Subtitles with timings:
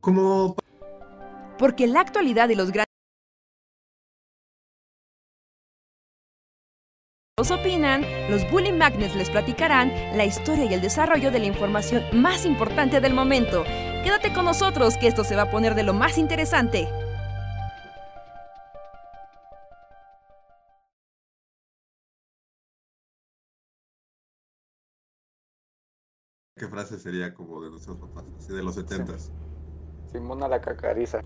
[0.00, 0.56] Como
[1.58, 2.88] Porque la actualidad y los grandes
[7.50, 12.44] opinan, los Bully Magnets les platicarán la historia y el desarrollo de la información más
[12.44, 13.64] importante del momento.
[14.04, 16.88] Quédate con nosotros que esto se va a poner de lo más interesante.
[26.56, 28.24] ¿Qué frase sería como de nuestros papás?
[28.36, 29.30] Así de los setentas.
[30.12, 31.20] Simona la cacariza.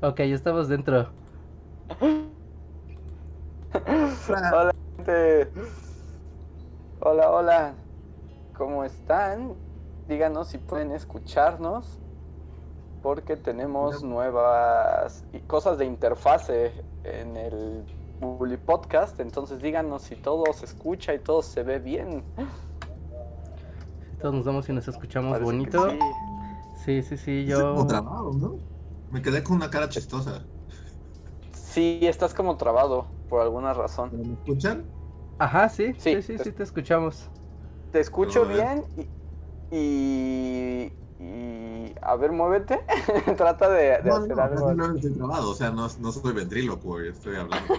[0.00, 1.08] Ok, ya estamos dentro.
[4.28, 5.50] Hola, gente.
[7.00, 7.74] Hola, hola.
[8.56, 9.54] ¿Cómo están?
[10.08, 11.98] Díganos si pueden escucharnos.
[13.02, 16.72] Porque tenemos nuevas y- cosas de interfase
[17.02, 17.84] en el
[18.20, 19.20] Bully Podcast.
[19.20, 22.24] Entonces díganos si todo se escucha y todo se ve bien.
[24.22, 25.88] Todos nos vamos y nos escuchamos Parece que bonito.
[26.84, 27.02] Sí.
[27.02, 27.64] Sí, sí, yo...
[27.66, 28.62] como trabado, ¿no?
[29.08, 30.48] Me quedé con una cara chistosa.
[31.52, 34.14] Sí, estás como trabado por alguna razón.
[34.26, 34.90] ¿Me escuchan?
[35.38, 37.30] Ajá, sí, Sí, sí, sí, sí, te escuchamos.
[37.90, 39.10] Te escucho bien y,
[39.70, 42.80] y, y- a ver, muévete.
[43.36, 44.66] Trata de, de No, hacer no, algo.
[44.66, 45.50] simplemente estoy trabado.
[45.50, 47.76] O sea, no, no soy ventrílocuo, estoy hablando.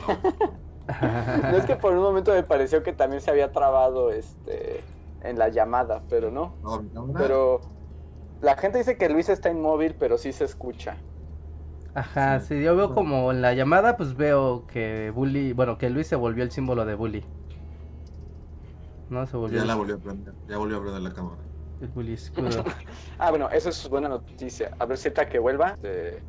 [1.48, 4.84] No es que por un momento me pareció que también se había trabado este
[5.22, 6.58] en la llamada, pero no.
[6.62, 6.90] No.
[7.16, 7.62] Pero
[8.46, 11.06] la gente dice que Luis está inmóvil, pero sí se escucha.
[11.96, 12.42] Ajá, Sí.
[12.42, 16.16] sí, yo veo como en la llamada, pues veo que Bully, bueno, que Luis se
[16.16, 17.26] volvió el símbolo de Bully.
[19.08, 20.36] No, se volvió Ya la el, volvió a prender.
[20.48, 21.50] Ya volvió a prender la cámara.
[21.80, 22.66] el Bully escudo.
[23.18, 24.72] Ah, bueno, eso es buena noticia.
[24.80, 25.72] A ver si que vuelva.
[25.82, 26.26] este,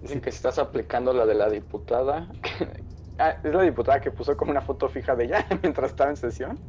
[0.00, 2.28] Dicen que si estás aplicando la de la diputada.
[3.16, 6.16] Ah, es la diputada que puso como una foto fija de ella mientras estaba en
[6.16, 6.60] sesión.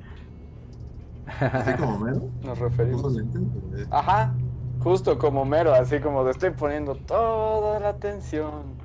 [1.26, 2.32] Así como mero.
[2.42, 3.14] Nos Puso referimos.
[3.14, 3.88] lentes.
[3.92, 4.36] Ajá,
[4.78, 8.78] justo como mero, así como de estoy poniendo toda la atención.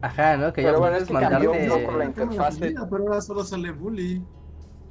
[0.00, 0.52] Ajá, ¿no?
[0.52, 3.44] Que ya Pero bueno, puedes es que cambió un poco la oficina, Pero ahora solo
[3.44, 4.24] sale bully.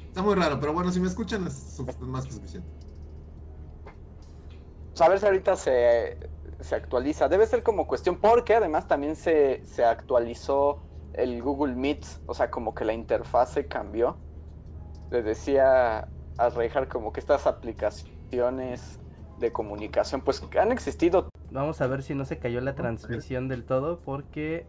[0.07, 2.69] Está muy raro, pero bueno, si me escuchan es, más que suficiente.
[4.91, 6.17] Pues a ver si ahorita se,
[6.59, 7.29] se actualiza.
[7.29, 12.49] Debe ser como cuestión, porque además también se, se actualizó el Google Meet, o sea,
[12.49, 14.26] como que la interfase cambió.
[15.09, 16.07] Le decía
[16.37, 18.99] a Reijar como que estas aplicaciones
[19.37, 21.29] de comunicación, pues que han existido.
[21.49, 24.65] Vamos a ver si no se cayó la transmisión del todo, porque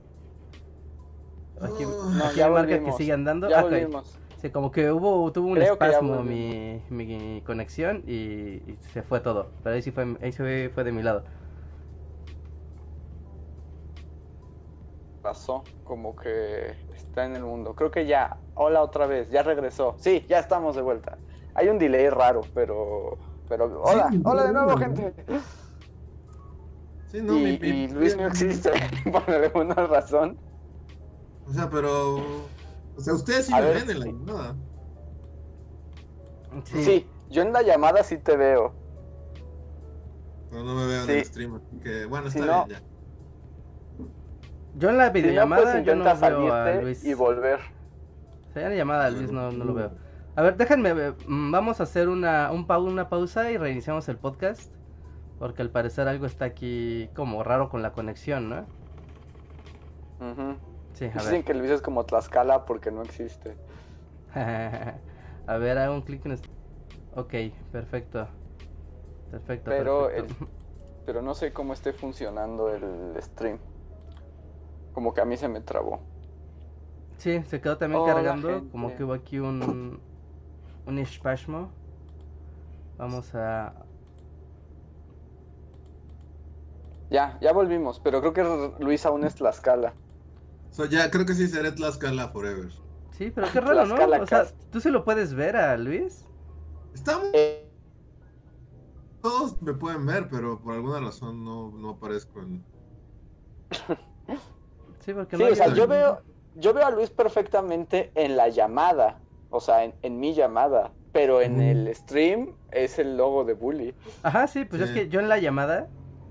[1.61, 3.49] aquí, No, No, aquí ya marca que sigue andando.
[3.49, 3.73] Ya Ah, ok.
[3.73, 4.19] volvimos.
[4.41, 9.51] Sí, como que hubo, tuvo un Creo espasmo mi, conexión y, y se fue todo.
[9.65, 11.25] Pero ahí sí fue, ahí sí fue, fue de mi lado.
[15.21, 17.75] Pasó, como que está en el mundo.
[17.75, 19.97] Creo que ya, hola otra vez, ya regresó.
[19.99, 21.19] Sí, ya estamos de vuelta.
[21.55, 23.19] Hay un delay raro, pero,
[23.49, 24.79] pero, hola, Sí, hola de nuevo, ¿no?
[24.79, 25.15] gente.
[27.11, 28.71] Sí, no, y, mi, mi- y Luis no existe
[29.11, 30.39] por alguna razón.
[31.47, 32.17] O sea, pero.
[32.97, 34.13] O sea, ustedes sí A me ver, ven en la sí.
[34.13, 34.57] llamada.
[36.65, 37.11] Sí.
[37.31, 38.75] yo en la llamada sí te veo.
[40.51, 41.55] Pero no me veo en el stream.
[41.57, 42.88] Así que, bueno, Si está no- bien ya.
[44.75, 47.05] Yo en la Si no, pues videollamada yo no intenta veo a salirte Luis.
[47.05, 47.61] y volver.
[48.51, 49.93] O sea, en la llamada a Luis no, no lo veo.
[50.35, 54.09] A ver, déjenme, ver, mm, vamos a hacer una, un pau- una pausa y reiniciamos
[54.09, 54.73] el podcast.
[55.39, 58.67] Porque al parecer algo está aquí como raro con la conexión, ¿no?
[60.21, 60.59] Ujú.
[60.95, 61.45] Sí, a Dicen ver.
[61.45, 63.57] que Luis es como Tlaxcala porque no existe.
[64.35, 66.49] a ver, hago un clic en este.
[67.13, 67.35] Ok,
[67.73, 68.29] perfecto.
[69.31, 69.71] Perfecto.
[69.71, 70.35] Pero perfecto.
[71.07, 73.59] Pero no sé cómo esté funcionando el stream.
[74.99, 76.01] Como que a mí se me trabó.
[77.19, 78.69] Sí, se quedó también cargando.
[78.73, 80.01] Como que hubo aquí un.
[80.87, 81.71] Un espasmo.
[82.97, 83.73] Vamos a.
[87.11, 89.95] Ya, ya volvimos, pero creo que Luis aún es Tlaxcala.
[90.73, 92.73] So, ya creo que sí seré Tlaxcala Forever.
[93.13, 93.95] Sí, pero qué raro, ¿no?
[93.95, 94.57] Tlaxcala O sea, Cast.
[94.73, 96.25] ¿tú sí lo puedes ver a Luis?
[96.93, 97.29] Estamos.
[97.35, 97.71] Eh,
[99.23, 102.65] Todos me pueden ver, pero por alguna razón no, no aparezco en.
[105.09, 106.23] Sí, porque sí, no o sea, yo veo,
[106.55, 109.21] yo veo a Luis perfectamente en la llamada.
[109.51, 110.93] O sea, en, en mi llamada.
[111.11, 113.95] Pero en el stream es el logo de Bully.
[114.23, 115.89] Ajá, sí, pues es que yo en la llamada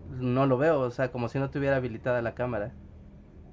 [0.09, 2.71] no lo veo, o sea, como si no tuviera habilitada la cámara.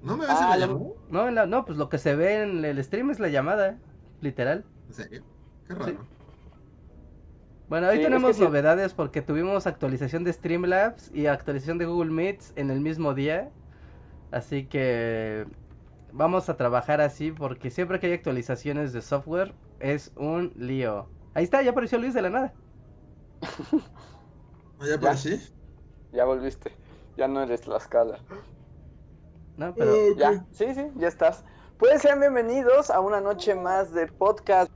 [0.02, 0.90] ¿No me ves Ah, en la llamada?
[1.08, 3.78] No, en la- no, pues lo que se ve en el stream es la llamada,
[4.20, 4.64] literal.
[4.88, 5.22] ¿En serio?
[5.66, 6.06] Qué raro.
[7.68, 11.86] Bueno, hoy Sí, es tenemos que novedades porque tuvimos actualización de Streamlabs y actualización de
[11.86, 13.50] Google Meets en el mismo día.
[14.34, 15.46] Así que
[16.12, 21.08] vamos a trabajar así porque siempre que hay actualizaciones de software es un lío.
[21.34, 22.54] Ahí está, ya apareció Luis de la nada.
[24.84, 25.40] ¿Ya aparecí?
[26.10, 26.72] Ya volviste.
[27.16, 28.18] Ya no eres Tlaxcala.
[29.56, 30.16] No, pero.
[30.16, 31.44] Ya, sí, sí, ya estás.
[31.78, 34.68] Pues sean bienvenidos a una noche más de podcast.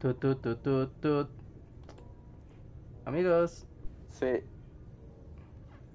[0.00, 1.43] Tut, tut, tut, tut, tut.
[3.04, 3.66] Amigos,
[4.10, 4.42] Sí.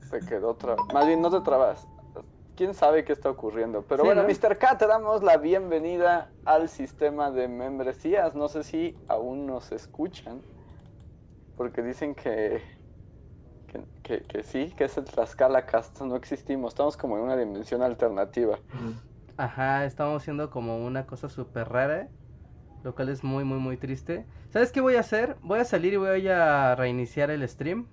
[0.09, 1.87] Se quedó otra Más bien, no te trabas.
[2.55, 3.83] ¿Quién sabe qué está ocurriendo?
[3.87, 4.27] Pero Sí, bueno, ¿no?
[4.27, 4.57] Mr.
[4.57, 8.35] K, te damos la bienvenida al sistema de membresías.
[8.35, 10.41] No sé si aún nos escuchan.
[11.55, 12.61] Porque dicen que,
[13.67, 16.01] que, que, que sí, que es el Tlaxcala Cast.
[16.01, 16.73] No existimos.
[16.73, 18.59] Estamos como en una dimensión alternativa.
[19.37, 22.09] ajá, estamos haciendo como una cosa súper rara.
[22.83, 24.25] Lo cual es muy, muy, muy triste.
[24.49, 25.35] ¿Sabes qué voy a hacer?
[25.41, 27.87] Voy a salir y voy a reiniciar el stream.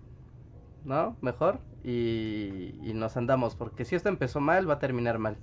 [0.84, 1.16] ¿No?
[1.20, 1.58] Mejor.
[1.84, 3.54] Y, y nos andamos.
[3.54, 5.36] Porque si esto empezó mal, va a terminar mal.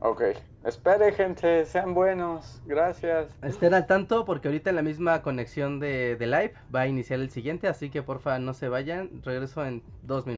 [0.00, 0.22] Ok.
[0.64, 1.64] Espere, gente.
[1.66, 2.60] Sean buenos.
[2.66, 3.28] Gracias.
[3.42, 7.20] Estén al tanto porque ahorita en la misma conexión de, de live va a iniciar
[7.20, 7.68] el siguiente.
[7.68, 9.22] Así que porfa no se vayan.
[9.22, 10.37] Regreso en dos minutos.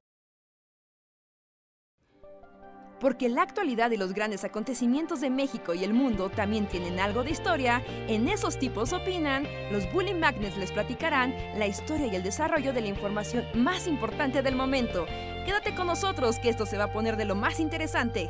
[3.00, 7.25] Porque la actualidad y los grandes acontecimientos de México y el mundo también tienen algo
[7.25, 12.23] de historia, en esos tipos opinan, los Bully Magnets les platicarán la historia y el
[12.23, 15.06] desarrollo de la información más importante del momento.
[15.47, 18.29] Quédate con nosotros que esto se va a poner de lo más interesante.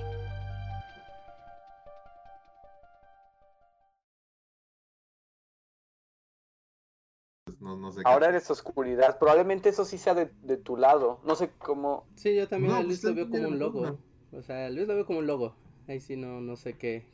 [7.59, 8.03] No, no sé.
[8.05, 8.37] Ahora qué.
[8.37, 9.19] eres oscuridad.
[9.19, 11.21] Probablemente eso sí sea de, de tu lado.
[11.25, 12.07] No sé cómo.
[12.15, 13.99] Sí, yo también No, a pues veo como un logo.
[14.33, 15.55] O sea, Luis lo veo como un logo.
[15.89, 17.05] Ahí sí no, no sé qué.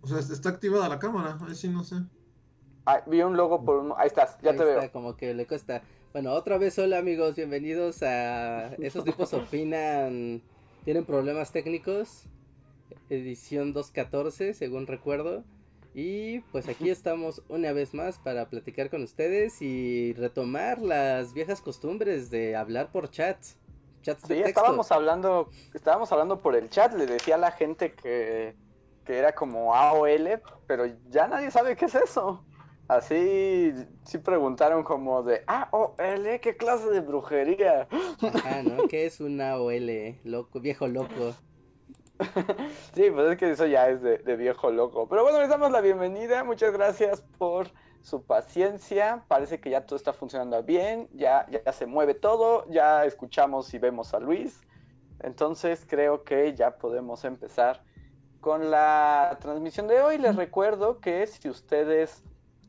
[0.00, 1.38] O sea, está activada la cámara.
[1.46, 1.96] Ahí sí no sé.
[2.84, 3.92] Ah, vi un logo por un...
[3.96, 4.92] Ahí estás, ya Ahí te está, veo.
[4.92, 5.82] como que le cuesta.
[6.12, 10.42] Bueno, otra vez hola amigos, bienvenidos a Esos tipos opinan,
[10.84, 12.24] tienen problemas técnicos,
[13.10, 15.44] edición 214 según recuerdo.
[15.94, 21.60] Y pues aquí estamos una vez más para platicar con ustedes y retomar las viejas
[21.60, 23.56] costumbres de hablar por chats.
[24.06, 24.60] Chats de Sí, texto.
[24.60, 28.56] estábamos hablando, estábamos hablando por el chat, le decía a la gente que,
[29.04, 32.46] que era como AOL, pero ya nadie sabe qué es eso.
[32.88, 33.74] Así,
[34.04, 37.88] sí preguntaron como de, AOL, ¿qué clase de brujería?
[38.22, 38.86] Ajá, ¿no?
[38.88, 40.20] ¿Qué es una OL?
[40.22, 41.34] Loco, viejo loco.
[42.94, 45.08] Sí, pues es que eso ya es de, de viejo loco.
[45.08, 46.44] Pero bueno, les damos la bienvenida.
[46.44, 47.68] Muchas gracias por
[48.06, 49.24] su paciencia.
[49.26, 51.08] Parece que ya todo está funcionando bien.
[51.12, 52.64] Ya, ya se mueve todo.
[52.70, 54.60] Ya escuchamos y vemos a Luis.
[55.18, 57.82] Entonces creo que ya podemos empezar
[58.40, 60.18] con la transmisión de hoy.
[60.18, 62.22] Les recuerdo que si ustedes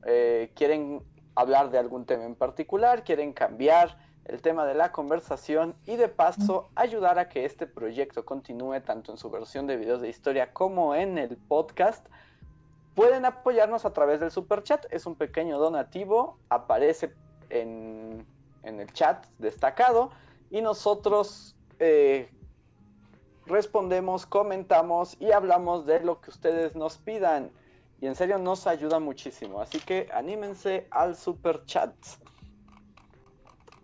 [0.08, 1.04] eh, quieren
[1.36, 3.96] hablar de algún tema en particular, quieren cambiar
[4.26, 9.12] el tema de la conversación y de paso ayudar a que este proyecto continúe tanto
[9.12, 12.08] en su versión de videos de historia como en el podcast,
[12.98, 14.84] pueden apoyarnos a través del super chat.
[14.90, 17.14] Es un pequeño donativo, aparece
[17.52, 18.26] en,
[18.64, 20.10] en el chat destacado
[20.50, 22.28] y nosotros eh,
[23.46, 27.52] respondemos, comentamos y hablamos de lo que ustedes nos pidan.
[28.02, 29.62] Y en serio nos ayuda muchísimo.
[29.62, 31.94] Así que anímense al super chat.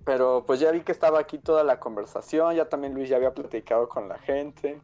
[0.05, 2.55] Pero pues ya vi que estaba aquí toda la conversación.
[2.55, 4.81] Ya también Luis ya había platicado con la gente.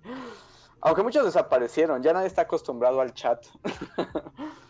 [0.81, 2.01] Aunque muchos desaparecieron.
[2.01, 3.45] Ya nadie está acostumbrado al chat.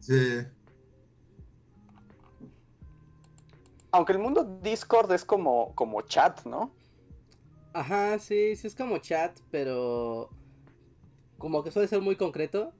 [0.00, 0.38] Sí.
[3.90, 6.72] Aunque el mundo Discord es como, como chat, ¿no?
[7.74, 10.30] Ajá, sí, sí es como chat, pero
[11.36, 12.72] como que suele ser muy concreto,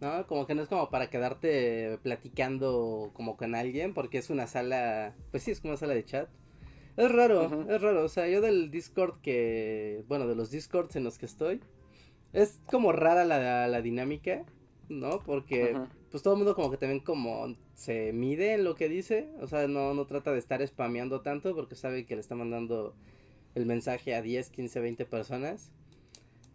[0.00, 0.26] ¿no?
[0.26, 5.14] Como que no es como para quedarte platicando como con alguien, porque es una sala,
[5.30, 6.28] pues sí, es como una sala de chat.
[6.96, 11.04] Es raro, es raro, o sea, yo del Discord que, bueno, de los Discords en
[11.04, 11.60] los que estoy,
[12.34, 14.44] es como rara la, la dinámica,
[14.90, 15.20] ¿no?
[15.20, 15.72] Porque
[16.10, 19.46] pues todo el mundo como que también como se mide en lo que dice, o
[19.46, 22.94] sea, no, no trata de estar spameando tanto porque sabe que le está mandando
[23.54, 25.70] el mensaje a 10, 15, 20 personas.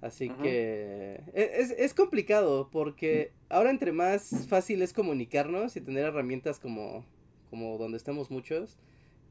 [0.01, 6.05] Así que e- es, es complicado porque ahora entre más fácil es comunicarnos y tener
[6.05, 7.03] herramientas como,
[7.49, 8.77] como donde estemos muchos,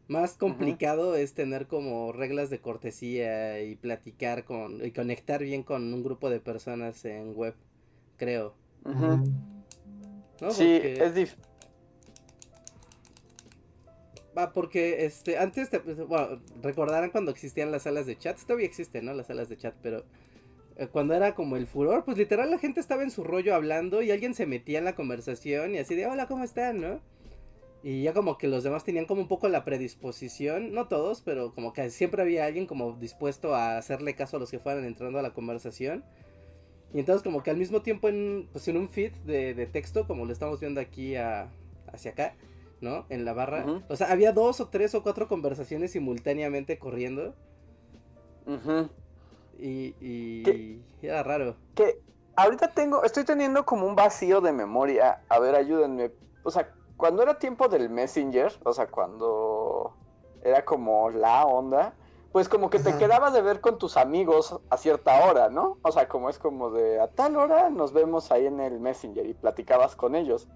[0.09, 5.93] más complicado es tener como reglas de cortesía y platicar con y conectar bien con
[5.93, 7.55] un grupo de personas en web,
[8.17, 8.55] creo.
[10.50, 11.38] Sí, Porque- es difícil.
[14.37, 18.67] Va, porque este, antes, te- pues, bueno, recordarán cuando existían las salas de chat, todavía
[18.67, 19.12] existen, ¿no?
[19.12, 20.05] Las salas de chat, pero
[20.77, 24.00] eh, cuando era como el furor, pues literal la gente estaba en su rollo hablando
[24.00, 27.00] y alguien se metía en la conversación y así de, hola, ¿cómo están, no?
[27.82, 31.54] Y ya como que los demás tenían como un poco la predisposición, no todos, pero
[31.54, 35.18] como que siempre había alguien como dispuesto a hacerle caso a los que fueran entrando
[35.18, 36.04] a la conversación.
[36.92, 40.25] Y entonces como que al mismo tiempo en, pues en un feed de, texto, como
[40.25, 42.35] lo estamos viendo aquí hacia acá,
[42.80, 43.06] ¿no?
[43.11, 43.64] En la barra.
[43.88, 47.35] O sea, había dos o tres o cuatro conversaciones simultáneamente corriendo.
[49.58, 51.56] Y, y, era raro.
[51.75, 52.00] Que
[52.35, 55.20] ahorita tengo, estoy teniendo como un vacío de memoria.
[55.28, 56.11] A ver, ayúdenme.
[56.42, 59.95] O sea, cuando era tiempo del Messenger, o sea, cuando
[60.43, 61.95] era como la onda,
[62.33, 65.78] pues como que te quedabas de ver con tus amigos a cierta hora, ¿no?
[65.83, 69.25] O sea, como es como de a tal hora nos vemos ahí en el Messenger
[69.26, 70.49] y platicabas con ellos.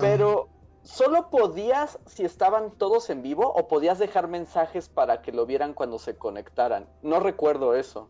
[0.00, 0.48] Pero
[0.82, 5.72] solo podías si estaban todos en vivo o podías dejar mensajes para que lo vieran
[5.72, 6.88] cuando se conectaran.
[7.02, 8.08] No recuerdo eso.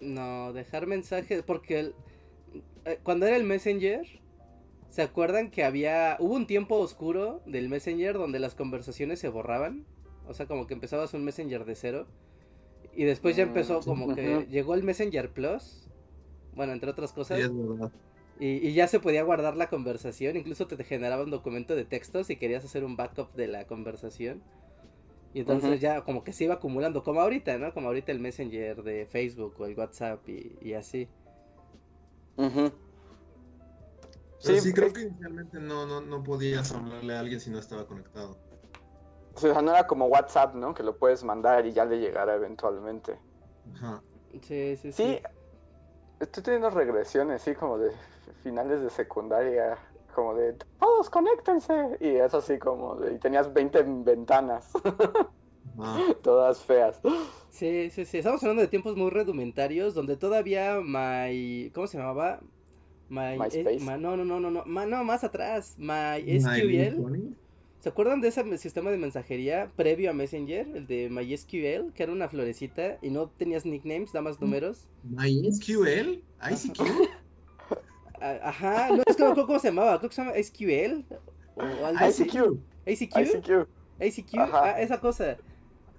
[0.00, 1.94] No, dejar mensajes porque
[2.84, 4.23] eh, cuando era el Messenger,
[4.94, 9.84] ¿se acuerdan que había hubo un tiempo oscuro del Messenger donde las conversaciones se borraban?
[10.28, 12.06] O sea, como que empezabas un Messenger de cero.
[12.94, 15.88] Y después ya empezó mm, como que llegó el Messenger Plus.
[16.54, 17.40] Bueno, entre otras cosas.
[18.38, 20.36] y, ya se podía guardar la conversación.
[20.36, 24.44] Incluso te generaba un documento de texto si querías hacer un backup de la conversación.
[25.32, 27.74] Y entonces ya como que se iba acumulando, como ahorita, ¿no?
[27.74, 31.08] Como ahorita el Messenger de Facebook o el WhatsApp y, así.
[34.44, 37.86] Sí, sí, creo que inicialmente no, no, no podías hablarle a alguien si no estaba
[37.86, 38.36] conectado.
[39.34, 40.74] O sea, no era como WhatsApp, ¿no?
[40.74, 43.18] Que lo puedes mandar y ya le llegará eventualmente.
[43.74, 44.02] Ajá.
[44.42, 44.92] Sí, sí, sí.
[44.92, 45.18] Sí,
[46.20, 47.92] estoy teniendo regresiones, sí, como de
[48.42, 49.78] finales de secundaria,
[50.14, 51.96] como de todos conéctense.
[52.00, 54.70] Y es así como de, y tenías 20 ventanas.
[56.22, 57.00] Todas feas.
[57.50, 58.18] Sí, sí, sí.
[58.18, 61.70] Estamos hablando de tiempos muy rudimentarios donde todavía My.
[61.74, 62.40] ¿Cómo se llamaba?
[63.08, 63.80] My, MySpace.
[63.80, 65.76] no, no, no, no, no, no, más atrás.
[65.78, 67.34] MySQL.
[67.80, 70.66] ¿Se acuerdan de ese sistema de mensajería previo a Messenger?
[70.74, 74.88] El de MySQL, que era una florecita y no tenías nicknames, nada más números.
[75.02, 76.22] ¿MySQL?
[76.40, 76.80] ¿ICQ?
[78.42, 81.04] Ajá, no es que no cómo se llamaba, creo que se llama SQL.
[81.56, 82.58] O algo ICQ.
[82.86, 83.16] ¿ACQ?
[83.16, 83.68] ICQ.
[84.00, 85.36] ICQ, ah, esa cosa.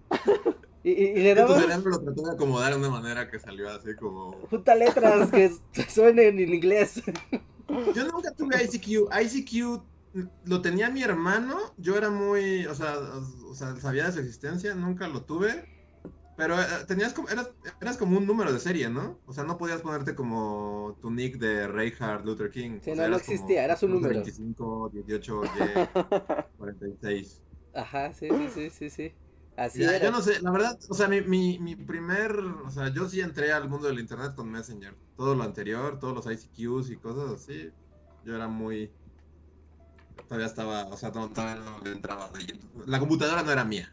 [0.85, 1.55] Y, y, y le daba...
[1.55, 4.33] Tu cerebro lo trató de acomodar de una manera que salió así como...
[4.51, 5.49] Junta letras que
[5.89, 7.01] suenen en inglés.
[7.95, 9.09] Yo nunca tuve ICQ.
[9.11, 9.81] ICQ
[10.45, 12.97] lo tenía mi hermano, yo era muy, o sea,
[13.49, 15.65] o sea, sabía de su existencia, nunca lo tuve,
[16.37, 17.49] pero eh, tenías como, eras,
[17.81, 19.19] eras, como un número de serie, ¿no?
[19.25, 22.79] O sea, no podías ponerte como tu nick de Reinhardt Luther King.
[22.81, 24.13] Sí, no, no existía, eras un número.
[24.13, 25.41] 25, 18,
[26.57, 27.41] 46.
[27.73, 29.13] Ajá, sí, sí, sí, sí, sí.
[29.57, 29.81] Así.
[29.81, 33.21] Yo no sé, la verdad, o sea, mi, mi, mi primer, o sea, yo sí
[33.21, 34.95] entré al mundo del internet con Messenger.
[35.15, 37.71] Todo lo anterior, todos los ICQs y cosas así,
[38.25, 38.91] yo era muy
[40.23, 42.29] todavía estaba, o sea, todavía no entraba
[42.85, 43.91] La computadora no era mía.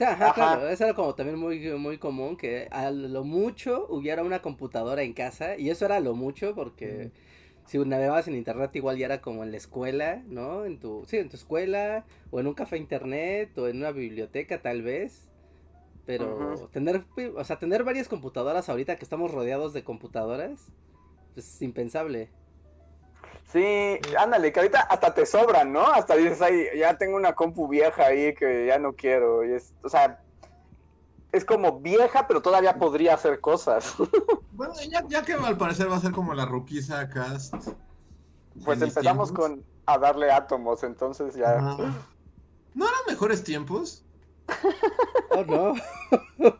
[0.00, 4.42] Ajá, claro, eso era como también muy, muy común, que a lo mucho hubiera una
[4.42, 7.12] computadora en casa, y eso era lo mucho porque
[7.66, 10.64] si navegabas en internet igual ya era como en la escuela, ¿no?
[10.64, 14.60] En tu, sí, en tu escuela, o en un café internet, o en una biblioteca
[14.60, 15.30] tal vez,
[16.06, 17.04] pero tener,
[17.34, 20.72] o sea, tener varias computadoras ahorita que estamos rodeados de computadoras,
[21.32, 22.30] pues es impensable.
[23.46, 25.86] Sí, ándale, que ahorita hasta te sobran, ¿no?
[25.86, 29.44] Hasta dices, ay, ya tengo una compu vieja ahí que ya no quiero.
[29.44, 30.23] Y es, o sea,
[31.34, 33.94] es como vieja, pero todavía podría hacer cosas.
[34.56, 34.72] Bueno,
[35.08, 37.54] ya, que al parecer va a ser como la Ruquiza Cast.
[38.64, 41.60] Pues empezamos con a darle átomos, entonces ya.
[41.60, 44.04] ¿No eran mejores tiempos?
[45.36, 45.74] Oh, no.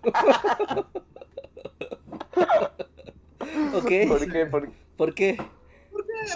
[3.71, 4.49] ¿Por qué?
[4.97, 5.39] ¿Por qué?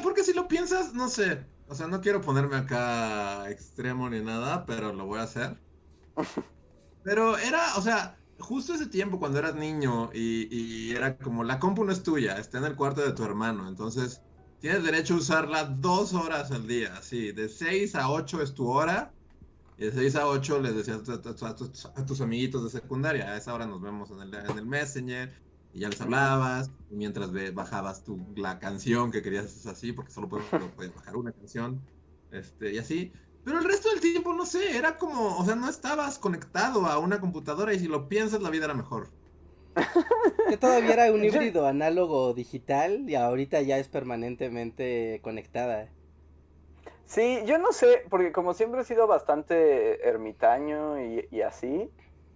[0.05, 1.45] porque si lo piensas, no sé.
[1.67, 5.59] O sea, no quiero ponerme acá extremo ni nada, pero lo voy a hacer.
[7.03, 11.85] Pero era, o sea, justo ese tiempo cuando eras niño y, era como la compu
[11.85, 13.69] no es tuya, está en el cuarto de tu hermano.
[13.69, 14.23] Entonces,
[14.61, 16.97] tienes derecho a usarla dos horas al día.
[16.97, 19.13] Así, de 6 a 8 es tu hora.
[19.77, 23.67] Y de 6 a 8 les decías a, tus amiguitos de secundaria, a esa hora
[23.67, 25.33] nos vemos en el, en el Messenger
[25.73, 30.11] y ya les hablabas, y mientras bajabas tu, la canción que querías hacer así, porque
[30.11, 31.81] solo podías, bajar una canción,
[32.31, 33.13] este, y así.
[33.49, 36.99] Pero el resto del tiempo, no sé, era como, o sea, no estabas conectado a
[36.99, 39.09] una computadora y si lo piensas, la vida era mejor.
[40.51, 45.89] Que todavía era un híbrido análogo digital y ahorita ya es permanentemente conectada.
[47.07, 51.91] Sí, yo no sé, porque como siempre he sido bastante ermitaño y así,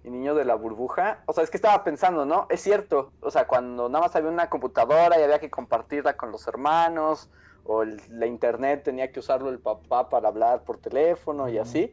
[0.05, 1.25] y niño de la burbuja.
[1.27, 2.47] O sea, es que estaba pensando, ¿no?
[2.49, 6.33] Es cierto, o sea, cuando nada más había una computadora y había que compartirla con
[6.33, 7.29] los hermanos,
[7.65, 11.93] o la internet tenía que usarlo el papá para hablar por teléfono y así.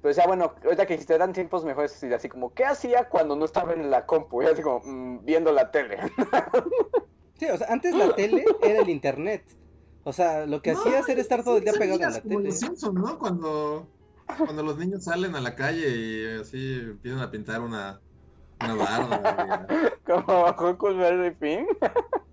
[0.00, 3.44] Pero ya bueno, ahorita que dijiste, eran tiempos mejores, así como, ¿qué hacía cuando no
[3.44, 4.42] estaba en la compu?
[4.42, 5.98] Y así como, mm, viendo la tele.
[7.38, 9.44] sí, o sea, antes la tele era el internet.
[10.04, 12.48] O sea, lo que hacías era estar todo el día pegado a la tele.
[12.48, 13.16] Los Simpson, ¿no?
[13.16, 13.86] Cuando,
[14.26, 18.00] cuando los niños salen a la calle y así empiezan a pintar una,
[18.60, 19.66] una barda.
[20.04, 21.66] Como Huckleberry Finn.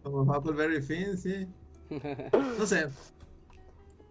[0.01, 1.47] Como Huckleberry Finn, sí.
[1.89, 2.87] No sé.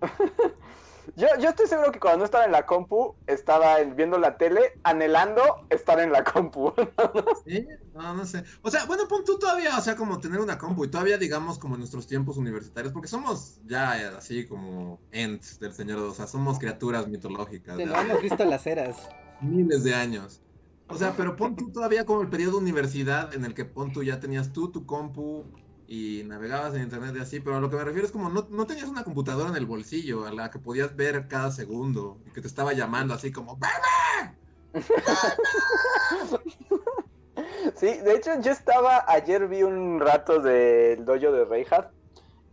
[1.17, 4.79] Yo, yo estoy seguro que cuando no estaba en la compu, estaba viendo la tele,
[4.83, 6.73] anhelando estar en la compu.
[7.47, 8.45] sí, no, no sé.
[8.63, 11.59] O sea, bueno, pon tú todavía, o sea, como tener una compu y todavía, digamos,
[11.59, 16.27] como en nuestros tiempos universitarios, porque somos ya así como ents del Señor, o sea,
[16.27, 17.77] somos criaturas mitológicas.
[17.77, 18.97] Te lo hemos visto las eras.
[19.41, 20.43] Miles de años.
[20.89, 23.93] O sea, pero pon tú todavía como el periodo de universidad en el que pon
[23.93, 25.45] tú ya tenías tú tu compu,
[25.89, 28.47] y navegabas en internet y así, pero a lo que me refiero es como no,
[28.51, 32.31] no, tenías una computadora en el bolsillo a la que podías ver cada segundo y
[32.31, 34.37] que te estaba llamando así como ¡Bebe!
[37.75, 41.91] sí, de hecho yo estaba, ayer vi un rato del dojo de Reinhardt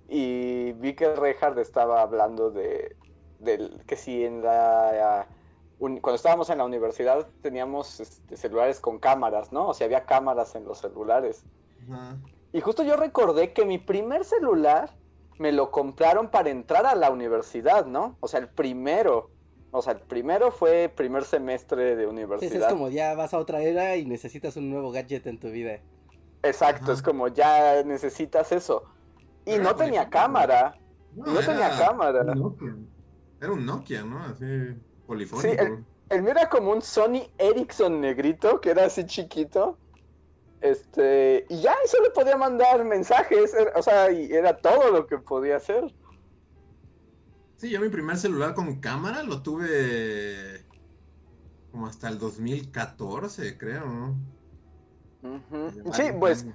[0.07, 2.95] y vi que Reinhardt estaba hablando de
[3.39, 5.27] del que si en la
[5.77, 9.67] cuando estábamos en la universidad teníamos este, celulares con cámaras, ¿no?
[9.67, 11.43] O sea, había cámaras en los celulares.
[12.53, 14.91] Y justo yo recordé que mi primer celular
[15.37, 18.17] me lo compraron para entrar a la universidad, ¿no?
[18.21, 19.29] O sea, el primero.
[19.71, 22.51] O sea, el primero fue primer semestre de universidad.
[22.51, 25.49] Sí, es como ya vas a otra era y necesitas un nuevo gadget en tu
[25.49, 25.79] vida.
[26.43, 28.83] Exacto, es como ya necesitas eso.
[29.45, 30.77] Y no tenía cámara.
[31.13, 32.23] No, tenía cámara.
[33.41, 34.23] Era un Nokia, ¿no?
[34.23, 34.45] Así
[35.05, 35.49] polifónico.
[35.51, 39.77] Sí, el, el mío era como un Sony Ericsson negrito, que era así chiquito.
[40.61, 45.17] Este, y ya, eso le podía mandar mensajes, o sea, y era todo lo que
[45.17, 45.93] podía hacer.
[47.57, 50.65] Sí, yo mi primer celular con cámara lo tuve
[51.71, 54.15] como hasta el 2014, creo, ¿no?
[55.91, 56.45] Sí, pues,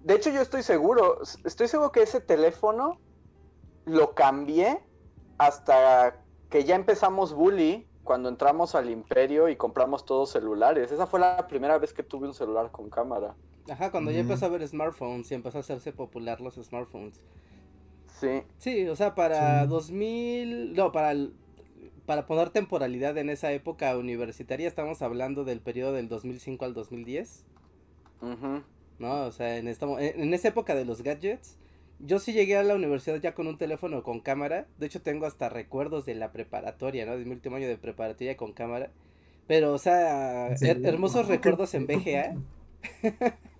[0.00, 3.00] de hecho yo estoy seguro, estoy seguro que ese teléfono
[3.84, 4.80] lo cambié
[5.38, 10.90] hasta que ya empezamos Bully, cuando entramos al imperio y compramos todos celulares.
[10.90, 13.36] Esa fue la primera vez que tuve un celular con cámara.
[13.70, 17.20] Ajá, cuando ya empezó a haber smartphones y empezó a hacerse popular los smartphones.
[18.18, 18.42] Sí.
[18.58, 21.14] Sí, o sea, para 2000, no, para
[22.04, 27.44] para poner temporalidad en esa época universitaria estamos hablando del periodo del 2005 al 2010.
[28.22, 28.60] Uh
[28.98, 29.26] ¿No?
[29.26, 31.59] O sea, en, esta, en esa época de los gadgets,
[32.04, 34.66] yo sí llegué a la universidad ya con un teléfono con cámara.
[34.78, 37.16] De hecho, tengo hasta recuerdos de la preparatoria, ¿no?
[37.16, 38.90] De mi último año de preparatoria con cámara.
[39.46, 42.36] Pero, o sea, hermosos recuerdos en VGA.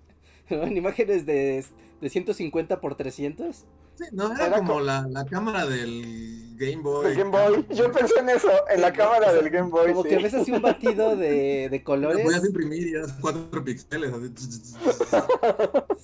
[0.51, 1.65] En imágenes de,
[2.01, 3.65] de 150 por 300.
[4.01, 7.15] Sí, no, era, como, La, la, cámara del Game Boy.
[7.15, 7.67] Game Boy.
[7.75, 9.89] Yo pensé en eso, en la cámara del Game Boy.
[9.93, 12.19] Como que ves así un batido de, de colores.
[12.19, 14.13] Lo podías imprimir y eras 4 píxeles.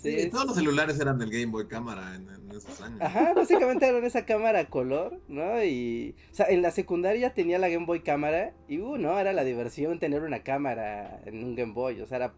[0.03, 3.01] Sí, todos los celulares eran del Game Boy cámara en, esos años.
[3.01, 5.65] Ajá, básicamente eran esa cámara color, ¿no?
[5.65, 9.33] Y, o sea, en la secundaria tenía la Game Boy cámara y, uh, no, era
[9.33, 12.35] la diversión tener una cámara en un Game Boy, o sea, era...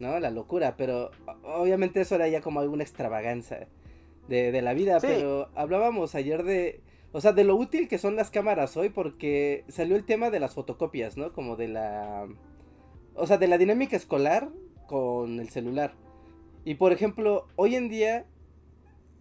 [0.00, 0.18] ¿no?
[0.18, 1.10] La locura, pero
[1.44, 3.68] obviamente eso era ya como alguna extravaganza
[4.30, 6.80] de, la vida, pero hablábamos ayer de,
[7.12, 10.40] o sea, de lo útil que son las cámaras hoy porque salió el tema de
[10.40, 11.32] las fotocopias, ¿no?
[11.32, 12.28] Como de la,
[13.14, 14.48] o sea, de la dinámica escolar
[14.86, 15.94] con el celular.
[16.64, 18.26] Y por ejemplo, hoy en día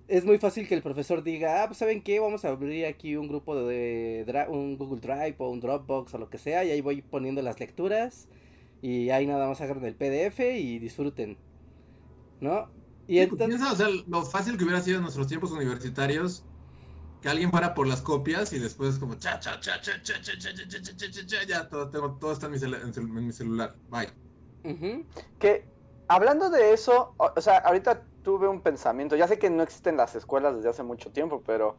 [0.07, 3.15] es muy fácil que el profesor diga, ah, pues saben qué, vamos a abrir aquí
[3.15, 6.81] un grupo de, un Google Drive o un Dropbox o lo que sea y ahí
[6.81, 8.27] voy poniendo las lecturas
[8.81, 11.37] y ahí nada más agarren el PDF y disfruten,
[12.41, 12.69] ¿no?
[13.09, 13.59] Y entonces...
[13.59, 16.43] o sea, lo fácil que hubiera sido en nuestros tiempos universitarios
[17.23, 20.37] que alguien fuera por las copias y después como cha cha cha cha cha cha
[20.37, 24.09] cha cha cha cha cha ya todo, tengo, todo está en mi, celular, bye.
[25.39, 25.65] Que
[26.07, 30.15] hablando de eso, o, sea, ahorita tuve un pensamiento, ya sé que no existen las
[30.15, 31.77] escuelas desde hace mucho tiempo, pero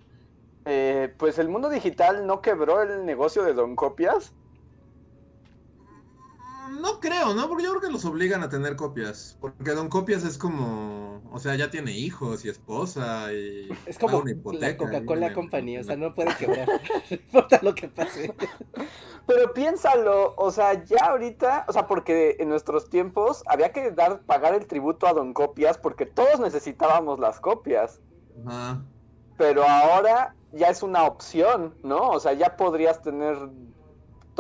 [0.64, 4.34] eh, pues el mundo digital no quebró el negocio de Don Copias
[6.80, 7.48] no creo, ¿no?
[7.48, 9.36] Porque yo creo que los obligan a tener copias.
[9.40, 11.22] Porque Don Copias es como.
[11.32, 13.68] O sea, ya tiene hijos y esposa y.
[13.86, 16.68] Es como la Coca-Cola compañía, o sea, no puede quebrar.
[17.10, 18.34] no importa lo que pase.
[19.26, 24.20] Pero piénsalo, o sea, ya ahorita, o sea, porque en nuestros tiempos había que dar,
[24.22, 28.00] pagar el tributo a Don Copias porque todos necesitábamos las copias.
[28.46, 28.82] Ajá.
[29.36, 32.10] Pero ahora ya es una opción, ¿no?
[32.10, 33.36] O sea, ya podrías tener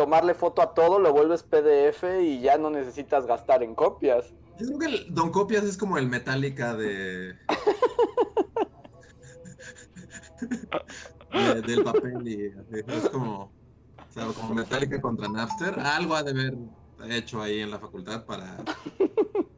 [0.00, 4.32] tomarle foto a todo, lo vuelves PDF y ya no necesitas gastar en copias.
[4.58, 7.34] Yo creo que el Don Copias es como el Metallica de...
[11.66, 12.46] del papel y
[12.90, 13.52] es como...
[14.14, 16.56] Como Metallica contra Napster, algo ha de haber
[17.10, 18.56] hecho ahí en la facultad para,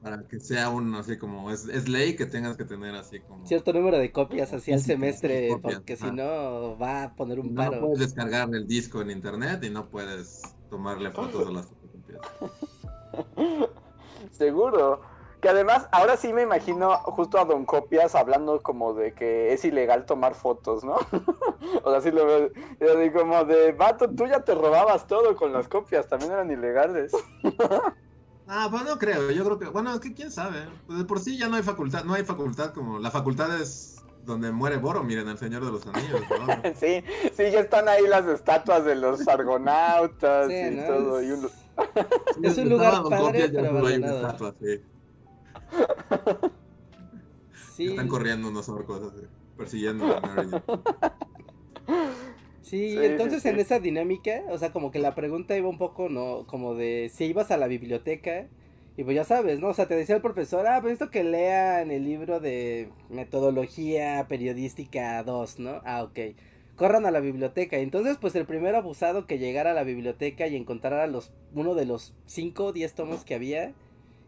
[0.03, 3.47] para que sea un, así como, es, es ley que tengas que tener así como...
[3.47, 7.77] Cierto número de copias así al semestre, porque si no va a poner un paro.
[7.77, 12.21] No puedes descargar el disco en internet y no puedes tomarle fotos a las fotocopias.
[14.33, 15.01] Seguro.
[15.41, 19.65] Que además, ahora sí me imagino justo a Don Copias hablando como de que es
[19.65, 20.95] ilegal tomar fotos, ¿no?
[21.83, 22.51] o sea, sí lo veo.
[22.81, 26.51] Yo digo como de, vato, tú ya te robabas todo con las copias, también eran
[26.51, 27.13] ilegales.
[28.53, 30.67] ah, pues no creo, yo creo que, bueno, es que quién sabe.
[30.87, 33.97] Pues de por sí ya no hay facultad, no hay facultad como, la facultad es
[34.25, 36.47] donde muere Boro, miren, el Señor de los Anillos, ¿no?
[36.79, 37.03] sí,
[37.35, 41.23] sí, ya están ahí las estatuas de los argonautas y todo.
[41.23, 41.49] Y un...
[42.43, 44.55] es un lugar padre, pero abandonado.
[47.79, 49.13] Están corriendo unos orcos
[49.57, 50.51] persiguiendo a Mary.
[52.63, 56.47] Sí, entonces en esa dinámica, o sea, como que la pregunta iba un poco, ¿no?
[56.47, 58.47] Como de si ibas a la biblioteca
[58.97, 59.69] y pues ya sabes, ¿no?
[59.69, 64.27] O sea, te decía el profesor, ah, pues esto que lean el libro de metodología
[64.29, 65.81] periodística 2, ¿no?
[65.85, 66.37] Ah, ok.
[66.77, 67.79] Corran a la biblioteca.
[67.79, 71.87] Entonces, pues el primer abusado que llegara a la biblioteca y encontrara los, uno de
[71.87, 73.73] los 5 o 10 tomos que había,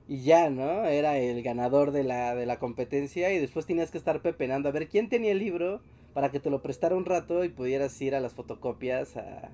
[0.08, 0.84] y ya, ¿no?
[0.84, 4.72] Era el ganador de la, de la competencia y después tenías que estar pepenando a
[4.72, 5.80] ver quién tenía el libro
[6.14, 9.50] para que te lo prestara un rato y pudieras ir a las fotocopias a,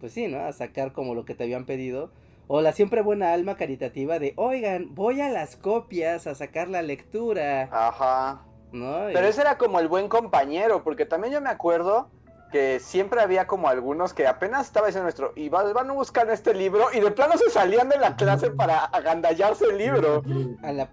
[0.00, 0.44] pues sí, ¿no?
[0.44, 2.10] A sacar como lo que te habían pedido.
[2.48, 6.82] O la siempre buena alma caritativa de, oigan, voy a las copias a sacar la
[6.82, 7.68] lectura.
[7.70, 8.42] Ajá.
[8.72, 9.04] ¿No?
[9.12, 12.08] Pero ese era como el buen compañero, porque también yo me acuerdo
[12.50, 16.52] que siempre había como algunos que apenas estaba diciendo nuestro, y van a buscar este
[16.52, 20.22] libro, y de plano se salían de la clase para agandallarse el libro.
[20.62, 20.90] A la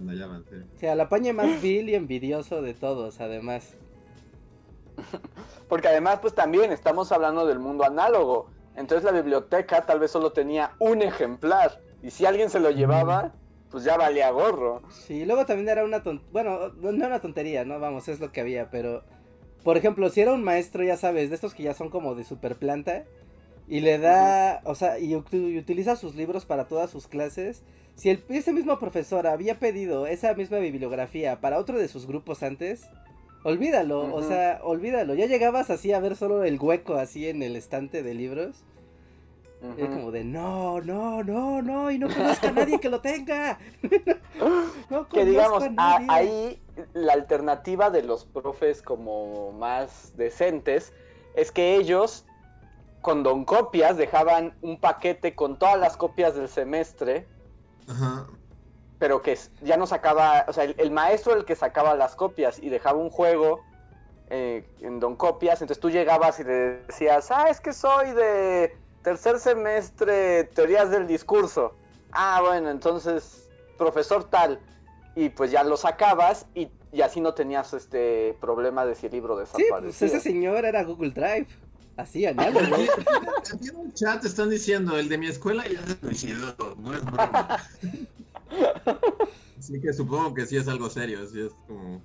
[0.00, 0.64] pañe.
[0.76, 3.74] Sí, a la pañe más vil y envidioso de todos, además.
[5.68, 8.50] Porque además, pues también estamos hablando del mundo análogo.
[8.76, 11.80] Entonces la biblioteca tal vez solo tenía un ejemplar.
[12.02, 13.32] Y si alguien se lo llevaba,
[13.70, 14.82] pues ya valía gorro.
[14.90, 17.78] Sí, luego también era una tontería, bueno, no una tontería, ¿no?
[17.78, 19.04] Vamos, es lo que había, pero...
[19.62, 22.24] Por ejemplo, si era un maestro, ya sabes, de estos que ya son como de
[22.24, 23.04] super planta,
[23.68, 27.62] y le da, o sea, y, utiliza sus libros para todas sus clases,
[28.00, 32.42] si el, ese mismo profesor había pedido esa misma bibliografía para otro de sus grupos
[32.42, 32.88] antes,
[33.44, 35.14] olvídalo, o sea, olvídalo.
[35.14, 38.64] Ya llegabas así a ver solo el hueco así en el estante de libros
[39.76, 43.58] es como de no, no, no, no, y no conozca a nadie que lo tenga.
[45.12, 46.58] que digamos, ahí
[46.94, 50.94] la alternativa de los profes como más decentes
[51.34, 52.24] es que ellos
[53.02, 57.26] con don copias dejaban un paquete con todas las copias del semestre.
[58.98, 62.58] Pero que ya no sacaba, o sea, el, maestro era el que sacaba las copias
[62.58, 63.60] y dejaba un juego
[64.28, 66.52] eh, en Don Copias, entonces tú llegabas y le
[66.86, 71.74] decías, ah, es que soy de tercer semestre, teorías del discurso.
[72.12, 74.60] Ah, bueno, entonces, profesor tal.
[75.14, 76.70] Y pues ya lo sacabas y,
[77.02, 79.76] así no tenías este problema de si el libro desaparecía.
[79.76, 81.48] Sí, pues ese señor era Google Drive.
[81.96, 82.76] Así, análogo.
[82.76, 87.04] Aquí en el chat están diciendo, el de mi escuela ya se suicidó, no es
[87.04, 87.58] broma.
[89.58, 92.00] Así que supongo que sí es algo serio, así es como...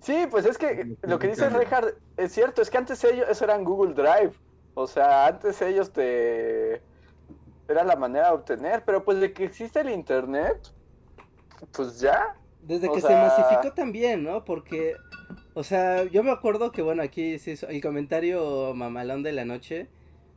[0.00, 3.44] Sí, pues es que lo que dice Reinhardt es cierto, es que antes ellos, eso
[3.44, 4.32] eran Google Drive.
[4.74, 6.80] O sea, antes ellos te...
[7.68, 10.72] Era la manera de obtener, pero pues de que existe el Internet,
[11.72, 12.36] pues ya.
[12.62, 14.44] Desde que se masificó también, ¿no?
[14.44, 14.94] Porque,
[15.56, 19.88] o sea, yo me acuerdo que, bueno, aquí sí, el comentario mamalón de la noche,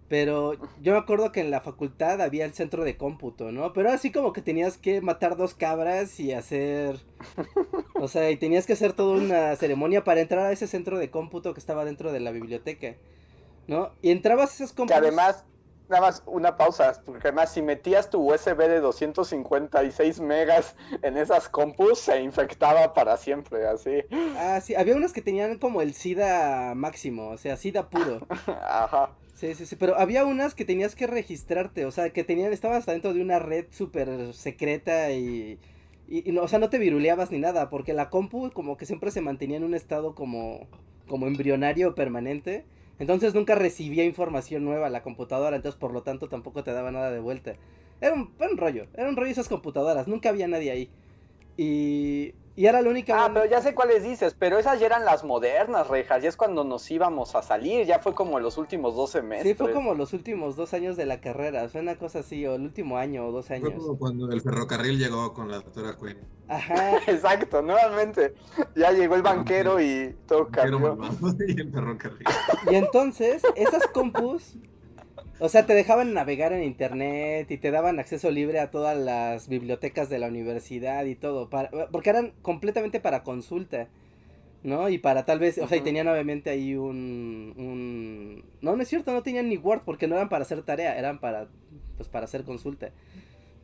[0.08, 3.74] pero yo me acuerdo que en la facultad había el centro de cómputo, ¿no?
[3.74, 7.00] Pero así como que tenías que matar dos cabras y hacer...
[7.96, 11.10] O sea, y tenías que hacer toda una ceremonia para entrar a ese centro de
[11.10, 12.96] cómputo que estaba dentro de la biblioteca.
[13.68, 13.92] ¿no?
[14.02, 14.96] Y entrabas esas compus.
[14.96, 15.46] Que además,
[15.90, 21.50] nada más una pausa, porque además si metías tu USB de 256 megas en esas
[21.50, 24.04] compus, se infectaba para siempre, así.
[24.38, 28.26] Ah, sí, había unas que tenían como el SIDA máximo, o sea, SIDA puro.
[28.48, 29.12] Ajá.
[29.34, 32.86] Sí, sí, sí, pero había unas que tenías que registrarte, o sea, que tenían, estabas
[32.86, 35.60] dentro de una red súper secreta y,
[36.08, 39.22] y, o sea, no te viruleabas ni nada, porque la compu como que siempre se
[39.22, 40.68] mantenía en un estado como,
[41.08, 42.66] como embrionario permanente.
[43.00, 46.92] Entonces nunca recibía información nueva a la computadora, entonces por lo tanto tampoco te daba
[46.92, 47.56] nada de vuelta.
[48.02, 50.90] Era un, rollo, era un rollo esas computadoras, nunca había nadie ahí.
[51.58, 53.24] Y, Y era la única.
[53.24, 56.22] Ah, pero ya sé cuáles dices, pero esas ya eran las modernas, rejas.
[56.22, 59.50] Ya es cuando nos íbamos a salir, ya fue como los últimos dos semestres.
[59.50, 62.46] Sí, fue como los últimos dos años de la carrera, o sea, una cosa así,
[62.46, 63.70] o el último año o dos años.
[63.70, 66.18] Fue como cuando el ferrocarril llegó con la doctora Quinn.
[66.50, 66.98] Ajá.
[67.08, 68.34] Exacto, nuevamente.
[68.76, 70.98] Ya llegó el banquero y todo cambió.
[71.48, 72.28] Y el ferrocarril.
[72.70, 74.58] Y entonces, esas compus
[75.40, 79.48] o sea, te dejaban navegar en internet y te daban acceso libre a todas las
[79.48, 83.88] bibliotecas de la universidad y todo, para, porque eran completamente para consulta,
[84.64, 84.90] ¿no?
[84.90, 88.44] Y para tal vez, o sea, y tenían obviamente ahí un, un...
[88.62, 91.20] No, no es cierto, no tenían ni Word porque no eran para hacer tarea, eran
[91.20, 91.48] para,
[91.96, 92.90] pues, para hacer consulta.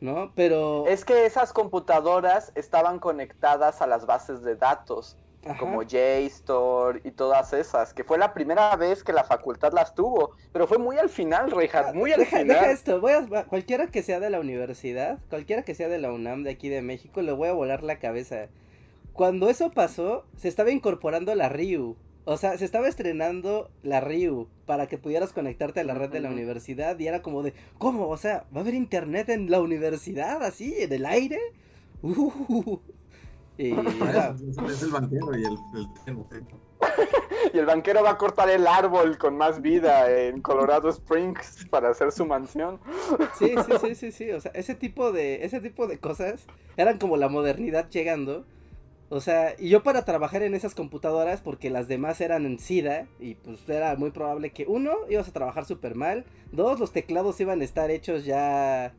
[0.00, 0.32] ¿No?
[0.34, 0.86] Pero...
[0.86, 5.16] Es que esas computadoras estaban conectadas a las bases de datos
[5.54, 10.32] como JSTOR y todas esas, que fue la primera vez que la facultad las tuvo,
[10.52, 12.56] pero fue muy al final, Reinhardt, muy al deja, final.
[12.56, 16.12] Deja esto, voy a, cualquiera que sea de la universidad, cualquiera que sea de la
[16.12, 18.48] UNAM de aquí de México, le voy a volar la cabeza.
[19.12, 21.96] Cuando eso pasó, se estaba incorporando la RIU.
[22.28, 26.18] O sea, se estaba estrenando la RIU para que pudieras conectarte a la red de
[26.18, 28.08] la universidad y era como de, ¿cómo?
[28.08, 31.38] O sea, ¿va a haber internet en la universidad así, en el aire?
[32.02, 32.78] Uh,
[33.58, 33.72] y
[34.68, 35.58] es el banquero y el,
[37.54, 41.90] y el banquero va a cortar el árbol con más vida en Colorado Springs para
[41.90, 42.80] hacer su mansión.
[43.38, 44.30] Sí, sí, sí, sí, sí.
[44.32, 48.44] O sea, ese tipo de, ese tipo de cosas eran como la modernidad llegando.
[49.08, 53.06] O sea, y yo para trabajar en esas computadoras, porque las demás eran en SIDA,
[53.20, 57.40] y pues era muy probable que, uno, ibas a trabajar súper mal, dos, los teclados
[57.40, 58.94] iban a estar hechos ya,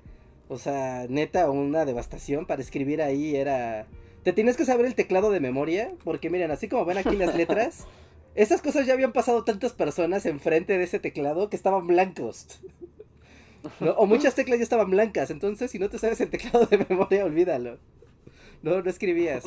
[0.47, 3.85] o sea, neta, una devastación, para escribir ahí era
[4.23, 7.35] te tienes que saber el teclado de memoria, porque miren, así como ven aquí las
[7.37, 7.87] letras,
[8.35, 12.61] esas cosas ya habían pasado tantas personas enfrente de ese teclado que estaban blancos.
[13.97, 17.25] O muchas teclas ya estaban blancas, entonces si no te sabes el teclado de memoria,
[17.25, 17.79] olvídalo.
[18.61, 19.43] No, no escribías.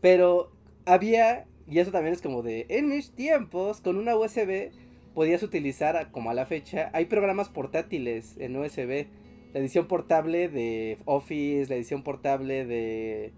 [0.00, 0.52] Pero
[0.84, 4.70] había, y eso también es como de, en mis tiempos, con una USB
[5.14, 9.06] podías utilizar, como a la fecha, hay programas portátiles en USB.
[9.52, 13.32] La edición portable de Office, la edición portable de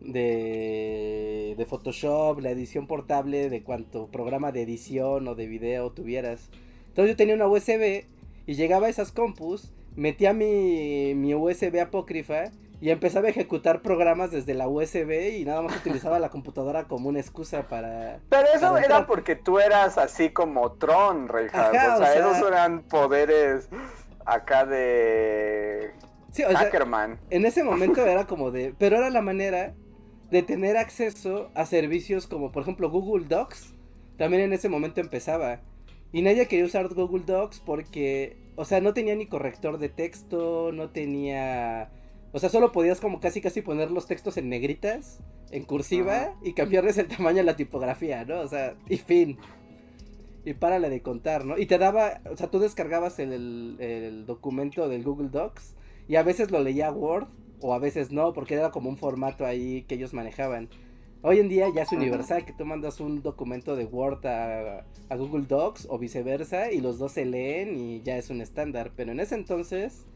[0.00, 6.50] de, de Photoshop, la edición portable de cuanto programa de edición o de video tuvieras.
[6.88, 8.04] Entonces yo tenía una USB
[8.46, 14.30] y llegaba a esas compus, metía mi, mi USB apócrifa y empezaba a ejecutar programas
[14.30, 18.20] desde la USB y nada más utilizaba la computadora como una excusa para...
[18.28, 21.74] Pero eso era porque tú eras así como Tron, Reinhardt.
[21.74, 23.68] o, sea, esos eran poderes
[24.24, 25.92] acá de...
[26.30, 27.18] Sí, o Hackerman.
[27.30, 28.74] en ese momento era como de...
[28.78, 29.74] Pero era la manera
[30.30, 33.74] de tener acceso a servicios como por ejemplo Google Docs.
[34.16, 35.60] También en ese momento empezaba.
[36.12, 40.72] Y nadie quería usar Google Docs porque, o sea, no tenía ni corrector de texto,
[40.72, 41.90] no tenía...
[42.32, 46.52] O sea, solo podías como casi casi poner los textos en negritas, en cursiva, y
[46.52, 48.40] cambiarles el tamaño a la tipografía, ¿no?
[48.40, 49.38] O sea, y fin.
[50.44, 51.58] Y párale de contar, ¿no?
[51.58, 55.74] Y te daba, o sea, tú descargabas el, el documento del Google Docs
[56.06, 57.28] y a veces lo leía Word
[57.60, 60.68] o a veces no, porque era como un formato ahí que ellos manejaban.
[61.20, 64.84] Hoy en día ya es universal que tú mandas un documento de Word a,
[65.16, 68.92] Google Docs o viceversa y los dos se leen y ya es un estándar.
[68.94, 70.06] Pero en ese entonces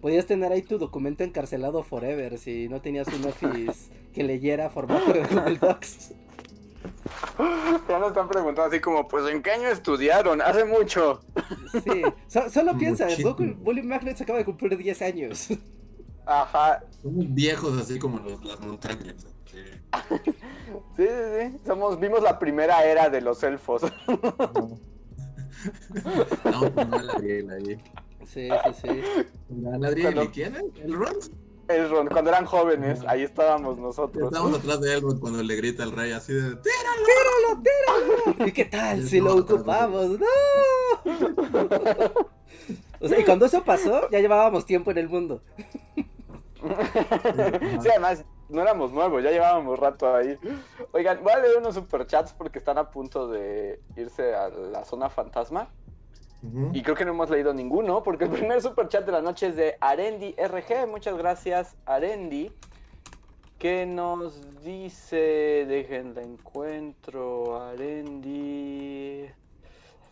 [0.00, 5.12] podías tener ahí tu documento encarcelado forever si no tenías un Office que leyera formato
[5.12, 6.14] de Google Docs.
[7.88, 10.42] Ya nos están preguntando así como, pues ¿en qué año estudiaron?
[10.42, 11.20] Hace mucho.
[11.84, 12.02] Sí,
[12.50, 15.48] solo piensa, Google Bully Magnet acaba de cumplir 10 años.
[16.28, 16.84] Ajá.
[17.02, 19.26] Somos viejos así como las montañas.
[19.50, 19.58] Sí.
[20.26, 20.32] sí,
[20.96, 21.58] sí, sí.
[21.66, 23.82] Somos, vimos la primera era de los elfos.
[26.44, 27.82] No, no, Galadriel ahí.
[28.24, 29.02] Sí, sí, sí.
[29.48, 30.62] ¿Galadriel y quién es?
[30.84, 31.16] ¿El Ron?
[31.66, 34.26] El Ron, cuando eran jóvenes, ahí estábamos nosotros.
[34.26, 36.62] Estábamos atrás de Elrond cuando le grita al rey así de ¡Tíralo!
[37.08, 38.46] ¡Tíralo, tíralo!
[38.46, 40.10] ¿Y qué tal si lo ocupamos?
[40.20, 40.26] ¡No!
[43.00, 45.40] O sea, y cuando eso pasó, ya llevábamos tiempo en el mundo.
[47.80, 50.38] sí, además, no éramos nuevos, ya llevábamos rato ahí.
[50.92, 55.10] Oigan, voy a leer unos superchats porque están a punto de irse a la zona
[55.10, 55.68] fantasma.
[56.72, 59.56] Y creo que no hemos leído ninguno, porque el primer superchat de la noche es
[59.56, 60.86] de Arendi RG.
[60.86, 62.52] Muchas gracias, Arendi.
[63.58, 69.28] Que nos dice, dejen la encuentro, Arendi.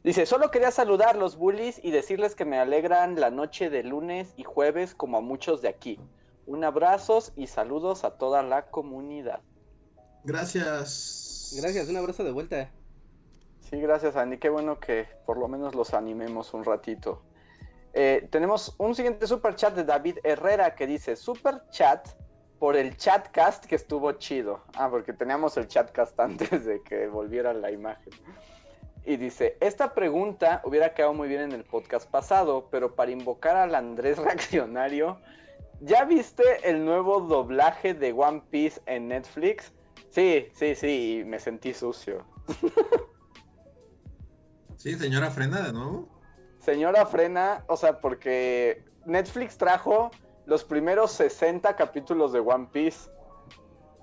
[0.06, 4.34] Dice, solo quería saludar los bullies y decirles que me alegran la noche de lunes
[4.36, 5.98] y jueves como a muchos de aquí.
[6.46, 9.40] Un abrazo y saludos a toda la comunidad.
[10.22, 11.56] Gracias.
[11.60, 12.70] Gracias, un abrazo de vuelta.
[13.68, 17.24] Sí, gracias Andy, qué bueno que por lo menos los animemos un ratito.
[17.92, 22.06] Eh, tenemos un siguiente super chat de David Herrera que dice, super chat
[22.60, 24.62] por el chatcast que estuvo chido.
[24.76, 28.12] Ah, porque teníamos el chatcast antes de que volviera la imagen.
[29.06, 33.56] Y dice, esta pregunta hubiera quedado muy bien en el podcast pasado, pero para invocar
[33.56, 35.20] al Andrés reaccionario,
[35.80, 39.72] ¿ya viste el nuevo doblaje de One Piece en Netflix?
[40.10, 42.24] Sí, sí, sí, me sentí sucio.
[44.76, 46.08] Sí, señora Frena de nuevo.
[46.60, 50.10] Señora Frena, o sea, porque Netflix trajo
[50.44, 53.10] los primeros 60 capítulos de One Piece.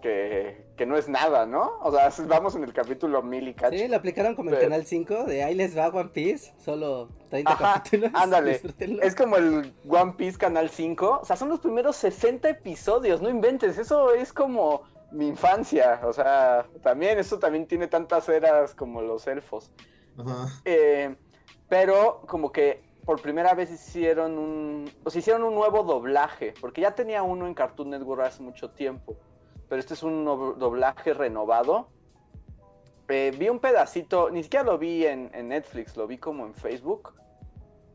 [0.04, 1.80] Que, que, no es nada, ¿no?
[1.82, 3.78] O sea, vamos en el capítulo mil y cacho.
[3.78, 7.58] Sí, lo aplicaron como el Canal 5 de ahí les va One Piece, solo 30
[7.58, 8.12] capítulos.
[8.14, 8.62] Ándale,
[9.02, 13.30] es como el One Piece Canal 5, o sea, son los primeros 60 episodios, no
[13.30, 14.82] inventes, eso es como
[15.14, 19.72] mi infancia, o sea, también, eso también tiene tantas eras como los elfos.
[20.18, 20.50] Ajá.
[20.66, 21.16] Eh,
[21.70, 26.82] pero como que por primera vez hicieron un, o sea, hicieron un nuevo doblaje, porque
[26.82, 29.16] ya tenía uno en Cartoon Network hace mucho tiempo,
[29.70, 31.88] pero este es un doblaje renovado.
[33.10, 37.14] Eh, vi un pedacito, ni siquiera lo vi en, Netflix, lo vi como en Facebook.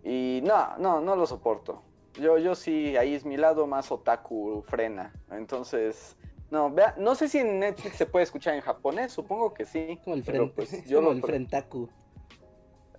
[0.05, 1.83] Y no, no, no lo soporto.
[2.15, 5.13] Yo, yo sí, ahí es mi lado más otaku frena.
[5.31, 6.17] Entonces,
[6.51, 9.99] no, vea, no sé si en Netflix se puede escuchar en japonés, supongo que sí.
[10.05, 11.89] Como el, frente, pues, yo como el frentaku.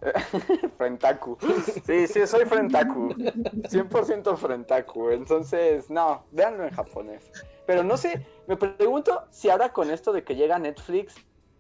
[0.78, 1.38] frentaku.
[1.86, 3.10] Sí, sí, soy frentaku.
[3.10, 5.10] 100% frentaku.
[5.10, 7.32] Entonces, no, véanlo en japonés.
[7.70, 11.14] Pero no sé, me pregunto si ahora con esto de que llega Netflix,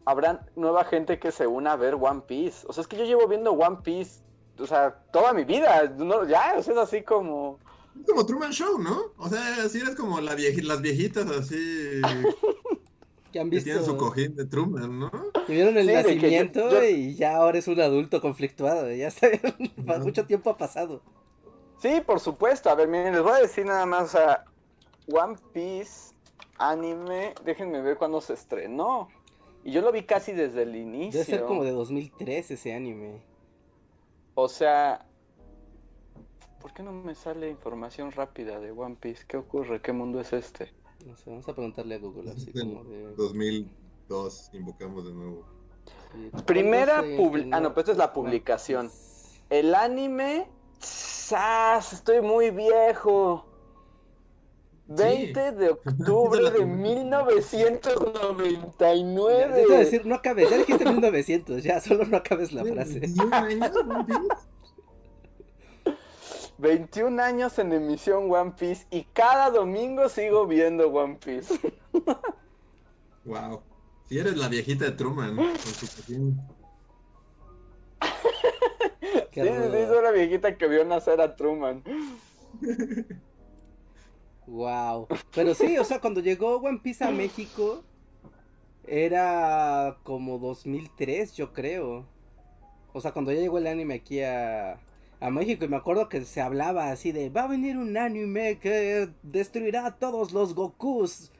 [0.05, 2.65] habrá nueva gente que se una a ver One Piece.
[2.67, 4.21] O sea, es que yo llevo viendo One Piece,
[4.57, 5.95] o sea, toda mi vida.
[6.27, 7.59] ya, es así como...
[8.07, 9.13] Como Truman Show, ¿no?
[9.17, 12.01] O sea, así eres como la las viejitas así...
[13.31, 13.65] que han visto.
[13.65, 15.11] tienen su cojín de Truman, ¿no?
[15.45, 18.91] Tuvieron el nacimiento y ya ahora es un adulto conflictuado.
[18.91, 19.39] Ya sé,
[20.01, 21.03] mucho tiempo ha pasado.
[21.79, 22.71] Sí, por supuesto.
[22.71, 24.15] A ver, miren, les voy a decir nada más.
[24.15, 24.45] a
[25.11, 26.13] One Piece
[26.57, 29.07] anime, déjenme ver cuándo se estrenó.
[29.63, 31.19] Y yo lo vi casi desde el inicio.
[31.19, 33.21] Debe ser como de 2003 ese anime.
[34.35, 35.05] O sea,
[36.61, 39.25] ¿por qué no me sale información rápida de One Piece?
[39.27, 39.81] ¿Qué ocurre?
[39.81, 40.71] ¿Qué mundo es este?
[41.05, 43.13] No sé, vamos a preguntarle a Google así como de...
[43.15, 45.45] 2002, invocamos de nuevo.
[46.45, 47.53] Primera publicación.
[47.53, 48.91] Ah, no, pues esta es la publicación.
[49.49, 50.47] El anime.
[50.79, 51.93] ¡Sas!
[51.93, 53.45] Estoy muy viejo.
[54.89, 59.61] 20 de octubre de 1999.
[59.61, 63.01] Ya, te decir, no acabes, ya dijiste 1900, ya, solo no acabes la frase.
[66.57, 71.53] 21 años en emisión One Piece y cada domingo sigo viendo One Piece.
[73.25, 73.61] wow.
[74.09, 76.33] Si eres la viejita de Truman, con su sí,
[79.33, 81.83] sí, soy la viejita que vio nacer a Truman.
[84.49, 85.07] Wow.
[85.33, 87.83] Pero sí, o sea, cuando llegó One Piece a México,
[88.87, 92.05] era como 2003, yo creo.
[92.91, 94.79] O sea, cuando ya llegó el anime aquí a,
[95.19, 98.57] a México y me acuerdo que se hablaba así de va a venir un anime
[98.57, 101.31] que destruirá a todos los Gokus.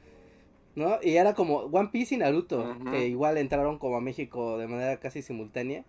[0.76, 0.98] ¿No?
[1.02, 5.00] Y era como One Piece y Naruto, que igual entraron como a México de manera
[5.00, 5.84] casi simultánea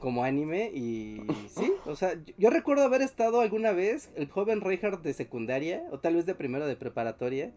[0.00, 5.02] como anime y sí, o sea, yo, recuerdo haber estado alguna vez el joven Reinhardt
[5.02, 7.52] de secundaria o tal vez de primero de preparatoria,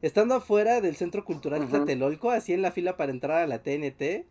[0.00, 3.62] estando afuera del Centro Cultural de Tlatelolco, así en la fila para entrar a la
[3.62, 4.24] TNT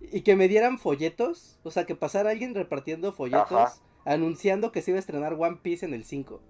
[0.00, 4.90] y que me dieran folletos, o sea, que pasara alguien repartiendo folletos anunciando que se
[4.90, 6.40] iba a estrenar One Piece en el 5.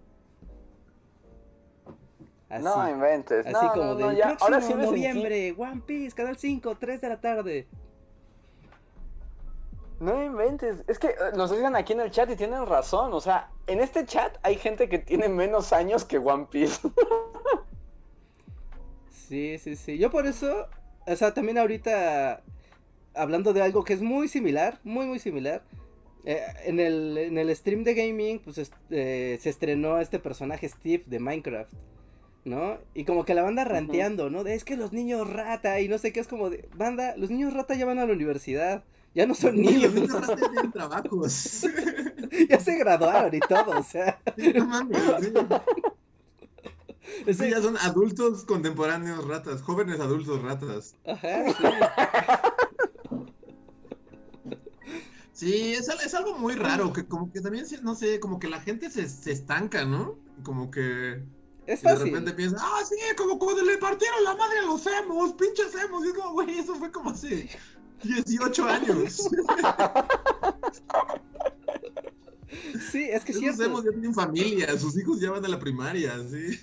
[2.49, 3.47] Así, no inventes.
[3.47, 7.67] Así como de del próximo noviembre, One Piece, Canal 5, 3 de la tarde.
[10.01, 10.85] No inventes.
[10.87, 13.13] Es que eh, nos digan aquí en el chat y tienen razón.
[13.13, 16.89] O sea, en este chat hay gente que tiene menos años que One Piece.
[19.11, 19.99] sí, sí, sí.
[19.99, 20.67] Yo por eso,
[21.07, 22.43] o sea, también ahorita
[23.15, 25.63] hablando de algo que es muy similar, muy, muy similar.
[26.25, 31.05] Eh, en, el, en el stream de gaming, pues eh, se estrenó este personaje Steve
[31.07, 31.73] de Minecraft,
[32.45, 32.79] ¿no?
[32.95, 34.43] Y como que la banda ranteando, ¿no?
[34.43, 37.31] De es que los niños rata y no sé qué, es como de, banda, los
[37.31, 39.95] niños rata ya van a la universidad, ya no son niños.
[39.95, 41.63] Tienen trabajos.
[42.49, 44.21] ya se graduaron y todo, o sea.
[44.55, 44.99] No mames,
[47.39, 50.95] ya son adultos contemporáneos ratas, jóvenes adultos ratas.
[51.07, 51.55] Ajá, sí.
[55.33, 58.61] Sí, es, es, algo muy raro, que como que también, no sé, como que la
[58.61, 60.17] gente se, se estanca, ¿no?
[60.45, 61.25] Como que...
[61.67, 61.99] Es fácil.
[61.99, 65.75] de repente piensa, ah, sí, como cuando le partieron la madre a los emos, pinches
[65.75, 66.05] emos.
[66.05, 67.51] Y es como, güey, eso fue como hace
[68.05, 69.29] 18 años.
[72.91, 73.83] sí, es que Esos cierto.
[73.85, 76.59] ya tienen familia, sus hijos ya van a la primaria, sí.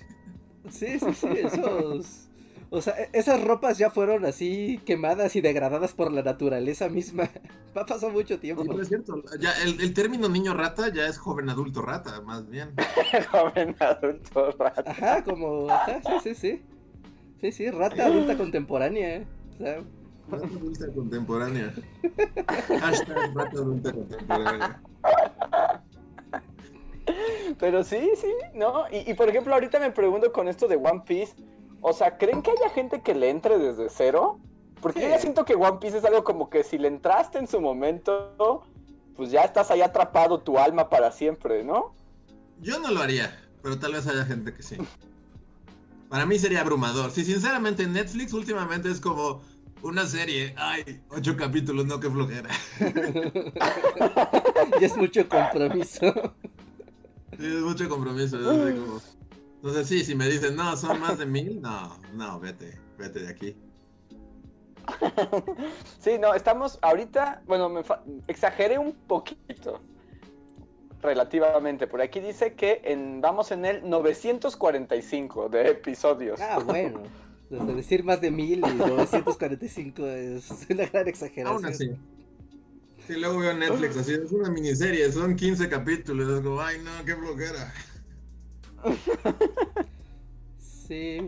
[0.70, 2.28] Sí, sí, sí, esos...
[2.74, 7.28] O sea, e-, esas ropas ya fueron así quemadas y degradadas por la naturaleza misma.
[7.74, 8.78] Ha pasado mucho tiempo.
[8.78, 9.22] es cierto.
[9.40, 12.74] Ya, el, término niño rata ya es joven adulto rata, más bien.
[13.30, 14.90] joven adulto rata.
[14.90, 15.70] Ajá, como.
[15.70, 16.62] Ajá, sí, sí, sí.
[17.40, 19.16] Sí, sí, rata adulta contemporánea.
[19.16, 19.26] ¿eh?
[19.54, 19.82] O sea...
[20.32, 21.74] Rata adulta contemporánea.
[22.80, 24.82] Hashtag rata adulta contemporánea.
[27.58, 28.84] Pero sí, sí, ¿no?
[28.90, 31.34] Y, y por ejemplo, ahorita me pregunto con esto de One Piece
[31.82, 34.38] o sea, ¿creen que haya gente que le entre desde cero?
[34.80, 37.48] Porque yo ya siento que One Piece es algo como que si le entraste en
[37.48, 38.64] su momento,
[39.16, 41.92] pues ya estás ahí atrapado tu alma para siempre, ¿no?
[42.60, 44.76] Yo no lo haría, pero tal vez haya gente que sí.
[46.08, 47.10] Para mí sería abrumador.
[47.10, 49.40] Si sinceramente Netflix últimamente es como
[49.82, 52.50] una serie, ay, ocho capítulos, no, qué flojera.
[54.80, 56.12] y es mucho compromiso.
[57.38, 58.38] Sí, es mucho compromiso.
[58.38, 59.00] Es como...
[59.56, 63.28] Entonces sí, si me dicen, no, son más de mil, no, no, vete, vete de
[63.28, 63.56] aquí.
[66.00, 67.82] sí, no, estamos ahorita, bueno, me
[68.26, 69.80] exageré un poquito,
[71.00, 71.86] relativamente.
[71.86, 76.40] Por aquí dice que en, vamos en el 945 de episodios.
[76.40, 77.02] Ah, bueno.
[77.52, 81.46] Desde decir más de mil y 945 es una gran exageración.
[81.46, 81.90] Aún así.
[83.06, 87.04] Sí, luego veo Netflix así, es una miniserie, son 15 capítulos, es como, ay no,
[87.04, 87.74] qué bloquera.
[90.58, 91.18] sí.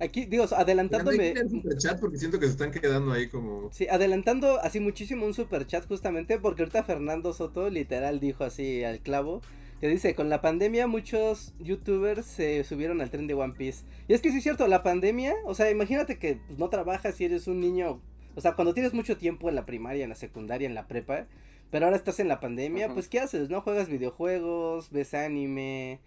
[0.00, 1.34] Aquí, digo, adelantándome.
[1.78, 3.72] chat porque siento que se están quedando ahí como.
[3.72, 8.84] Sí, adelantando así muchísimo un super chat justamente porque ahorita Fernando Soto literal dijo así
[8.84, 9.40] al clavo.
[9.80, 13.84] Que dice, con la pandemia muchos youtubers se subieron al tren de One Piece.
[14.08, 17.20] Y es que sí es cierto, la pandemia, o sea, imagínate que pues, no trabajas
[17.20, 18.00] y eres un niño,
[18.34, 21.26] o sea, cuando tienes mucho tiempo en la primaria, en la secundaria, en la prepa,
[21.70, 23.50] pero ahora estás en la pandemia, pues ¿qué haces?
[23.50, 23.60] ¿No?
[23.60, 26.00] Juegas videojuegos, ves anime.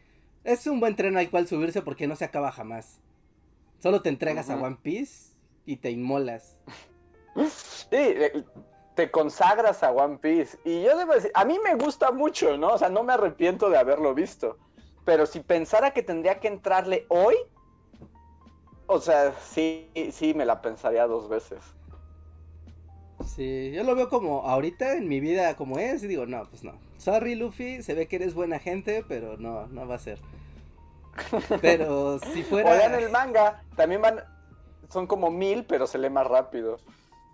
[0.43, 2.99] Es un buen tren al cual subirse porque no se acaba jamás.
[3.79, 5.33] Solo te entregas a One Piece
[5.65, 6.57] y te inmolas.
[7.89, 7.97] Sí,
[8.95, 10.57] te consagras a One Piece.
[10.63, 12.69] Y yo debo decir, a mí me gusta mucho, ¿no?
[12.73, 14.57] O sea, no me arrepiento de haberlo visto.
[15.05, 17.35] Pero si pensara que tendría que entrarle hoy,
[18.87, 21.59] o sea, sí, sí me la pensaría dos veces.
[23.25, 26.63] Sí, yo lo veo como ahorita en mi vida como es y digo, no, pues
[26.63, 26.73] no.
[26.97, 30.19] Sorry Luffy, se ve que eres buena gente, pero no, no va a ser.
[31.61, 32.71] Pero si fuera...
[32.71, 34.23] O en el manga, también van,
[34.89, 36.77] son como mil, pero se lee más rápido.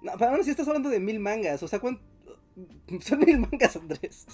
[0.08, 2.02] No, pero ahora si estás hablando de mil mangas, o sea, ¿cuánto...
[3.02, 4.26] Son mil mangas, Andrés.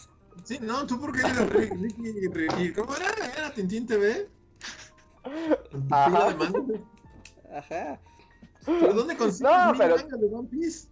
[0.43, 3.09] Sí, no, tú porque eres Ricky, Ricky, ¿cómo era?
[3.37, 4.29] ¿Era Tintín TV?
[5.89, 6.35] Ajá.
[7.55, 7.99] Ajá.
[8.65, 9.95] ¿Pero dónde consigues no, mil pero...
[9.95, 10.87] mangas de One Piece?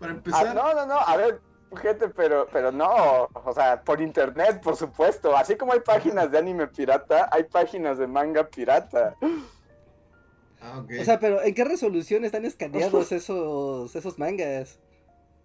[0.00, 0.48] Para empezar.
[0.48, 1.40] Ah, no, no, no, a ver,
[1.76, 5.36] gente, pero, pero no, o sea, por internet, por supuesto.
[5.36, 9.14] Así como hay páginas de anime pirata, hay páginas de manga pirata.
[10.60, 14.78] Ah, O sea, pero ¿en qué resolución están escaneados esos, esos mangas?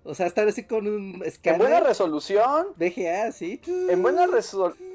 [0.03, 1.61] O sea, están así con un escáner.
[1.61, 2.67] En buena resolución.
[2.77, 3.59] VGA, sí.
[3.89, 4.85] En buena resolución.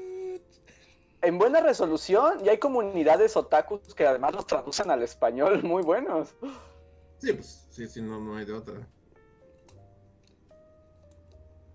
[1.23, 6.33] En buena resolución y hay comunidades otakus que además los traducen al español muy buenos.
[7.19, 8.87] Sí, pues sí, sí, no, no hay de otra.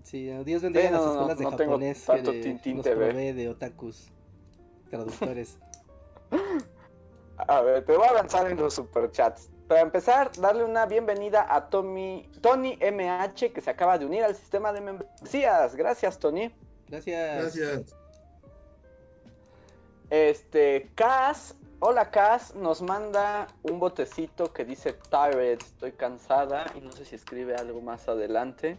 [0.03, 4.09] Sí, Dios bendiga las escuelas de japonés tanto que nos provee de otakus,
[4.89, 5.59] traductores.
[7.39, 9.51] a ver, te voy a avanzar en los superchats.
[9.69, 14.35] Para empezar, darle una bienvenida a Tommy, Tony MH, que se acaba de unir al
[14.35, 15.75] sistema de membresías.
[15.75, 16.55] Gracias, Tony.
[16.89, 17.55] Gracias.
[17.57, 17.97] Gracias.
[20.11, 26.93] Este, Cas, hola Cas, nos manda un botecito que dice Tired, estoy cansada y no
[26.93, 28.79] sé si escribe algo más adelante.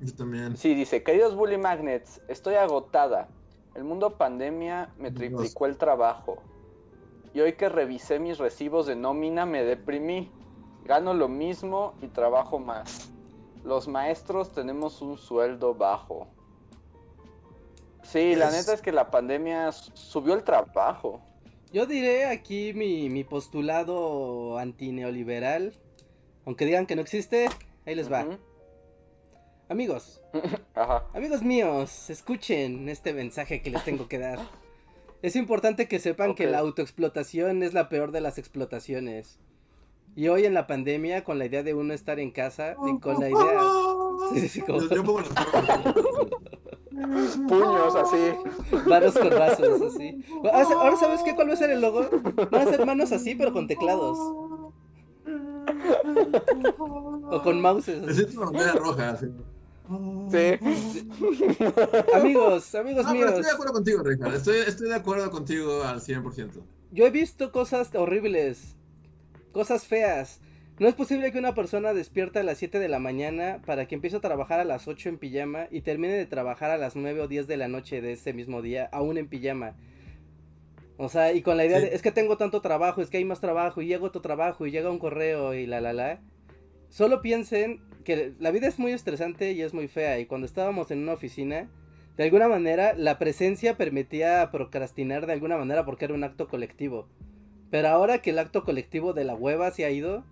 [0.00, 0.58] Yo también.
[0.58, 3.28] Sí, dice, queridos Bully Magnets, estoy agotada.
[3.74, 6.42] El mundo pandemia me triplicó el trabajo.
[7.38, 10.28] Y hoy que revisé mis recibos de nómina me deprimí.
[10.84, 13.12] Gano lo mismo y trabajo más.
[13.62, 16.26] Los maestros tenemos un sueldo bajo.
[18.02, 21.20] Sí, la neta es que la pandemia subió el trabajo.
[21.72, 25.74] Yo diré aquí mi, mi postulado antineoliberal.
[26.44, 27.46] Aunque digan que no existe,
[27.86, 28.26] ahí les va.
[29.68, 30.20] Amigos,
[31.14, 34.40] amigos míos, escuchen este mensaje que les tengo que dar.
[35.20, 39.40] Es importante que sepan que la autoexplotación es la peor de las explotaciones.
[40.14, 43.20] Y hoy en la pandemia, con la idea de uno estar en casa, y con
[43.20, 43.60] la idea...
[44.34, 44.80] Sí, sí, como...
[47.48, 48.34] Puños así.
[48.86, 50.24] Manos con brazos, así.
[50.52, 51.36] Ahora, ¿sabes qué?
[51.36, 52.08] ¿Cuál va a ser el logo?
[52.50, 54.18] Van a ser manos así, pero con teclados.
[56.78, 58.18] o con mouses.
[58.18, 59.26] Es una roja, así.
[60.30, 60.58] Sí.
[62.14, 63.28] amigos, amigos míos.
[63.28, 64.34] estoy de acuerdo contigo, Richard.
[64.34, 66.62] Estoy, estoy de acuerdo contigo al 100%.
[66.90, 68.76] yo he visto cosas horribles,
[69.52, 70.40] cosas feas.
[70.78, 73.96] No es posible que una persona despierta a las 7 de la mañana para que
[73.96, 77.22] empiece a trabajar a las 8 en pijama y termine de trabajar a las 9
[77.22, 79.74] o 10 de la noche de ese mismo día, aún en pijama.
[80.96, 83.24] O sea, y con la idea de, es que tengo tanto trabajo, es que hay
[83.24, 86.20] más trabajo, y llega otro trabajo, y llega un correo, y la la la.
[86.88, 90.90] Solo piensen que la vida es muy estresante y es muy fea, y cuando estábamos
[90.90, 91.68] en una oficina,
[92.16, 97.06] de alguna manera, la presencia permitía procrastinar de alguna manera porque era un acto colectivo.
[97.70, 100.24] Pero ahora que el acto colectivo de la hueva se ha ido,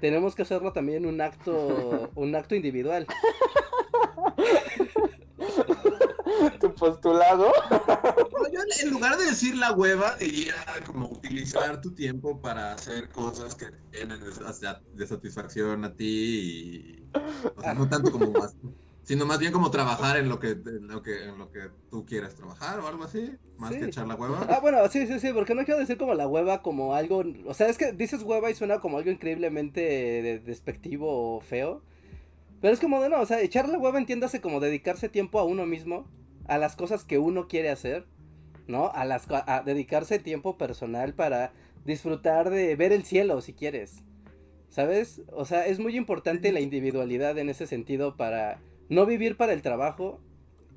[0.00, 3.06] tenemos que hacerlo también un acto, un acto individual.
[6.60, 7.52] tu postulado.
[8.52, 10.54] yo en lugar de decir la hueva, diría
[10.86, 14.20] como utilizar tu tiempo para hacer cosas que tienen
[14.94, 17.08] de satisfacción a ti y,
[17.56, 18.54] o sea, no tanto como más,
[19.02, 22.04] sino más bien como trabajar en lo que, en lo que, en lo que tú
[22.04, 24.46] quieras trabajar o algo así, más que echar la hueva.
[24.50, 27.54] Ah, bueno, sí, sí, sí, porque no quiero decir como la hueva como algo, o
[27.54, 31.82] sea, es que dices hueva y suena como algo increíblemente despectivo o feo.
[32.60, 35.44] Pero es como de no, o sea, echar la hueva entiéndase como dedicarse tiempo a
[35.44, 36.06] uno mismo,
[36.46, 38.06] a las cosas que uno quiere hacer,
[38.66, 38.90] ¿no?
[38.90, 41.52] A las a dedicarse tiempo personal para
[41.84, 44.02] disfrutar de ver el cielo si quieres.
[44.68, 45.22] ¿Sabes?
[45.32, 49.62] O sea, es muy importante la individualidad en ese sentido para no vivir para el
[49.62, 50.20] trabajo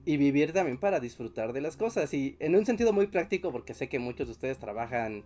[0.05, 2.13] y vivir también para disfrutar de las cosas.
[2.13, 5.23] Y en un sentido muy práctico, porque sé que muchos de ustedes trabajan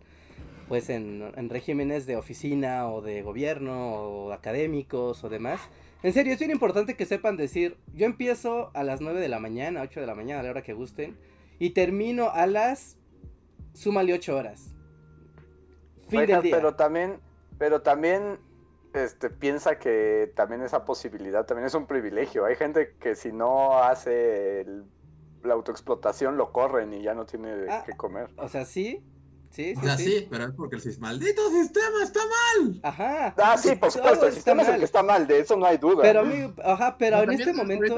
[0.68, 5.62] pues en, regímenes de oficina o de gobierno o académicos o demás.
[6.04, 9.40] En serio, es bien importante que sepan decir, yo empiezo a las 9 de la
[9.40, 11.18] mañana, 8 de la mañana, a la hora que gusten,
[11.58, 12.98] y termino a las,
[13.74, 14.76] súmale 8 horas.
[16.08, 16.56] Fin del día.
[16.56, 17.20] Pero también,
[17.58, 18.40] pero también
[18.94, 22.46] este, piensa que también esa posibilidad también es un privilegio.
[22.46, 24.66] Hay gente que si no hace
[25.44, 28.30] la autoexplotación lo corren y ya no tiene ah, que comer.
[28.38, 29.04] O sea, sí.
[29.56, 30.28] Sí, sí, sí.
[30.30, 32.80] pero es porque el maldito sistema está mal.
[32.84, 33.34] Ajá.
[33.38, 35.78] Ah, sí, por supuesto, el sistema es el que está mal, de eso no hay
[35.78, 36.02] duda.
[36.02, 36.24] Pero,
[36.62, 37.96] ajá, pero en este momento.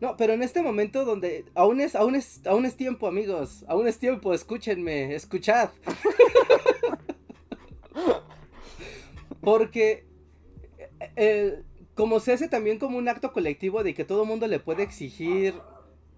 [0.00, 3.64] No, pero en este momento donde aún es, aún es, aún es tiempo, amigos.
[3.66, 5.70] Aún es tiempo, escúchenme, escuchad.
[9.40, 10.06] Porque
[11.16, 11.64] eh,
[11.94, 14.84] como se hace también como un acto colectivo de que todo el mundo le puede
[14.84, 15.54] exigir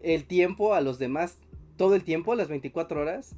[0.03, 1.39] el tiempo a los demás
[1.77, 3.37] todo el tiempo, las 24 horas,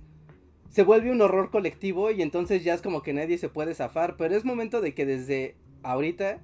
[0.68, 4.16] se vuelve un horror colectivo y entonces ya es como que nadie se puede zafar,
[4.16, 6.38] pero es momento de que desde ahorita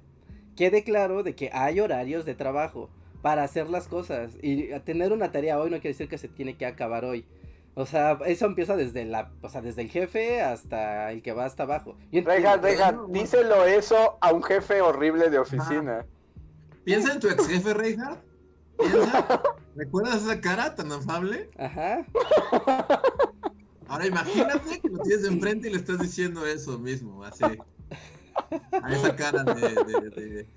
[0.55, 2.89] quede claro de que hay horarios de trabajo
[3.21, 6.57] para hacer las cosas y tener una tarea hoy no quiere decir que se tiene
[6.57, 7.25] que acabar hoy.
[7.77, 11.43] O sea, eso empieza desde la, o sea, desde el jefe hasta el que va
[11.43, 11.97] hasta abajo.
[12.09, 16.05] Deja, deja, díselo eso a un jefe horrible de oficina.
[16.85, 18.23] Piensa en tu ex jefe, Reinhardt.
[18.77, 19.41] Piensa,
[19.75, 21.49] ¿recuerdas esa cara tan afable?
[21.57, 22.05] Ajá.
[23.87, 27.43] Ahora imagínate que lo tienes enfrente y le estás diciendo eso mismo, así.
[27.43, 30.49] A esa cara de, de, de,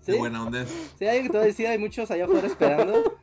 [0.00, 0.12] ¿Sí?
[0.18, 0.66] buena onda.
[0.98, 3.18] Sí, hay que te decir, hay muchos allá afuera esperando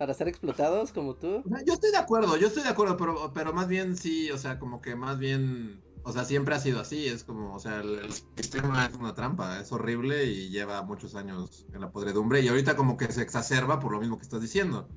[0.00, 1.42] para ser explotados como tú.
[1.66, 4.58] Yo estoy de acuerdo, yo estoy de acuerdo, pero, pero más bien sí, o sea,
[4.58, 8.10] como que más bien, o sea, siempre ha sido así, es como, o sea, el,
[8.10, 12.76] sistema es una trampa, es horrible y lleva muchos años en la podredumbre y ahorita
[12.76, 14.88] como que se exacerba por lo mismo que estás diciendo.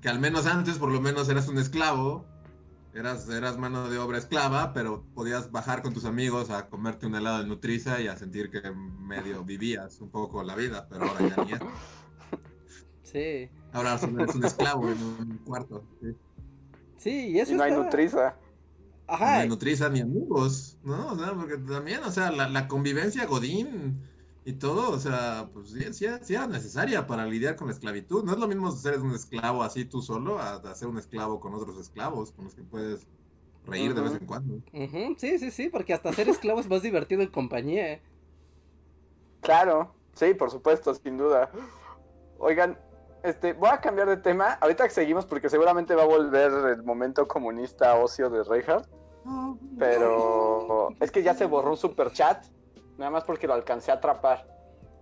[0.00, 2.26] Que al menos antes, por lo menos eras un esclavo,
[2.94, 7.14] eras, eras mano de obra esclava, pero podías bajar con tus amigos a comerte un
[7.14, 11.28] helado de Nutriza y a sentir que medio vivías un poco la vida, pero ahora
[11.28, 11.60] ya ni es.
[13.02, 13.50] Sí.
[13.72, 15.84] Ahora eres un esclavo en un cuarto.
[16.96, 18.36] Sí, y eso no hay nutriza.
[19.06, 19.36] Ajá.
[19.36, 21.08] No hay nutriza ni amigos, ¿no?
[21.08, 24.00] O sea, porque también, o sea, la, convivencia Godín
[24.46, 28.24] y todo, o sea, pues sí, sí, sí, era necesaria para lidiar con la esclavitud.
[28.24, 31.54] No es lo mismo ser un esclavo así tú solo a, ser un esclavo con
[31.54, 33.06] otros esclavos con los que puedes
[33.66, 34.60] reír de vez en cuando.
[35.16, 38.00] Sí, sí, sí, porque hasta ser esclavo es más divertido en compañía.
[39.40, 41.50] Claro, sí, por supuesto, sin duda.
[42.38, 42.78] Oigan,
[43.22, 44.58] este, voy a cambiar de tema.
[44.60, 48.86] Ahorita seguimos porque seguramente va a volver el momento comunista ocio de Reinhardt.
[49.78, 52.44] Pero es que ya se borró un super chat.
[52.98, 54.46] Nada más porque lo alcancé a atrapar.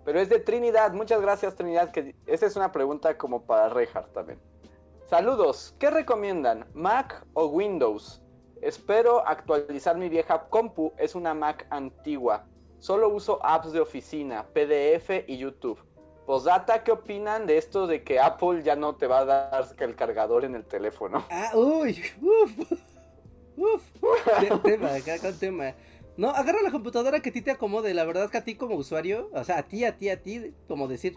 [0.05, 0.93] Pero es de Trinidad.
[0.93, 1.91] Muchas gracias, Trinidad.
[1.91, 4.41] Que esa es una pregunta como para Reinhardt también.
[5.07, 5.75] Saludos.
[5.79, 6.67] ¿Qué recomiendan?
[6.75, 8.23] ¿Mac o Windows?
[8.61, 10.93] Espero actualizar mi vieja compu.
[10.97, 12.47] Es una Mac antigua.
[12.79, 15.79] Solo uso apps de oficina, PDF y YouTube.
[16.27, 19.97] Posdata, ¿qué opinan de esto de que Apple ya no te va a dar el
[19.97, 21.25] cargador en el teléfono?
[21.31, 22.73] Ah, uy, uff,
[23.57, 25.75] uff, tema, acá con tema.
[26.17, 28.77] No, agarra la computadora que a ti te acomode, la verdad que a ti como
[28.77, 31.15] usuario, o sea, a ti, a ti, a ti, como decir,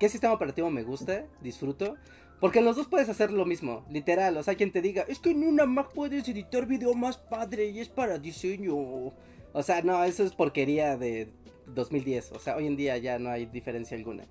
[0.00, 1.26] ¿qué sistema operativo me gusta?
[1.40, 1.96] Disfruto.
[2.40, 4.36] Porque en los dos puedes hacer lo mismo, literal.
[4.36, 7.66] O sea, quien te diga, es que en una Mac puedes editar video más padre
[7.66, 8.74] y es para diseño.
[8.74, 11.28] O sea, no, eso es porquería de
[11.66, 12.32] 2010.
[12.32, 14.24] O sea, hoy en día ya no hay diferencia alguna.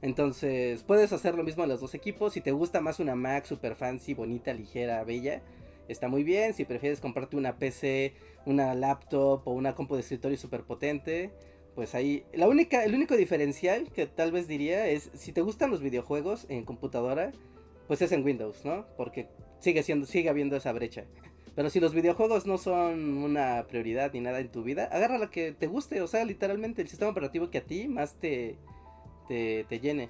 [0.00, 2.32] Entonces, puedes hacer lo mismo en los dos equipos.
[2.32, 5.42] Si te gusta más una Mac super fancy, bonita, ligera, bella,
[5.90, 6.54] está muy bien.
[6.54, 8.14] Si prefieres comprarte una PC,
[8.46, 11.30] una laptop o una compu de escritorio super potente,
[11.74, 12.24] pues ahí.
[12.32, 16.46] La única, el único diferencial que tal vez diría es: si te gustan los videojuegos
[16.48, 17.32] en computadora,
[17.86, 18.86] pues es en Windows, ¿no?
[18.96, 19.28] Porque
[19.58, 21.04] sigue siendo, sigue habiendo esa brecha.
[21.54, 25.30] Pero si los videojuegos no son una prioridad ni nada en tu vida, agarra la
[25.30, 28.56] que te guste, o sea, literalmente el sistema operativo que a ti más te,
[29.28, 30.08] te, llene.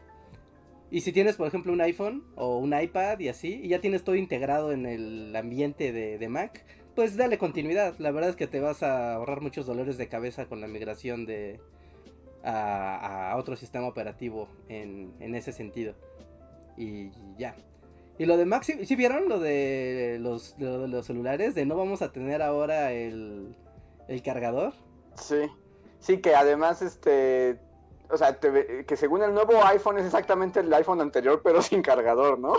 [0.91, 4.03] Y si tienes, por ejemplo, un iPhone o un iPad y así, y ya tienes
[4.03, 6.65] todo integrado en el ambiente de, Mac,
[6.97, 7.95] pues dale continuidad.
[7.99, 11.27] La verdad es que te vas a ahorrar muchos dolores de cabeza con la migración
[11.27, 11.61] de
[12.43, 15.95] a, otro sistema operativo en, ese sentido.
[16.77, 17.55] Y ya.
[18.19, 21.55] Y lo de Mac, ¿sí, vieron lo de, los, de los celulares?
[21.55, 23.55] De no vamos a tener ahora el,
[24.09, 24.73] el cargador.
[25.15, 25.37] Sí.
[26.01, 27.61] Sí, que además este
[28.13, 32.39] o sea, que según el nuevo iPhone es exactamente el iPhone anterior, pero sin cargador,
[32.39, 32.55] ¿no?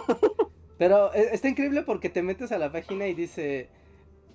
[0.77, 3.69] pero e, está increíble porque te metes a la página y dice,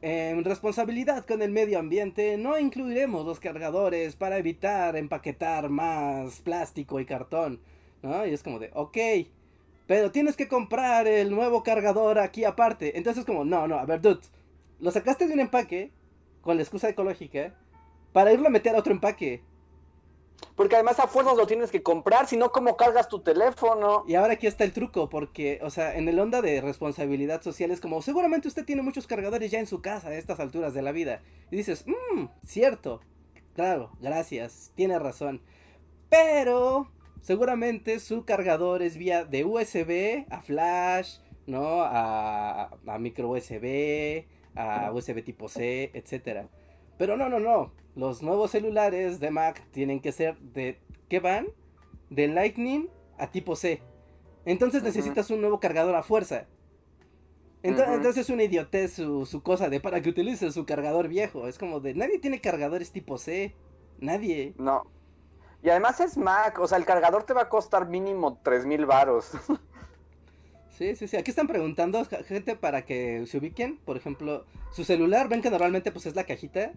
[0.03, 7.01] en responsabilidad con el medio ambiente, no incluiremos los cargadores para evitar empaquetar más plástico
[7.01, 7.61] y cartón,
[8.03, 8.27] ¿no?
[8.27, 8.97] Y es como de, ok,
[9.87, 12.99] pero tienes que comprar el nuevo cargador aquí aparte.
[12.99, 14.21] Entonces es como, no, no, a ver, dude,
[14.81, 15.93] lo sacaste de un empaque
[16.41, 17.55] con la excusa ecológica
[18.13, 19.43] para irlo a meter a otro empaque.
[20.55, 24.05] Porque además a fuerzas lo tienes que comprar, si no, ¿cómo cargas tu teléfono?
[24.09, 27.71] Y ahora aquí está el truco, porque, o sea, en el onda de responsabilidad social
[27.71, 30.83] es como, seguramente usted tiene muchos cargadores ya en su casa a estas alturas de
[30.83, 31.21] la vida.
[31.51, 33.01] Y dices, mmm, cierto,
[33.55, 35.43] claro, gracias, tiene razón.
[36.09, 41.83] Pero, seguramente su cargador es vía de USB a flash, ¿no?
[41.83, 44.25] A, a micro USB,
[44.55, 46.49] a USB tipo C, etcétera.
[46.99, 47.73] Pero no, no, no.
[47.97, 50.79] Los nuevos celulares de Mac tienen que ser de...
[51.09, 51.47] ¿Qué van?
[52.11, 53.81] De Lightning a tipo C.
[54.45, 56.47] Entonces necesitas un nuevo cargador a fuerza.
[57.63, 61.49] Entonces, es una idiotez su, su, cosa de para que utilices su cargador viejo.
[61.49, 63.57] Es como de nadie tiene cargadores tipo C.
[63.99, 64.55] Nadie.
[64.59, 64.85] No.
[65.63, 69.33] Y además es Mac, o sea, el cargador te va a costar mínimo 3000 varos.
[70.77, 71.17] Sí, sí, sí.
[71.17, 73.79] Aquí están preguntando gente para que se ubiquen.
[73.79, 76.75] Por ejemplo, su celular, ven que normalmente pues es la cajita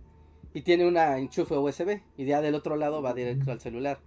[0.54, 4.00] y tiene una enchufe USB y ya del otro lado va directo al celular.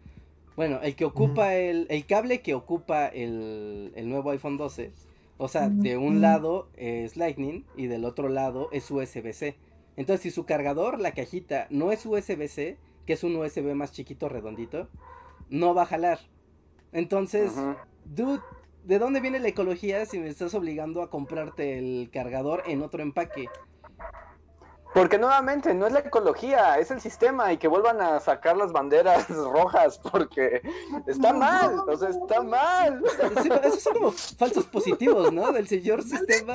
[0.57, 4.93] Bueno, el que ocupa el, el cable que ocupa el, el nuevo iPhone 12,
[5.39, 9.57] o sea, de un lado es Lightning y del otro lado es USB-C.
[9.97, 12.77] Entonces, si su cargador, la cajita, no es USB-C,
[13.07, 14.89] que es un USB más chiquito, redondito,
[15.49, 16.21] no va a jalar.
[16.93, 17.53] Entonces,
[18.05, 18.41] dude,
[18.85, 23.03] ¿de dónde viene la ecología si me estás obligando a comprarte el cargador en otro
[23.03, 23.47] empaque?
[24.95, 28.73] Porque nuevamente no es la ecología, es el sistema y que vuelvan a sacar las
[28.73, 30.63] banderas rojas porque
[31.07, 33.03] está mal, o sea, está mal.
[33.65, 35.51] esos son como falsos positivos, ¿no?
[35.53, 36.55] Del señor sistema.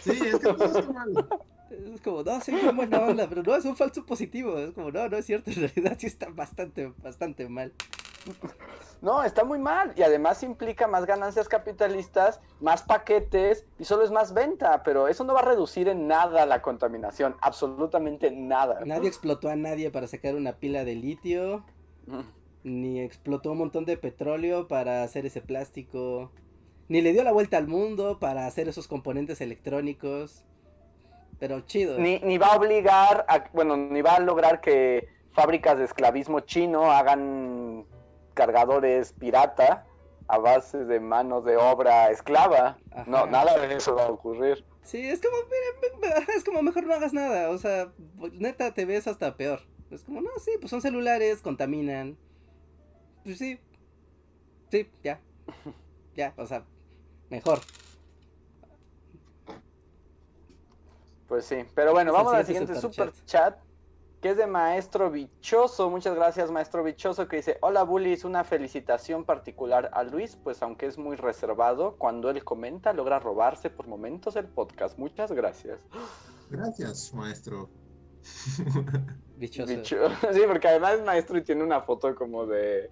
[0.00, 1.28] Sí, es que está mal.
[1.70, 4.58] Es como, no, sí, fue buena onda, pero no, es un falso positivo.
[4.58, 7.72] Es como, no, no es cierto, en realidad sí está bastante, bastante mal.
[9.02, 14.10] No, está muy mal y además implica más ganancias capitalistas, más paquetes y solo es
[14.10, 18.80] más venta, pero eso no va a reducir en nada la contaminación, absolutamente nada.
[18.84, 21.64] Nadie explotó a nadie para sacar una pila de litio,
[22.62, 26.30] ni explotó un montón de petróleo para hacer ese plástico,
[26.88, 30.44] ni le dio la vuelta al mundo para hacer esos componentes electrónicos.
[31.38, 31.98] Pero chido.
[31.98, 36.40] Ni, ni va a obligar, a, bueno, ni va a lograr que fábricas de esclavismo
[36.40, 37.86] chino hagan
[38.34, 39.86] cargadores pirata
[40.28, 42.78] a base de manos de obra esclava.
[43.06, 44.64] No, nada de eso va a ocurrir.
[44.82, 45.36] Sí, es como,
[46.36, 47.92] es como mejor no hagas nada, o sea,
[48.32, 49.60] neta te ves hasta peor.
[49.90, 52.16] Es como, no, sí, pues son celulares, contaminan.
[53.24, 53.58] Pues sí,
[54.70, 55.20] sí, ya,
[56.14, 56.64] ya, o sea,
[57.28, 57.60] mejor.
[61.26, 63.56] Pues sí, pero bueno, vamos al siguiente super chat
[64.20, 65.88] que es de Maestro Bichoso.
[65.88, 70.86] Muchas gracias, Maestro Bichoso, que dice, hola Bullies, una felicitación particular a Luis, pues aunque
[70.86, 74.98] es muy reservado, cuando él comenta logra robarse por momentos el podcast.
[74.98, 75.80] Muchas gracias.
[76.50, 77.70] Gracias, Maestro.
[79.36, 79.72] Bichoso.
[80.32, 82.90] Sí, porque además es maestro y tiene una foto como de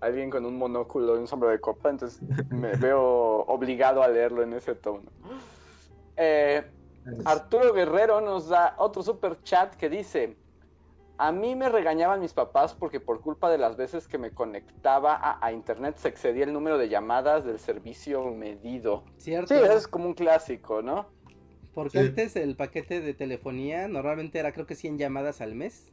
[0.00, 3.00] alguien con un monóculo y un sombrero de copa, entonces me veo
[3.46, 5.10] obligado a leerlo en ese tono.
[6.16, 6.64] Eh,
[7.26, 10.36] Arturo Guerrero nos da otro super chat que dice,
[11.22, 15.38] A mí me regañaban mis papás porque por culpa de las veces que me conectaba
[15.38, 19.04] a, internet se excedía el número de llamadas del servicio medido.
[19.18, 19.54] Cierto.
[19.54, 21.10] Sí, es como un clásico, ¿no?
[21.74, 25.92] Porque antes el paquete de telefonía normalmente era creo que 100 llamadas al mes.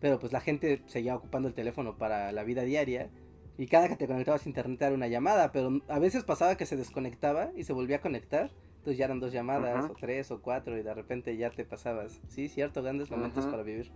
[0.00, 3.08] Pero pues la gente seguía ocupando el teléfono para la vida diaria.
[3.56, 5.52] Y cada que te conectabas a internet era una llamada.
[5.52, 8.50] Pero a veces pasaba que se desconectaba y se volvía a conectar.
[8.78, 12.20] Entonces ya eran dos llamadas, o tres, o cuatro, y de repente ya te pasabas.
[12.26, 13.92] Sí, cierto, grandes momentos para vivir.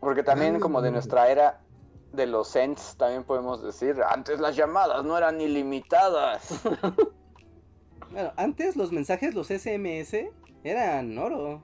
[0.00, 1.60] Porque también como de nuestra era
[2.12, 6.60] de los cents, también podemos decir, antes las llamadas no eran ilimitadas.
[8.10, 10.16] bueno, antes los mensajes, los SMS,
[10.64, 11.62] eran oro.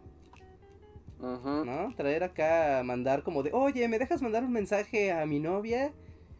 [1.18, 1.94] ¿No?
[1.96, 5.92] Traer acá, mandar como de, oye, ¿me dejas mandar un mensaje a mi novia?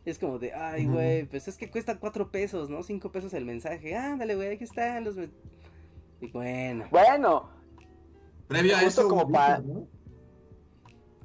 [0.05, 2.82] Es como de, ay, güey, pues es que cuesta cuatro pesos, ¿no?
[2.82, 3.97] Cinco pesos el mensaje.
[3.97, 5.16] Ándale, güey, aquí están los...
[6.20, 6.86] Y bueno.
[6.90, 7.51] Bueno.
[8.47, 9.62] Previo a eso, como para...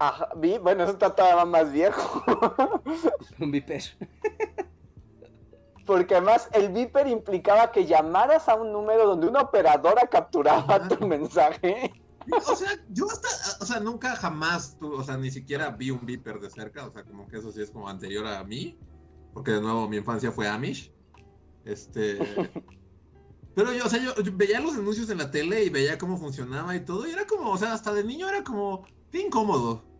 [0.02, 2.24] Ajá, vi, bueno, eso está todavía más viejo.
[3.40, 3.84] Un viper.
[5.86, 11.06] Porque además el viper implicaba que llamaras a un número donde una operadora capturaba tu
[11.06, 11.94] mensaje.
[12.48, 13.28] O sea, yo hasta,
[13.62, 16.92] o sea, nunca jamás, tú, o sea, ni siquiera vi un viper de cerca, o
[16.92, 18.80] sea, como que eso sí es como anterior a mí,
[19.36, 20.92] porque de nuevo mi infancia fue Amish.
[21.64, 22.18] Este.
[23.54, 26.76] Pero yo, o sea, yo, veía los anuncios en la tele y veía cómo funcionaba
[26.76, 29.91] y todo, y era como, o sea, hasta de niño era como, qué incómodo.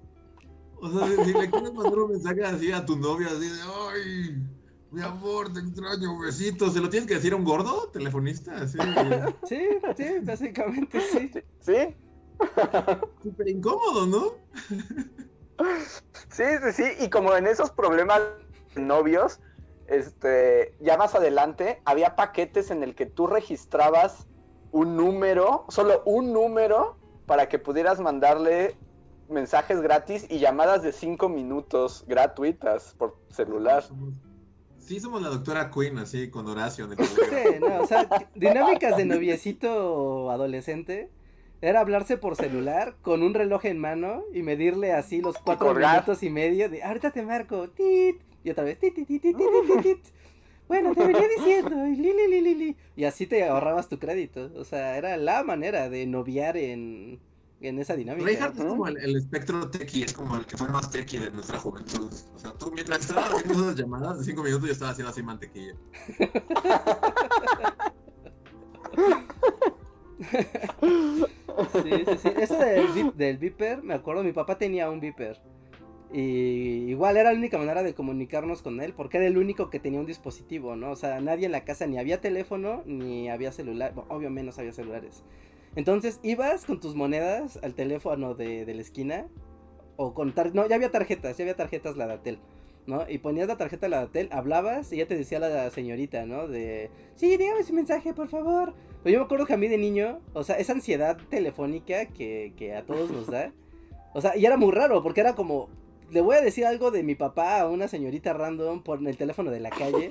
[0.82, 3.60] O sea, si, le quieres mandar un mensaje así a tu novia, así de,
[3.92, 4.44] ay,
[4.90, 8.64] mi amor, te extraño, besito, ¿se lo tienes que decir a un gordo telefonista?
[8.64, 8.80] Así,
[9.48, 9.62] sí,
[9.96, 11.32] sí, básicamente sí.
[11.60, 11.96] ¿Sí?
[13.24, 14.32] Súper incómodo, ¿no?
[16.30, 18.20] Sí, sí, sí, y como en esos problemas
[18.76, 19.40] novios,
[19.86, 24.26] este, ya más adelante, había paquetes en el que tú registrabas
[24.72, 28.76] un número, solo un número, para que pudieras mandarle
[29.32, 33.84] mensajes gratis y llamadas de 5 minutos gratuitas por celular.
[34.78, 36.86] Sí, somos la doctora Queen, así, con Horacio.
[36.86, 41.10] En el sí, no, o sea, dinámicas de noviecito adolescente
[41.62, 46.24] era hablarse por celular con un reloj en mano y medirle así los cuatro minutos
[46.24, 49.38] y medio de ahorita te marco, tit, y otra vez, tit, tit, tit, tit,
[49.84, 50.00] tit,
[50.68, 54.50] Bueno, te venía diciendo, y, li, li, li, li, y así te ahorrabas tu crédito.
[54.56, 57.20] O sea, era la manera de noviar en,
[57.62, 58.26] en esa dinámica.
[58.26, 61.60] Reinhardt es como el, espectro techie, es como el que fue más techie de nuestra
[61.60, 62.12] juventud.
[62.36, 65.24] O sea, tú mientras estabas haciendo esas llamadas de cinco minutos yo estaba haciendo así
[65.24, 65.76] mantequilla.
[71.74, 72.30] sí, sí, sí.
[72.38, 75.40] Eso del, del Viper, me acuerdo, mi papá tenía un Viper.
[76.14, 79.80] Y igual era la única manera de comunicarnos con él, porque era el único que
[79.80, 80.92] tenía un dispositivo, ¿no?
[80.92, 84.60] O sea, nadie en la casa ni había teléfono, ni había celular, bueno, obvio menos
[84.60, 85.24] había celulares.
[85.76, 89.28] Entonces ibas con tus monedas al teléfono de, de la esquina.
[89.98, 92.40] O con no, ya había tarjetas, ya había tarjetas la Datel.
[92.88, 93.06] ¿no?
[93.08, 96.48] Y ponías la tarjeta la Datel, hablabas y ya te decía la señorita, ¿no?
[96.48, 98.74] De, sí, dígame su mensaje, por favor.
[99.04, 102.54] Pero yo me acuerdo que a mí de niño, o sea, esa ansiedad telefónica que,
[102.58, 103.54] que a todos nos da.
[104.14, 105.70] O sea, y era muy raro, porque era como,
[106.12, 109.52] le voy a decir algo de mi papá a una señorita random por el teléfono
[109.52, 110.10] de la calle.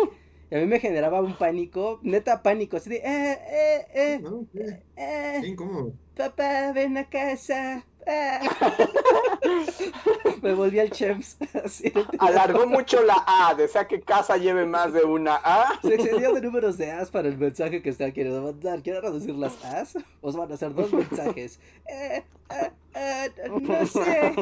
[0.51, 4.47] Y a mí me generaba un pánico, neta pánico, así de, eh, eh, eh, no,
[4.55, 5.93] eh, eh, incómodo.
[6.17, 7.85] Papá, ven a casa.
[8.07, 8.41] Ah.
[10.43, 11.37] me volví al Chems.
[12.19, 15.79] Alargó mucho la A, desea que casa lleve más de una A.
[15.83, 18.83] Se excedió de números de A's para el mensaje que está queriendo mandar.
[18.83, 19.97] ¿Quiere reducir las A's?
[20.21, 21.61] Os van a hacer dos mensajes.
[21.87, 23.31] Eh, eh, eh,
[23.61, 24.35] no sé.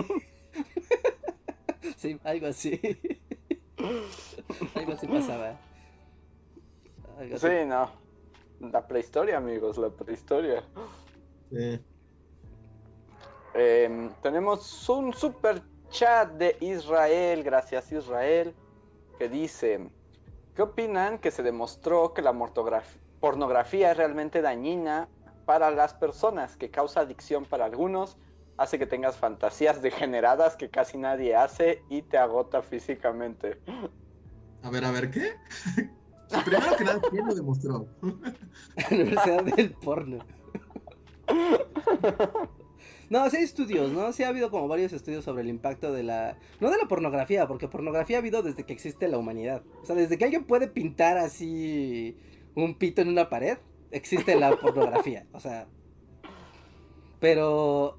[1.97, 2.81] sí, algo así.
[4.75, 5.59] algo así pasaba.
[7.37, 7.91] Sí, no.
[8.61, 10.65] La prehistoria, amigos, la prehistoria.
[13.55, 18.55] Em, tenemos un super chat de Israel, gracias Israel,
[19.19, 19.91] que dice,
[20.55, 22.35] ¿qué opinan que se demostró que la
[23.21, 25.09] pornografía es realmente dañina
[25.45, 28.17] para las personas, que causa adicción para algunos,
[28.59, 33.61] hace que tengas fantasías degeneradas que casi nadie hace y te agota físicamente?
[34.63, 35.33] A ver, a ver, ¿qué?
[36.45, 37.87] Primero que nada, ¿quién lo demostró?
[38.03, 40.19] La Universidad del Porno.
[43.11, 44.13] No, sí hay estudios, ¿no?
[44.13, 46.37] Sí ha habido como varios estudios sobre el impacto de la...
[46.61, 49.63] No de la pornografía, porque pornografía ha habido desde que existe la humanidad.
[49.83, 52.17] O sea, desde que alguien puede pintar así
[52.55, 53.59] un pito en una pared,
[53.91, 55.27] existe la pornografía.
[55.33, 55.67] O sea...
[57.19, 57.99] Pero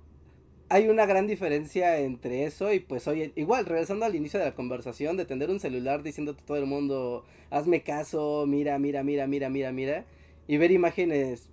[0.69, 4.55] hay una gran diferencia entre eso y pues oye, igual, regresando al inicio de la
[4.55, 9.27] conversación, de tener un celular diciéndote a todo el mundo, hazme caso, mira, mira, mira,
[9.27, 10.05] mira, mira, mira,
[10.47, 11.49] y ver imágenes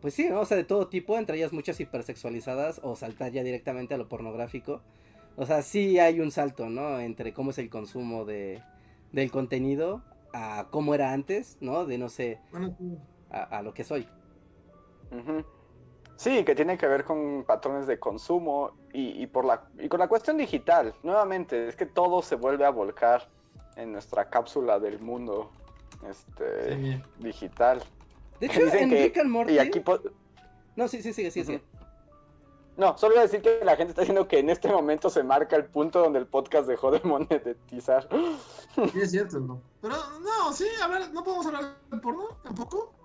[0.00, 0.40] pues sí, ¿no?
[0.40, 4.08] O sea, de todo tipo, entre ellas muchas hipersexualizadas o saltar ya directamente a lo
[4.08, 4.80] pornográfico.
[5.36, 7.00] O sea, sí hay un salto, ¿no?
[7.00, 8.62] Entre cómo es el consumo de,
[9.12, 11.84] del contenido a cómo era antes, ¿no?
[11.84, 12.38] De no sé,
[13.30, 14.06] a, lo que soy.
[16.18, 20.08] Sí, que tiene que ver con patrones de consumo y, por la, y con la
[20.08, 20.92] cuestión digital.
[21.04, 23.28] Nuevamente, es que todo se vuelve a volcar
[23.76, 25.52] en nuestra cápsula del mundo
[26.10, 27.84] este, digital.
[28.40, 29.52] De hecho, en Rick and Morty...
[29.52, 29.80] Y aquí
[30.74, 31.62] no, sí, sí, sigue, sigue, sigue.
[32.76, 35.22] No, solo voy a decir que la gente está diciendo que en este momento se
[35.22, 38.08] marca el punto donde el podcast dejó de monetizar.
[38.74, 39.62] Sí, es cierto, ¿no?
[39.80, 42.97] Pero no, sí, a ver, ¿no podemos hablar de porno tampoco?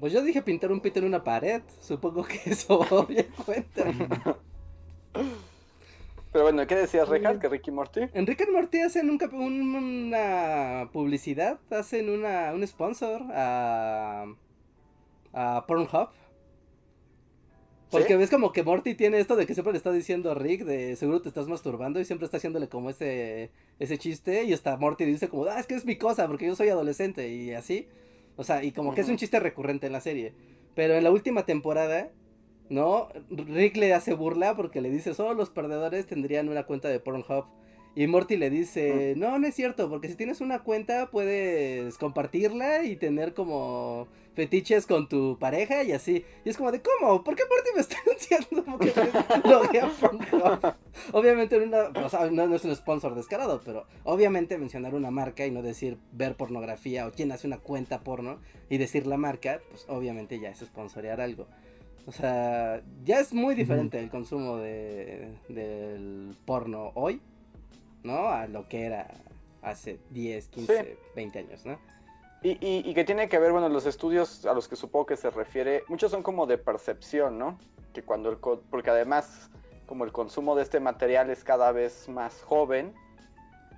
[0.00, 1.62] Pues yo dije pintar un pito en una pared.
[1.80, 3.84] Supongo que eso bien cuenta.
[6.32, 7.38] Pero bueno, ¿qué decías, Rejas?
[7.38, 8.00] ¿Que Ricky Morty?
[8.12, 14.26] En Rick and Morty hacen un, una publicidad, hacen una, un sponsor a,
[15.32, 16.08] a Pornhub.
[17.88, 20.64] Porque ves como que Morty tiene esto de que siempre le está diciendo a Rick
[20.64, 24.76] de seguro te estás masturbando y siempre está haciéndole como ese, ese chiste y hasta
[24.76, 27.86] Morty dice como, ah, es que es mi cosa porque yo soy adolescente y así.
[28.36, 30.34] O sea, y como que es un chiste recurrente en la serie.
[30.74, 32.10] Pero en la última temporada
[32.68, 33.08] ¿no?
[33.30, 37.46] Rick le hace burla porque le dice, solo los perdedores tendrían una cuenta de Pornhub.
[37.96, 42.84] Y Morty le dice, no, no es cierto, porque si tienes una cuenta puedes compartirla
[42.84, 46.24] y tener como fetiches con tu pareja y así.
[46.44, 47.22] Y es como de, ¿cómo?
[47.22, 48.64] ¿Por qué Morty me está anunciando
[50.00, 50.74] Pornhub?
[51.12, 55.62] obviamente una, no, no, es un sponsor descarado, pero obviamente mencionar una marca y no
[55.62, 60.40] decir ver pornografía o quién hace una cuenta porno y decir la marca, pues obviamente
[60.40, 61.46] ya es sponsorear algo.
[62.06, 67.20] O sea, ya es muy diferente el consumo de, del porno hoy,
[68.04, 68.28] ¿no?
[68.28, 69.08] A lo que era
[69.62, 71.78] hace 10, 15, 20 años, ¿no?
[72.42, 75.30] Y, y, que tiene que ver, bueno, los estudios a los que supongo que se
[75.30, 77.58] refiere, muchos son como de percepción, ¿no?
[77.94, 79.50] Que cuando el, porque además,
[79.86, 82.92] como el consumo de este material es cada vez más joven,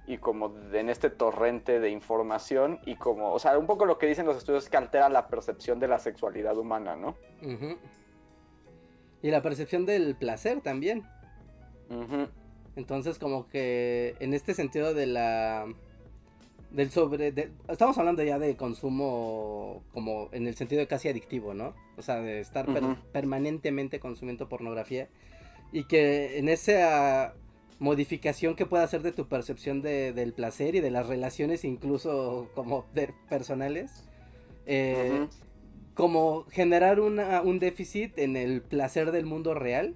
[0.06, 4.06] y como en este torrente de información y como, o sea, un poco lo que
[4.06, 7.16] dicen los estudios es que altera la percepción de la sexualidad humana, ¿no?
[9.22, 11.04] Y la percepción del placer también.
[12.76, 15.66] Entonces como que en este sentido de la...
[16.70, 17.32] Del sobre...
[17.68, 21.74] estamos hablando ya de consumo como en el sentido de casi adictivo, ¿no?
[21.96, 22.66] O sea, de estar
[23.12, 25.08] permanentemente consumiendo pornografía.
[25.72, 27.34] Y que en esa
[27.78, 32.86] modificación que pueda hacer de tu percepción del placer y de las relaciones incluso como
[33.28, 34.08] personales.
[34.66, 35.28] Eh,
[35.94, 39.94] como generar un déficit en el placer del mundo real,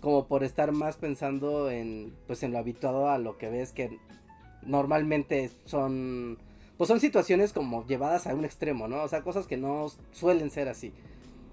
[0.00, 3.98] como por estar más pensando en, pues en lo habituado a lo que ves que
[4.62, 6.38] normalmente son,
[6.76, 9.02] pues son situaciones como llevadas a un extremo, ¿no?
[9.02, 10.92] O sea, cosas que no suelen ser así,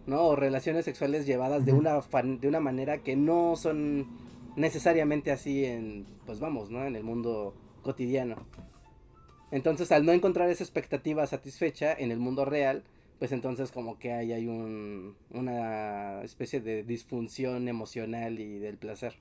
[0.05, 0.23] ¿no?
[0.23, 4.07] O relaciones sexuales llevadas de una, de una manera que no son
[4.55, 6.85] necesariamente así en, pues vamos, ¿no?
[6.85, 8.37] En el mundo cotidiano.
[9.51, 12.83] Entonces, al no encontrar esa expectativa satisfecha en el mundo real,
[13.19, 19.15] pues entonces como que hay, hay un, una especie de disfunción emocional y del placer.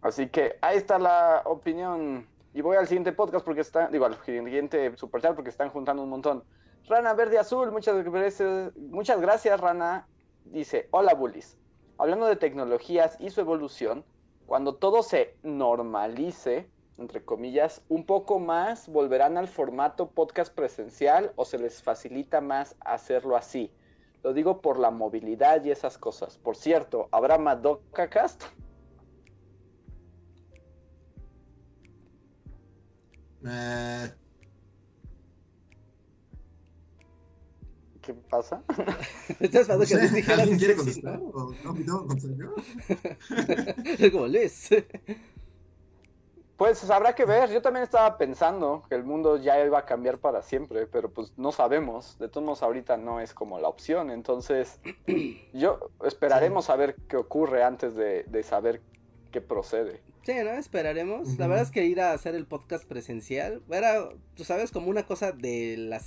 [0.00, 2.26] Así que ahí está la opinión.
[2.52, 6.08] Y voy al siguiente podcast porque está, digo, al siguiente superchat porque están juntando un
[6.08, 6.42] montón.
[6.88, 10.06] Rana Verde Azul, muchas gracias, muchas gracias Rana.
[10.44, 11.58] Dice, hola Bullies.
[11.98, 14.04] Hablando de tecnologías y su evolución,
[14.46, 16.68] cuando todo se normalice,
[16.98, 22.76] entre comillas, un poco más, volverán al formato podcast presencial o se les facilita más
[22.80, 23.70] hacerlo así.
[24.22, 26.38] Lo digo por la movilidad y esas cosas.
[26.38, 28.44] Por cierto, ¿habrá Madoka Cast?
[33.46, 34.10] Eh.
[38.02, 38.62] ¿Qué pasa?
[39.40, 41.20] ¿Estás esperando que les dijeras ¿Alguien quiere contestar?
[41.20, 42.06] ¿O no, no.
[46.56, 50.18] Pues habrá que ver, yo también estaba pensando que el mundo ya iba a cambiar
[50.18, 54.10] para siempre, pero pues no sabemos, de todos modos ahorita no es como la opción,
[54.10, 54.80] entonces
[55.52, 58.80] yo esperaremos a ver qué ocurre antes de, saber
[59.32, 60.00] qué procede.
[60.22, 60.52] Sí, ¿no?
[60.52, 61.38] Esperaremos.
[61.38, 65.04] La verdad es que ir a hacer el podcast presencial era, tú sabes, como una
[65.04, 65.98] cosa de la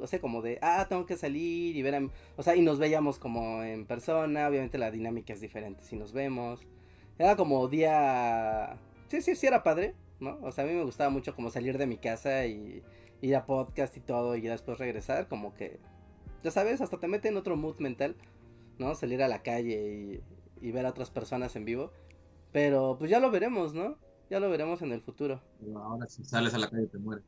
[0.00, 2.08] o sea, como de, ah, tengo que salir y ver, a...
[2.36, 6.12] o sea, y nos veíamos como en persona, obviamente la dinámica es diferente si nos
[6.12, 6.60] vemos.
[7.18, 8.76] Era como día
[9.20, 10.38] sí, sí, sí era padre, ¿no?
[10.42, 12.82] O sea, a mí me gustaba mucho como salir de mi casa y
[13.20, 15.78] ir a podcast y todo y después regresar, como que,
[16.42, 18.16] ya sabes, hasta te mete en otro mood mental,
[18.78, 18.94] ¿no?
[18.94, 20.22] Salir a la calle
[20.60, 21.92] y, ver a otras personas en vivo.
[22.52, 23.98] Pero pues ya lo veremos, ¿no?
[24.30, 25.40] Ya lo veremos en el futuro.
[25.76, 27.24] ahora si sales a la calle te mueres.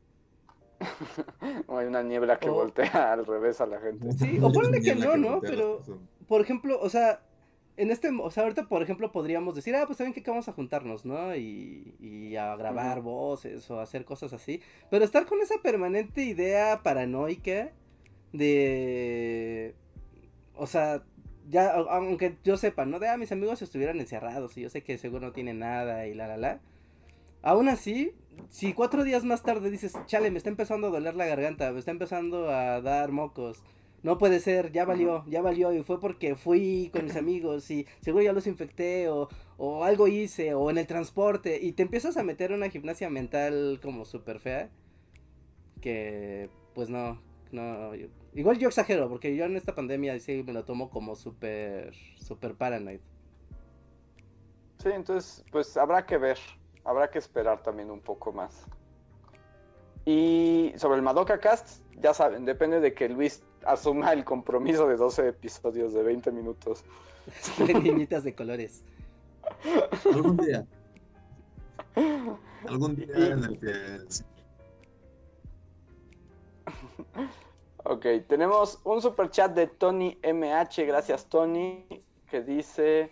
[1.67, 4.11] o hay una niebla que voltea al revés a la gente.
[4.13, 5.39] Sí, o ponle que no, ¿no?
[5.41, 5.81] Pero,
[6.27, 7.21] por ejemplo, o sea,
[7.77, 10.53] en este, o sea, ahorita, por ejemplo, podríamos decir, ah, pues saben que vamos a
[10.53, 11.35] juntarnos, ¿no?
[11.35, 14.61] Y, y a grabar voces o hacer cosas así.
[14.89, 17.71] Pero estar con esa permanente idea paranoica
[18.33, 19.75] de,
[20.55, 21.03] o sea,
[21.49, 22.99] ya, aunque yo sepa, ¿no?
[22.99, 26.15] De, ah, mis amigos estuvieran encerrados y yo sé que seguro no tienen nada y
[26.15, 26.59] la, la, la.
[27.43, 28.13] Aún así,
[28.49, 31.79] si cuatro días más tarde dices, chale, me está empezando a doler la garganta, me
[31.79, 33.63] está empezando a dar mocos,
[34.07, 37.85] no puede ser, ya valió, ya valió, y fue porque fui con mis amigos y
[37.99, 39.27] seguro ya los infecté o,
[39.57, 43.09] o algo hice, o en el transporte, y te empiezas a meter en una gimnasia
[43.09, 44.69] mental como súper fea,
[45.81, 47.91] que pues no, no,
[48.33, 52.55] igual yo exagero, porque yo en esta pandemia sí me lo tomo como súper, súper
[52.55, 53.01] paranoid.
[54.81, 56.37] Sí, entonces, pues habrá que ver,
[56.85, 58.67] habrá que esperar también un poco más.
[60.05, 64.95] Y sobre el Madoka Cast, ya saben, depende de que Luis asuma el compromiso de
[64.95, 66.83] 12 episodios de 20 minutos.
[67.57, 68.83] de niñitas de colores.
[70.13, 70.65] Algún día.
[72.67, 73.99] Algún día en el que...
[77.83, 81.85] Ok, tenemos un super chat de Tony MH, gracias Tony,
[82.29, 83.11] que dice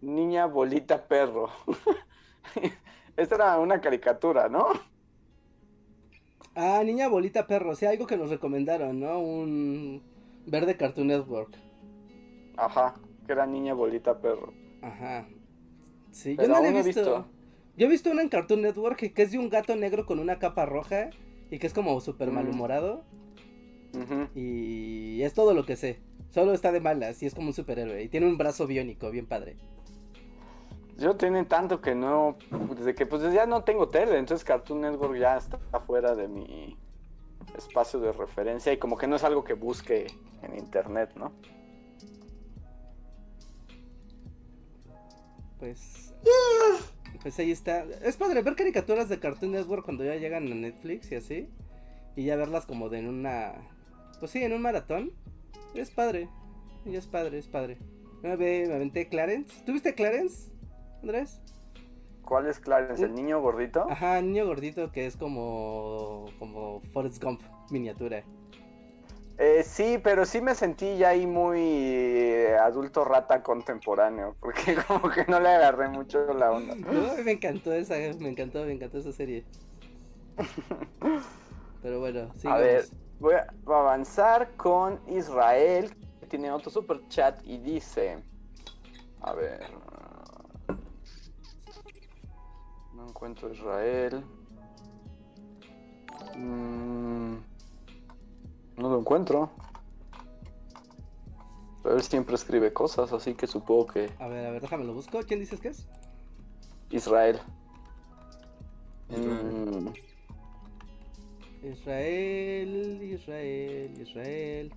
[0.00, 1.48] Niña bolita perro.
[3.16, 4.68] Esta era una caricatura, ¿no?
[6.54, 9.18] Ah, Niña Bolita Perro, sea, algo que nos recomendaron, ¿no?
[9.18, 10.02] Un
[10.46, 11.56] verde Cartoon Network.
[12.56, 12.94] Ajá,
[13.26, 14.52] que era Niña Bolita Perro.
[14.82, 15.26] Ajá.
[16.12, 17.26] Sí, yo no la he visto.
[17.76, 20.38] Yo he visto una en Cartoon Network que es de un gato negro con una
[20.38, 21.10] capa roja
[21.50, 22.34] y que es como súper mm.
[22.34, 23.04] malhumorado.
[24.34, 26.00] Y es todo lo que sé.
[26.30, 28.02] Solo está de malas y es como un superhéroe.
[28.02, 29.56] Y tiene un brazo biónico, bien padre.
[30.98, 32.36] Yo tiene tanto que no,
[32.76, 36.78] desde que pues ya no tengo tele, entonces Cartoon Network ya está fuera de mi
[37.56, 40.06] espacio de referencia y como que no es algo que busque
[40.42, 41.32] en internet, ¿no?
[45.58, 46.12] Pues,
[47.22, 47.84] pues ahí está.
[48.02, 51.48] Es padre ver caricaturas de Cartoon Network cuando ya llegan a Netflix y así.
[52.16, 53.54] Y ya verlas como de en una,
[54.20, 55.12] pues sí, en un maratón.
[55.74, 56.28] Es padre.
[56.84, 57.78] Y es padre, es padre.
[58.22, 59.64] Me, me aventé Clarence.
[59.64, 60.53] ¿Tuviste Clarence?
[61.04, 61.38] Andrés?
[62.24, 63.04] ¿Cuál es Clarence?
[63.04, 63.86] ¿El niño gordito?
[63.90, 66.24] Ajá, el niño gordito que es como.
[66.38, 68.24] como Forrest Gump, miniatura.
[69.36, 75.10] Eh, sí, pero sí me sentí ya ahí muy eh, adulto rata contemporáneo, porque como
[75.10, 76.74] que no le agarré mucho la onda.
[76.92, 79.44] No, me encantó esa, me encantó, me encantó esa serie.
[81.82, 82.60] Pero bueno, sigamos.
[82.60, 82.84] A ver,
[83.20, 88.22] voy a avanzar con Israel, que tiene otro super chat y dice,
[89.20, 89.60] a ver,
[93.08, 94.24] encuentro Israel.
[96.36, 97.34] Mm,
[98.76, 99.50] no lo encuentro.
[101.82, 104.10] Pero él siempre escribe cosas, así que supongo que.
[104.18, 105.20] A ver, a ver, déjame lo busco.
[105.26, 105.86] ¿Quién dices que es?
[106.90, 107.40] Israel.
[109.10, 109.88] Mm.
[111.64, 114.74] Israel, Israel, Israel.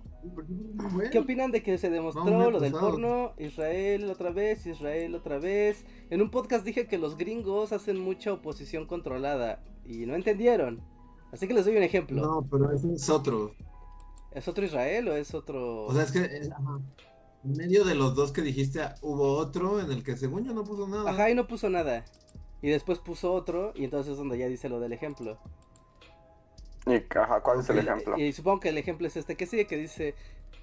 [1.10, 3.32] ¿Qué opinan de que se demostró lo del porno?
[3.38, 5.84] Israel otra vez, Israel otra vez.
[6.10, 10.80] En un podcast dije que los gringos hacen mucha oposición controlada y no entendieron.
[11.30, 12.22] Así que les doy un ejemplo.
[12.22, 13.52] No, pero ese es otro.
[14.32, 15.86] ¿Es otro Israel o es otro...?
[15.86, 20.02] O sea, es que en medio de los dos que dijiste hubo otro en el
[20.02, 21.10] que según yo no puso nada.
[21.10, 22.04] Ajá, y no puso nada.
[22.62, 25.38] Y después puso otro y entonces es donde ya dice lo del ejemplo.
[27.42, 28.18] ¿Cuál es el ejemplo?
[28.18, 30.14] Y, supongo que el ejemplo es este que sigue, que dice,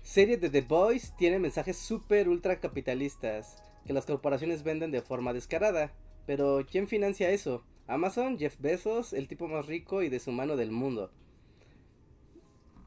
[0.01, 5.33] serie de The Boys tiene mensajes súper ultra capitalistas que las corporaciones venden de forma
[5.33, 5.91] descarada.
[6.25, 7.63] Pero ¿quién financia eso?
[7.87, 11.11] Amazon, Jeff Bezos, el tipo más rico y deshumano del mundo.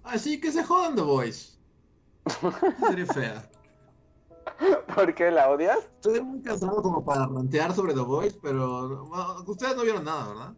[0.03, 1.59] Así que se jodan The Boys.
[2.89, 3.49] Serie fea.
[4.95, 5.79] ¿Por qué la odias?
[5.79, 9.05] Estoy muy cansado como para rantear sobre The Boys, pero
[9.47, 10.55] ustedes no vieron nada, ¿verdad?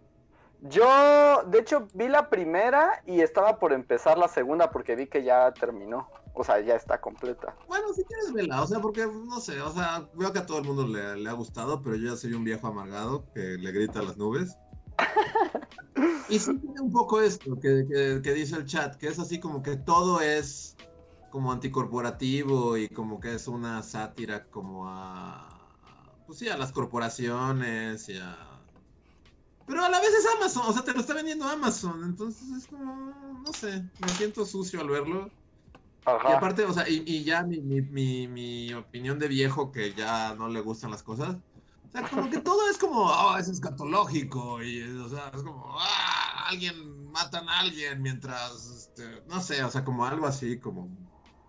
[0.62, 5.24] Yo, de hecho, vi la primera y estaba por empezar la segunda porque vi que
[5.24, 6.08] ya terminó.
[6.34, 7.54] O sea, ya está completa.
[7.66, 10.58] Bueno, si quieres verla, o sea, porque no sé, o sea, veo que a todo
[10.58, 13.98] el mundo le, ha gustado, pero yo ya soy un viejo amargado que le grita
[13.98, 14.56] a las nubes.
[16.28, 19.62] y sí tiene un poco esto que, que, dice el chat, que es así como
[19.62, 20.76] que todo es
[21.30, 25.48] como anticorporativo y como que es una sátira como a,
[26.26, 28.49] pues sí, a las corporaciones y a
[29.70, 32.02] pero a la vez es Amazon, o sea, te lo está vendiendo Amazon.
[32.02, 33.14] Entonces es como,
[33.44, 35.30] no sé, me siento sucio al verlo.
[36.04, 40.48] Y aparte, o sea, y, ya mi, mi, mi, opinión de viejo que ya no
[40.48, 41.36] le gustan las cosas.
[41.88, 44.60] O sea, como que todo es como, oh, es escatológico.
[44.60, 49.70] Y, o sea, es como, ah, alguien, matan a alguien mientras, este, no sé, o
[49.70, 50.88] sea, como algo así, como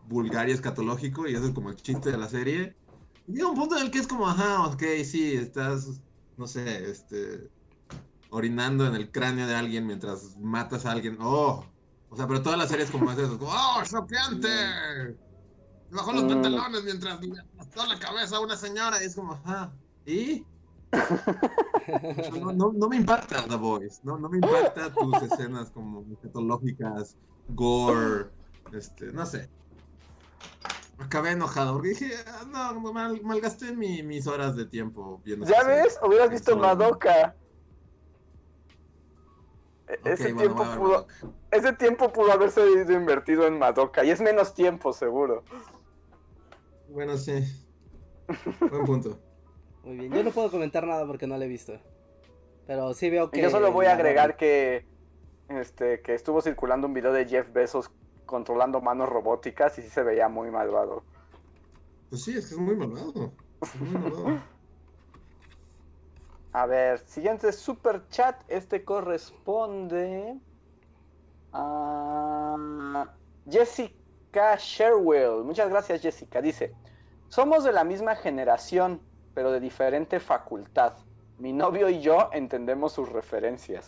[0.07, 2.75] vulgar y escatológico, y eso es como el chiste de la serie.
[3.27, 6.01] Y llega un punto en el que es como, ajá, ok, sí, estás,
[6.37, 7.49] no sé, este,
[8.31, 11.17] orinando en el cráneo de alguien mientras matas a alguien.
[11.19, 11.63] Oh,
[12.09, 14.47] o sea, pero toda la serie es como eso, como, oh, choqueante.
[15.91, 16.29] Bajó los mm.
[16.29, 19.71] pantalones mientras le la cabeza a una señora y es como, ajá,
[20.05, 20.45] ¿y?
[22.53, 27.15] No, no, me impacta The Voice, no, no me impacta tus escenas como escatológicas,
[27.49, 28.29] gore,
[28.73, 29.49] este, no sé.
[30.99, 35.45] Acabé enojado porque dije, ah, no, mal, malgasté mis horas de tiempo viendo.
[35.47, 35.97] ¿Ya ves?
[36.03, 37.35] Hubieras visto Madoka.
[39.91, 41.07] E-, ese, tiempo pudo,
[41.51, 45.43] ese tiempo pudo haberse invertido en Madoka y es menos tiempo, seguro.
[46.87, 47.43] Bueno, sí.
[48.59, 49.19] Buen punto.
[49.83, 51.73] Muy bien, yo no puedo comentar nada porque no lo he visto.
[52.67, 53.41] Pero sí veo que.
[53.41, 54.85] yo solo voy a agregar que.
[55.49, 57.91] Este, que estuvo circulando un video de Jeff Bezos
[58.25, 61.03] controlando manos robóticas y sí se veía muy malvado.
[62.09, 63.33] Pues sí, es que es muy malvado.
[63.79, 64.41] muy malvado.
[66.53, 68.41] A ver, siguiente super chat.
[68.47, 70.37] Este corresponde
[71.53, 73.07] a
[73.49, 75.43] Jessica Sherwell.
[75.43, 76.41] Muchas gracias, Jessica.
[76.41, 76.73] Dice:
[77.29, 79.01] Somos de la misma generación
[79.33, 80.93] pero de diferente facultad.
[81.37, 83.87] Mi novio y yo entendemos sus referencias.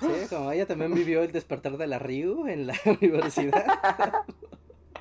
[0.00, 3.64] Sí, como ella también vivió el despertar de la Ryu en la universidad.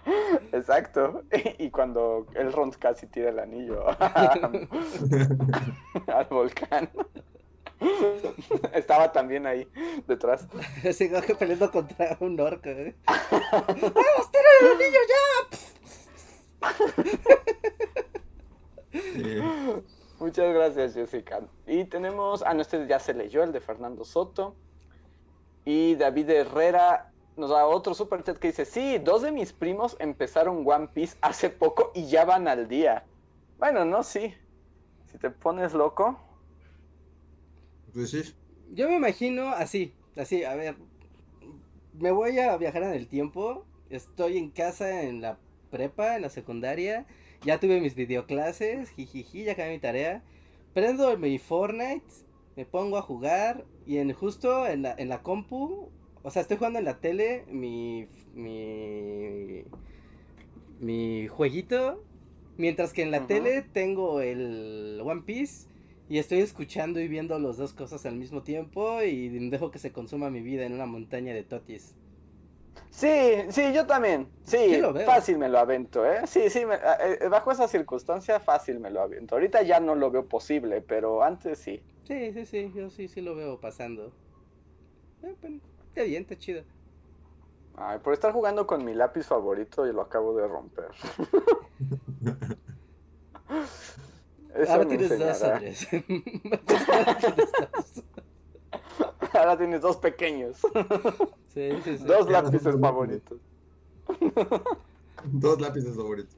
[0.52, 1.24] Exacto.
[1.58, 3.86] Y cuando el Ron casi tira el anillo
[6.08, 6.90] al volcán.
[8.74, 9.68] Estaba también ahí
[10.08, 10.48] detrás.
[10.94, 12.70] Sigo peleando contra un orco.
[12.70, 12.96] ¿eh?
[13.08, 15.24] ¡Vamos, tira el anillo ya!
[20.20, 21.42] Muchas gracias, Jessica.
[21.68, 24.56] Y tenemos, ah, no, este ya se leyó, el de Fernando Soto.
[25.66, 29.96] Y David Herrera nos da otro super chat que dice, sí, dos de mis primos
[30.00, 33.06] empezaron One Piece hace poco y ya van al día.
[33.58, 34.34] Bueno, no, sí.
[35.12, 36.20] Si te pones loco.
[37.94, 38.36] Pues sí.
[38.72, 40.76] Yo me imagino así, así, a ver.
[41.94, 43.66] Me voy a viajar en el tiempo.
[43.90, 45.38] Estoy en casa en la
[45.70, 47.06] prepa, en la secundaria
[47.44, 50.24] ya tuve mis videoclases, jijiji, ya acabé mi tarea.
[50.74, 52.06] Prendo mi Fortnite,
[52.56, 55.92] me pongo a jugar y en justo en la, en la compu,
[56.24, 59.64] o sea, estoy jugando en la tele mi, mi,
[60.80, 62.02] mi jueguito,
[62.58, 65.68] mientras que en la tele tengo el One Piece
[66.10, 69.92] y estoy escuchando y viendo las dos cosas al mismo tiempo y dejo que se
[69.92, 71.94] consuma mi vida en una montaña de totis.
[72.90, 73.08] Sí,
[73.50, 74.28] sí, yo también.
[74.44, 76.22] Sí, fácil me lo avento, ¿eh?
[76.26, 79.36] Sí, sí, eh, eh, bajo esa circunstancia fácil me lo avento.
[79.36, 81.82] Ahorita ya no lo veo posible, pero antes sí.
[82.04, 84.14] Sí, sí, sí, yo sí, sí lo veo pasando.
[85.24, 85.60] Eh,
[85.94, 86.64] está bien, está chido.
[87.76, 90.90] Ay, por estar jugando con mi lápiz favorito y lo acabo de romper.
[94.70, 95.88] Ahora tienes dos, Andrés.
[99.34, 100.60] Ahora tienes dos pequeños.
[102.06, 103.40] Dos lápices favoritos.
[105.26, 106.36] Dos lápices favoritos.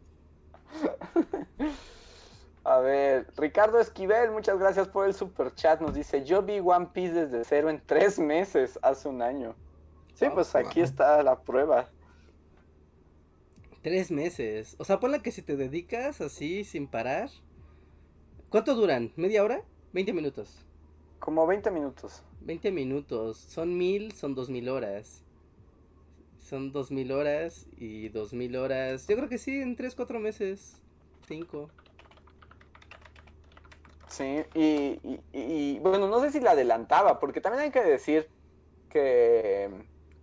[2.65, 5.79] A ver, Ricardo Esquivel, muchas gracias por el super chat.
[5.81, 9.55] Nos dice: Yo vi One Piece desde cero en tres meses, hace un año.
[10.15, 11.91] Sí, pues aquí está la prueba.
[13.83, 14.75] Tres meses.
[14.79, 17.29] O sea, ponle que si te dedicas así sin parar.
[18.49, 19.13] ¿Cuánto duran?
[19.15, 19.61] ¿Media hora?
[19.93, 20.65] ¿20 minutos?
[21.19, 22.23] Como 20 minutos.
[22.41, 23.37] 20 minutos.
[23.37, 25.23] Son mil, son dos mil horas.
[26.39, 29.05] Son dos mil horas y dos mil horas.
[29.07, 30.81] Yo creo que sí, en 3, 4 meses.
[31.27, 31.69] 5.
[34.15, 34.45] Sí,
[35.33, 38.29] y, bueno, no sé si la adelantaba, porque también hay que decir
[38.87, 39.69] que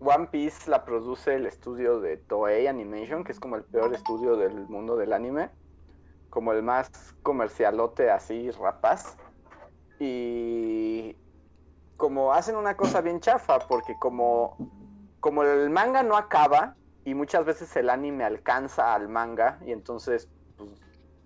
[0.00, 4.36] One Piece la produce el estudio de Toei Animation, que es como el peor estudio
[4.36, 5.50] del mundo del anime,
[6.30, 6.88] como el más
[7.22, 9.18] comercialote así rapaz.
[10.00, 11.14] Y
[11.98, 14.56] como hacen una cosa bien chafa, porque como,
[15.20, 20.30] como el manga no acaba y muchas veces el anime alcanza al manga y entonces
[20.56, 20.70] pues,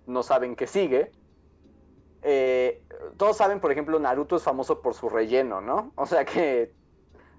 [0.05, 1.11] no saben qué sigue.
[2.23, 2.83] Eh,
[3.17, 5.91] todos saben, por ejemplo, Naruto es famoso por su relleno, ¿no?
[5.95, 6.71] O sea que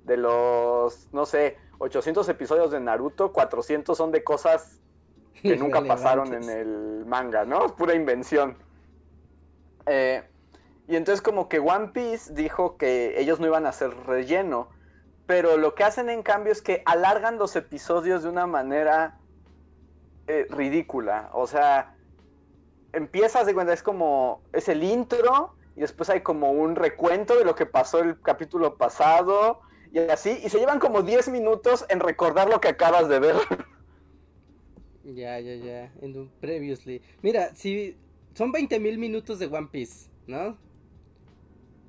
[0.05, 4.81] de los, no sé, 800 episodios de Naruto, 400 son de cosas
[5.43, 7.67] que nunca pasaron en el manga, ¿no?
[7.67, 8.57] Es pura invención.
[9.87, 10.23] Eh,
[10.87, 14.71] y entonces como que One Piece dijo que ellos no iban a hacer relleno,
[15.27, 19.19] pero lo que hacen en cambio es que alargan los episodios de una manera
[20.27, 21.29] eh, ridícula.
[21.35, 21.95] O sea,
[22.93, 27.45] empiezas de cuenta, es como, es el intro y después hay como un recuento de
[27.45, 29.61] lo que pasó el capítulo pasado
[29.93, 33.37] y así, y se llevan como 10 minutos en recordar lo que acabas de ver.
[35.05, 35.93] Ya, ya, ya.
[36.03, 37.01] En un previously.
[37.23, 37.97] Mira, si
[38.35, 40.59] son 20 mil minutos de One Piece, ¿no?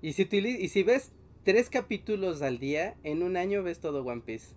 [0.01, 1.11] Y si, y si ves
[1.43, 4.55] tres capítulos al día, en un año ves todo One Piece.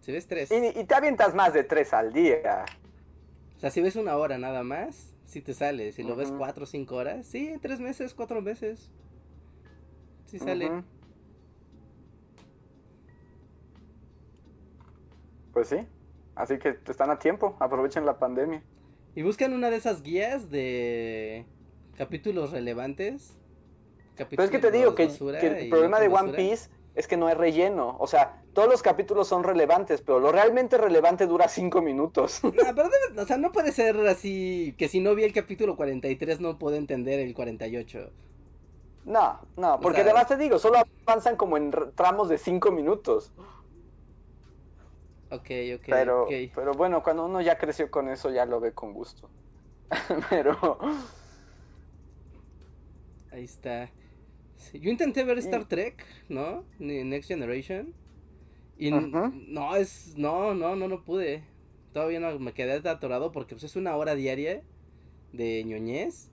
[0.00, 0.50] Si ves tres.
[0.50, 2.64] Y, te avientas más de tres al día.
[3.60, 5.92] O sea, si ves una hora nada más, si te sale.
[5.92, 8.90] Si lo ves cuatro o cinco horas, sí, tres meses, cuatro meses.
[10.24, 10.82] Sí sale.
[15.52, 15.76] Pues sí.
[16.34, 18.62] Así que están a tiempo, aprovechen la pandemia.
[19.14, 21.44] Y buscan una de esas guías de
[21.98, 23.36] capítulos relevantes.
[24.16, 27.36] Pero es que te digo que, el problema de One Piece es que no es
[27.36, 27.96] relleno.
[27.98, 32.40] O sea, todos los capítulos son relevantes, pero lo realmente relevante dura cinco minutos.
[32.44, 36.40] No, pero o sea, no puede ser así que si no vi el capítulo 43
[36.40, 38.10] no puedo entender el 48.
[39.04, 43.32] No, no, porque además te digo, solo avanzan como en tramos de cinco minutos.
[45.30, 45.84] Ok, ok.
[45.86, 49.30] Pero, pero bueno, cuando uno ya creció con eso, ya lo ve con gusto.
[50.30, 50.78] pero.
[53.32, 53.90] Ahí está.
[54.74, 56.64] Yo intenté ver Star Trek, ¿no?
[56.78, 57.94] Next Generation.
[58.78, 60.14] Y no, es.
[60.16, 61.42] No, no, no, no pude.
[61.92, 64.62] Todavía no me quedé atorado porque pues, es una hora diaria
[65.32, 66.30] de ñoñez.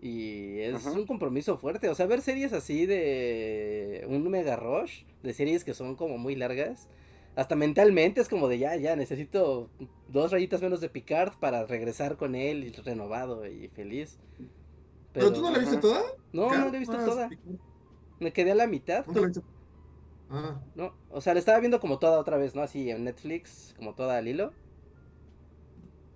[0.00, 1.88] Y es un compromiso fuerte.
[1.88, 6.34] O sea, ver series así de un mega rush, de series que son como muy
[6.34, 6.88] largas
[7.34, 9.70] hasta mentalmente es como de ya, ya, necesito
[10.08, 14.18] dos rayitas menos de Picard para regresar con él renovado y feliz.
[15.12, 16.02] Pero, tú no la viste toda?
[16.32, 17.28] No, no la he visto toda.
[18.20, 19.06] Me quedé a la mitad.
[19.06, 19.30] ¿No
[20.34, 20.62] Ah.
[20.74, 22.62] No, o sea, la estaba viendo como toda otra vez, ¿no?
[22.62, 24.54] Así en Netflix, como toda al hilo.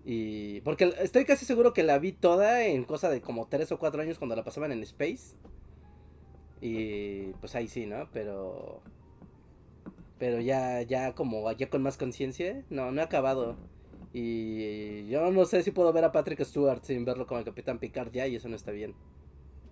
[0.06, 0.62] Y.
[0.62, 4.00] Porque estoy casi seguro que la vi toda en cosa de como tres o cuatro
[4.00, 5.36] años cuando la pasaban en Space.
[6.62, 8.08] Y pues ahí sí, ¿no?
[8.10, 8.80] Pero
[10.18, 13.56] pero ya, ya como ya con más conciencia, no, no he acabado.
[14.18, 17.78] Y yo no sé si puedo ver a Patrick Stewart sin verlo como el Capitán
[17.78, 18.94] Picard ya, y eso no está bien.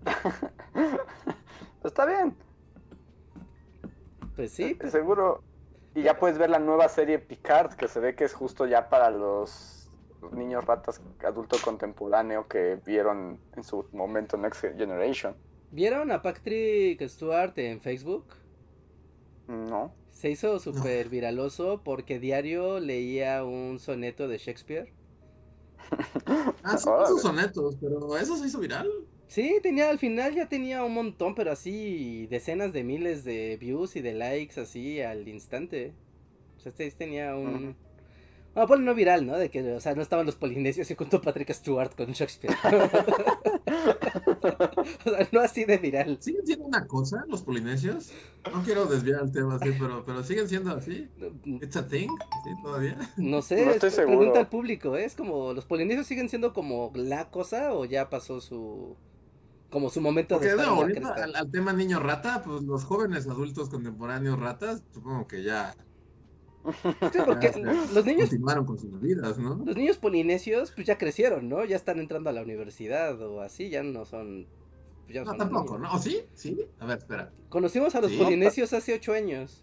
[1.82, 2.36] está bien.
[4.36, 4.76] Pues sí.
[4.90, 5.42] Seguro.
[5.94, 8.90] Y ya puedes ver la nueva serie Picard, que se ve que es justo ya
[8.90, 9.90] para los
[10.32, 15.34] niños ratas adulto contemporáneo que vieron en su momento Next Generation.
[15.70, 18.26] ¿Vieron a Patrick Stewart en Facebook?
[19.48, 19.90] No.
[20.14, 24.92] Se hizo súper viraloso porque diario leía un soneto de Shakespeare.
[26.62, 28.88] ah, sí, esos sonetos, pero ¿eso se hizo viral?
[29.26, 33.96] Sí, tenía, al final ya tenía un montón, pero así decenas de miles de views
[33.96, 35.92] y de likes así al instante.
[36.56, 37.76] O sea, este tenía un,
[38.54, 39.36] bueno, pues no viral, ¿no?
[39.36, 42.54] De que, o sea, no estaban los polinesios y junto Patrick Stewart con Shakespeare.
[45.04, 46.18] o sea, no así de viral.
[46.20, 48.12] ¿Siguen siendo una cosa los polinesios?
[48.52, 51.08] No quiero desviar el tema así, pero, pero siguen siendo así.
[51.44, 52.08] ¿It's a thing?
[52.44, 52.96] ¿Sí, todavía?
[53.16, 53.72] No sé, no
[54.04, 55.04] pregunta al público, ¿eh?
[55.04, 58.96] es como, ¿los polinesios siguen siendo como la cosa o ya pasó su
[59.70, 63.68] como su momento de estar ahorita al, al, tema niño rata, pues los jóvenes adultos
[63.68, 65.74] contemporáneos ratas, supongo que ya
[67.12, 67.52] Sí, porque
[67.94, 69.62] los niños continuaron con sus vidas, ¿no?
[69.64, 71.64] Los niños polinesios pues ya crecieron, ¿no?
[71.64, 74.46] Ya están entrando a la universidad o así, ya no son
[75.08, 75.92] ya no, tampoco, ¿no?
[75.92, 76.22] ¿O sí?
[76.34, 76.66] ¿Sí?
[76.78, 77.30] A ver, espera.
[77.48, 79.62] Conocimos a los polinesios hace ocho años.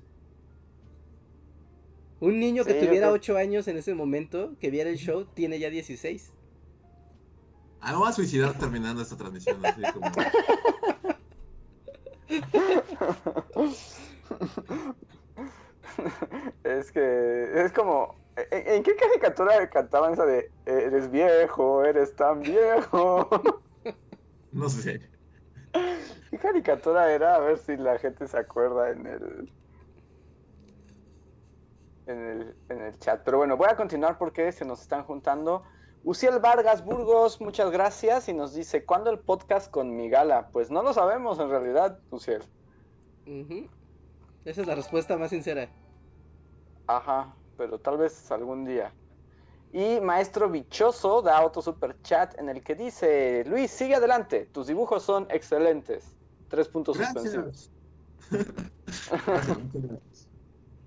[2.20, 5.72] Un niño que tuviera ocho años en ese momento, que viera el show, tiene ya
[5.72, 6.32] 16.
[7.82, 9.58] Ah, me voy a suicidar terminando esta transmisión.
[9.66, 10.12] Así como...
[16.64, 18.16] es que es como.
[18.50, 23.28] ¿En, qué caricatura cantaban esa de eres viejo, eres tan viejo?
[24.54, 25.02] No sé.
[26.30, 27.36] ¿Qué caricatura era?
[27.36, 29.52] A ver si la gente se acuerda en el.
[32.08, 33.22] En el, en el chat.
[33.24, 35.64] Pero bueno, voy a continuar porque se nos están juntando.
[36.04, 38.28] Uciel Vargas Burgos, muchas gracias.
[38.28, 40.50] Y nos dice: ¿Cuándo el podcast con mi gala?
[40.52, 42.44] Pues no lo sabemos en realidad, Uciel.
[44.46, 45.70] Esa es la respuesta más sincera.
[46.88, 48.94] Ajá, pero tal vez algún día.
[49.74, 54.68] Y Maestro Bichoso da otro super chat en el que dice, Luis, sigue adelante, tus
[54.68, 56.14] dibujos son excelentes.
[56.50, 57.72] Tres puntos suspensivos.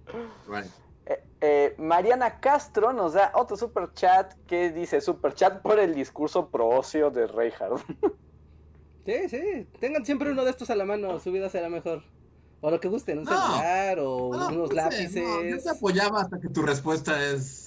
[1.07, 5.95] Eh, eh, Mariana Castro nos da otro super chat que dice super chat por el
[5.95, 7.85] discurso pro ocio de Reinhardt.
[9.05, 12.03] sí, sí, tengan siempre uno de estos a la mano, su vida será mejor.
[12.67, 15.23] O lo que gusten, un celular o unos lápices.
[15.23, 17.63] No, yo te apoyaba hasta que tu respuesta es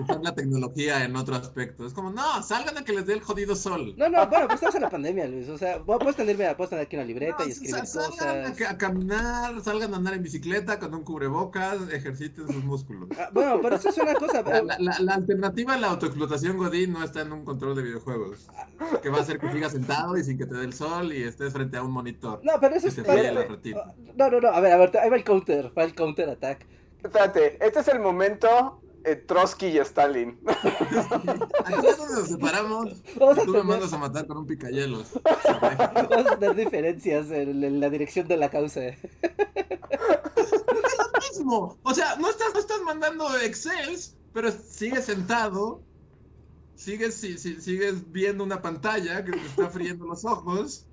[0.00, 1.84] usar la tecnología en otro aspecto.
[1.84, 3.94] Es como, no, salgan a que les dé el jodido sol.
[3.96, 5.48] No, no, bueno, pues estamos en la pandemia, Luis.
[5.48, 8.14] O sea, puedes tener, puedes tener aquí una libreta y escribir cosas.
[8.14, 13.08] Salgan a, caminar, salgan a andar en bicicleta con un cubrebocas, ejerciten sus músculos.
[13.18, 14.44] Ah, bueno, pero eso es una cosa.
[14.78, 18.46] La, alternativa a la autoexplotación Godín no está en un control de videojuegos.
[19.02, 21.24] Que va a hacer que sigas sentado y sin que te dé el sol y
[21.24, 22.40] estés frente a un monitor.
[22.44, 22.98] No, pero eso es.
[24.16, 26.66] No, no, no, a ver, a ver, ahí va el counter, va el counter attack.
[27.02, 30.38] Espérate, este es el momento eh, Trotsky y Stalin.
[31.64, 33.02] Aquí nos separamos.
[33.44, 35.12] Tú me mandas a matar con un picayelos.
[36.10, 38.84] Vamos a tener diferencias en, la dirección de la causa.
[38.84, 38.98] Es
[40.98, 41.78] lo mismo.
[41.82, 45.82] O sea, no estás, no estás mandando Excels, pero sigues sentado.
[46.74, 50.86] Sigues, sigues viendo una pantalla que te está friendo los ojos.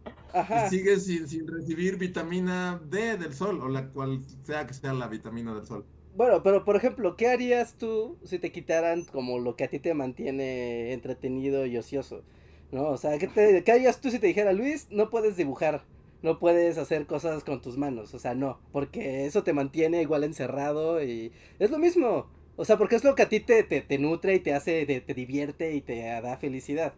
[0.52, 4.94] Y sigues sin, sin recibir vitamina D del sol, o la cual sea que sea
[4.94, 5.86] la vitamina del sol.
[6.14, 9.80] Bueno, pero por ejemplo, ¿qué harías tú si te quitaran como lo que a ti
[9.80, 12.24] te mantiene entretenido y ocioso?
[12.72, 12.88] ¿No?
[12.90, 15.84] O sea, ¿qué, te, ¿qué harías tú si te dijera, Luis, no puedes dibujar?
[16.22, 20.24] No puedes hacer cosas con tus manos, o sea, no, porque eso te mantiene igual
[20.24, 23.82] encerrado y es lo mismo, o sea, porque es lo que a ti te, te,
[23.82, 26.94] te nutre y te hace, te, te divierte y te da felicidad.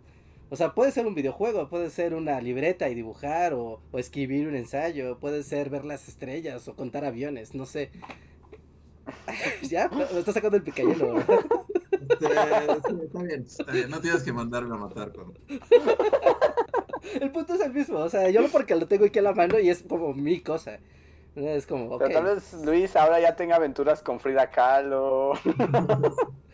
[0.49, 4.55] O sea, puede ser un videojuego, puede ser una libreta y dibujar o, escribir un
[4.55, 7.91] ensayo, puede ser ver las estrellas o contar aviones, no sé.
[9.63, 11.19] ya, me está sacando el picayelo,
[12.09, 15.33] está bien, está bien, no tienes que mandarme a matar con...
[17.21, 19.33] El punto es el mismo, o sea, yo lo porque lo tengo aquí a la
[19.33, 20.79] mano y es como mi cosa.
[21.35, 25.33] Es como, Pero tal vez Luis ahora ya tenga aventuras con Frida Kahlo.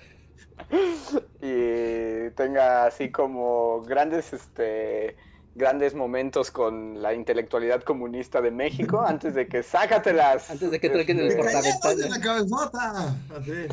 [1.42, 5.16] y tenga así como grandes, este,
[5.56, 10.50] grandes momentos con la intelectualidad comunista de México antes de que sácatelas.
[10.50, 11.32] Antes de que traigan el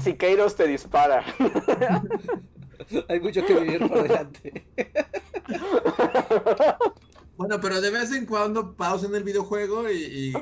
[0.00, 1.24] Siqueiros te dispara.
[3.08, 4.64] Hay mucho que vivir por delante.
[7.40, 10.34] Bueno, pero de vez en cuando pausen el videojuego y,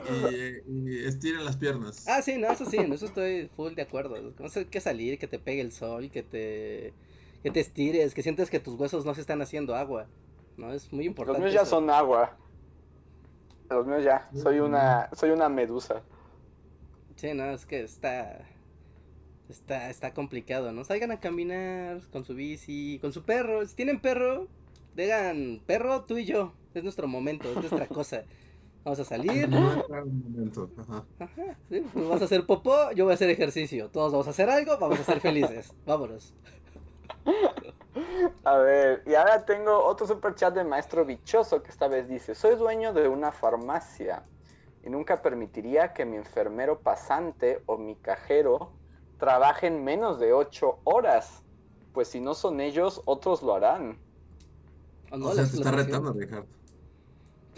[1.07, 2.09] estiren las piernas.
[2.09, 4.17] Ah, sí, no, eso sí, en eso estoy full de acuerdo.
[4.37, 6.93] No sé que salir, que te pegue el sol, que te,
[7.45, 10.09] que te estires, que sientes que tus huesos no se están haciendo agua.
[10.57, 11.41] No, es muy importante.
[11.41, 12.37] Los míos ya son agua.
[13.71, 14.29] Los míos ya.
[14.35, 16.03] Soy una, soy una medusa.
[17.15, 18.41] Sí, no, es que está,
[19.49, 20.83] está, está complicado, ¿no?
[20.83, 23.65] Salgan a caminar con su bici, con su perro.
[23.67, 24.49] Si tienen perro,
[24.97, 28.25] digan, perro, tú y yo es nuestro momento, es nuestra cosa.
[28.85, 29.51] Vamos a salir.
[30.79, 31.05] Ajá.
[31.69, 33.91] Tú vas a hacer popó, yo voy a hacer ejercicio.
[33.91, 35.75] Todos vamos a hacer algo, vamos a ser felices.
[35.87, 36.33] Vámonos.
[38.45, 42.35] A ver, y ahora tengo otro super chat de maestro bichoso que esta vez dice:
[42.35, 44.23] Soy dueño de una farmacia
[44.85, 48.73] y nunca permitiría que mi enfermero pasante o mi cajero
[49.19, 51.43] trabajen menos de 8 horas.
[51.93, 53.99] Pues si no son ellos, otros lo harán.
[55.11, 56.58] o sea, te está retando, Ricardo.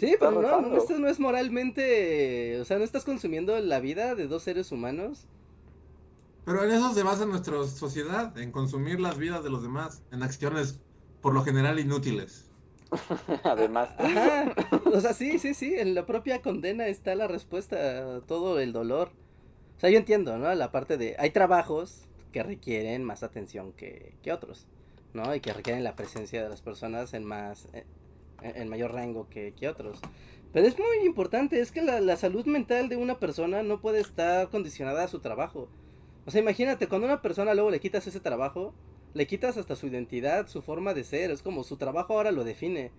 [0.01, 4.25] Sí, pero no, esto no es moralmente, o sea, no estás consumiendo la vida de
[4.25, 5.27] dos seres humanos.
[6.43, 10.23] Pero en eso se basa nuestra sociedad, en consumir las vidas de los demás, en
[10.23, 10.79] acciones
[11.21, 12.49] por lo general inútiles.
[13.43, 13.89] Además.
[13.99, 14.55] Ajá.
[14.91, 18.73] O sea, sí, sí, sí, en la propia condena está la respuesta a todo el
[18.73, 19.11] dolor.
[19.77, 20.51] O sea, yo entiendo, ¿no?
[20.55, 24.65] La parte de, hay trabajos que requieren más atención que, que otros,
[25.13, 25.35] ¿no?
[25.35, 27.85] Y que requieren la presencia de las personas en más, eh,
[28.41, 29.99] en mayor rango que, otros.
[30.53, 34.49] Pero es muy importante, es que la, salud mental de una persona no puede estar
[34.49, 35.69] condicionada a su trabajo.
[36.25, 38.73] O sea, imagínate, cuando una persona luego le quitas ese trabajo,
[39.13, 42.43] le quitas hasta su identidad, su forma de ser, es como su trabajo ahora lo
[42.43, 42.91] define.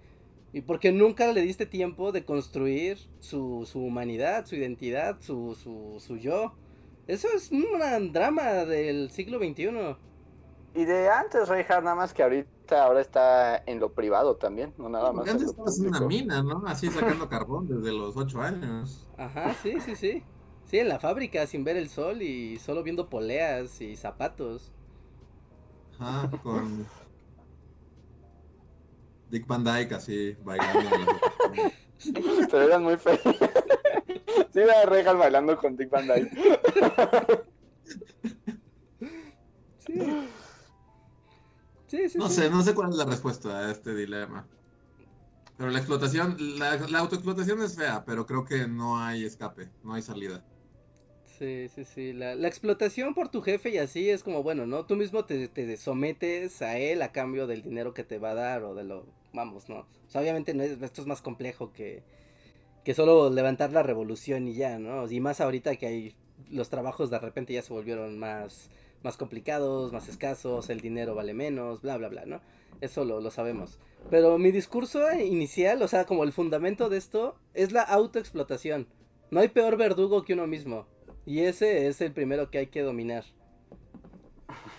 [0.52, 5.98] Y porque nunca le diste tiempo de construir su, su humanidad, su identidad, su, su,
[5.98, 6.54] su yo.
[7.06, 9.68] Eso es un drama del siglo XXI.
[10.74, 14.88] Y de antes, Reinhardt, nada más que ahorita ahora está en lo privado también, no
[14.88, 15.28] nada más.
[15.28, 16.62] Antes estabas en una mina, ¿no?
[16.66, 19.06] Así sacando carbón desde los ocho años.
[19.18, 20.24] Ajá, sí, sí, sí.
[20.64, 24.72] Sí, en la fábrica sin ver el sol y solo viendo poleas y zapatos.
[25.98, 26.86] Ajá, con
[29.28, 30.88] Dick Van Dyke así bailando.
[32.50, 33.20] Pero eran muy feos.
[34.50, 36.30] Sí, me Reinhardt bailando con Dick Van Dyke.
[39.78, 40.00] Sí
[42.16, 44.46] no sé, no sé cuál es la respuesta a este dilema.
[45.56, 50.02] Pero la explotación, la, autoexplotación es fea, pero creo que no hay escape, no hay
[50.02, 50.44] salida.
[51.38, 52.12] Sí, sí, sí.
[52.12, 54.86] La, explotación por tu jefe y así es como, bueno, ¿no?
[54.86, 58.34] Tú mismo te, te, sometes a él a cambio del dinero que te va a
[58.34, 59.06] dar o de lo...
[59.32, 59.80] Vamos, ¿no?
[59.80, 62.02] O sea, obviamente no es, esto es más complejo que,
[62.84, 65.10] que solo levantar la revolución y ya, ¿no?
[65.10, 66.16] Y más ahorita que hay
[66.50, 68.70] los trabajos de repente ya se volvieron más,
[69.02, 72.40] más complicados, más escasos, el dinero vale menos, bla, bla, bla, ¿no?
[72.80, 73.78] Eso lo, lo sabemos.
[74.10, 78.88] Pero mi discurso inicial, o sea, como el fundamento de esto, es la autoexplotación.
[79.30, 80.86] No hay peor verdugo que uno mismo.
[81.24, 83.24] Y ese es el primero que hay que dominar.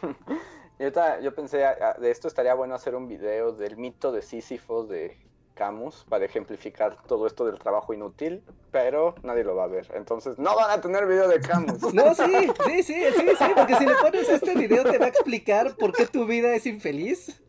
[0.80, 0.90] yo,
[1.22, 1.64] yo pensé,
[2.00, 5.18] de esto estaría bueno hacer un video del mito de Sísifo de
[5.54, 9.92] Camus para ejemplificar todo esto del trabajo inútil, pero nadie lo va a ver.
[9.96, 11.82] Entonces no van a tener video de Camus.
[11.94, 12.24] No, sí,
[12.66, 15.94] sí, sí, sí, sí, porque si le pones este video te va a explicar por
[15.94, 17.40] qué tu vida es infeliz.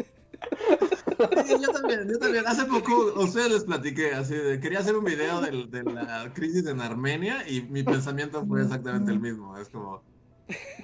[1.48, 2.46] yo también, yo también.
[2.46, 6.66] Hace poco, ustedes les platiqué, así de, quería hacer un video de, de la crisis
[6.66, 9.56] en Armenia y mi pensamiento fue exactamente el mismo.
[9.56, 10.02] Es como,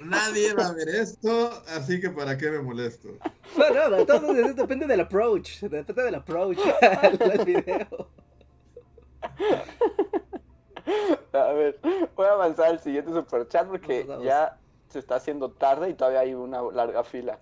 [0.03, 3.09] Nadie va a ver esto, así que ¿para qué me molesto?
[3.57, 5.59] No, no, todo depende del approach.
[5.61, 8.09] Depende del approach al video.
[11.33, 11.79] A ver,
[12.15, 14.57] voy a avanzar al siguiente superchat porque ya
[14.89, 17.39] se está haciendo tarde y todavía hay una larga fila.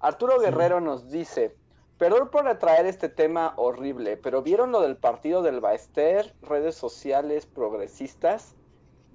[0.00, 1.56] Arturo Guerrero nos dice:
[1.98, 6.34] Perdón por atraer este tema horrible, pero ¿vieron lo del partido del Baester?
[6.42, 8.54] Redes sociales progresistas.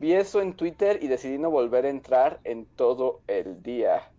[0.01, 4.11] Vi eso en Twitter y decidí no volver a entrar en todo el día.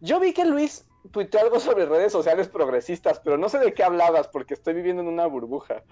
[0.00, 3.82] Yo vi que Luis tuiteó algo sobre redes sociales progresistas, pero no sé de qué
[3.82, 5.82] hablabas porque estoy viviendo en una burbuja.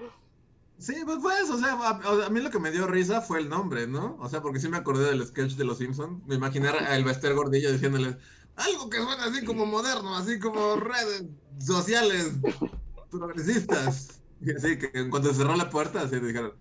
[0.79, 3.89] Sí, pues, pues o sea, a, mí lo que me dio risa fue el nombre,
[3.89, 4.17] ¿no?
[4.21, 6.25] O sea, porque sí me acordé del sketch de Los Simpsons.
[6.29, 8.15] Me imaginé a el Bester Gordillo diciéndoles
[8.55, 11.25] algo que suena así como moderno, así como redes
[11.59, 12.35] sociales
[13.11, 14.23] progresistas.
[14.41, 16.55] Y así que en cuanto cerró la puerta, así dijeron,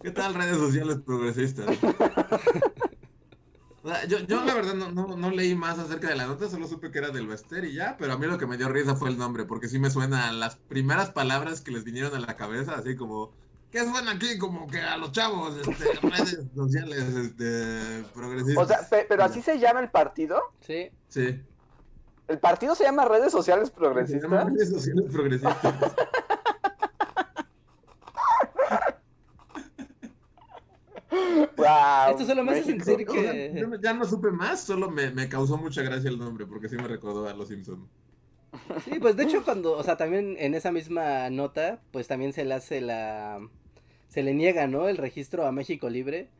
[0.00, 1.66] ¿Qué tal redes sociales progresistas?
[4.08, 6.90] yo, yo, la verdad no, no, no, leí más acerca de la nota, solo supe
[6.90, 9.08] que era del Bester y ya, pero a mí lo que me dio risa fue
[9.08, 12.76] el nombre, porque sí me suenan las primeras palabras que les vinieron a la cabeza,
[12.76, 13.32] así como,
[13.72, 14.38] ¿qué suena aquí?
[14.38, 18.64] Como que a los chavos, este, redes sociales este, progresistas.
[18.64, 20.40] O sea, pero así se llama el partido.
[20.60, 20.90] Sí.
[21.08, 21.42] Sí.
[22.28, 24.22] ¿El partido se llama redes sociales progresistas?
[24.22, 25.56] Se llama redes sociales progresistas.
[32.10, 33.66] Esto solo me hace sentir que.
[33.82, 36.88] ya no supe más, solo me, me, causó mucha gracia el nombre, porque sí me
[36.88, 37.88] recordó a Los Simpsons.
[38.84, 42.44] Sí, pues de hecho, cuando, o sea, también en esa misma nota, pues también se
[42.44, 43.40] le hace la.
[44.08, 44.88] Se le niega, ¿no?
[44.88, 46.30] El registro a México Libre.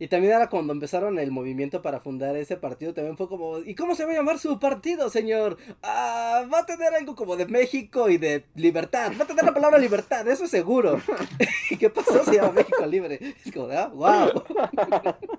[0.00, 3.74] Y también era cuando empezaron el movimiento para fundar ese partido, también fue como, ¿y
[3.74, 5.56] cómo se va a llamar su partido, señor?
[5.82, 9.54] Ah, va a tener algo como de México y de libertad, va a tener la
[9.54, 11.00] palabra libertad, eso es seguro.
[11.70, 12.24] ¿Y qué pasó?
[12.24, 13.18] Se llama México Libre.
[13.44, 14.44] Es como, ah, wow.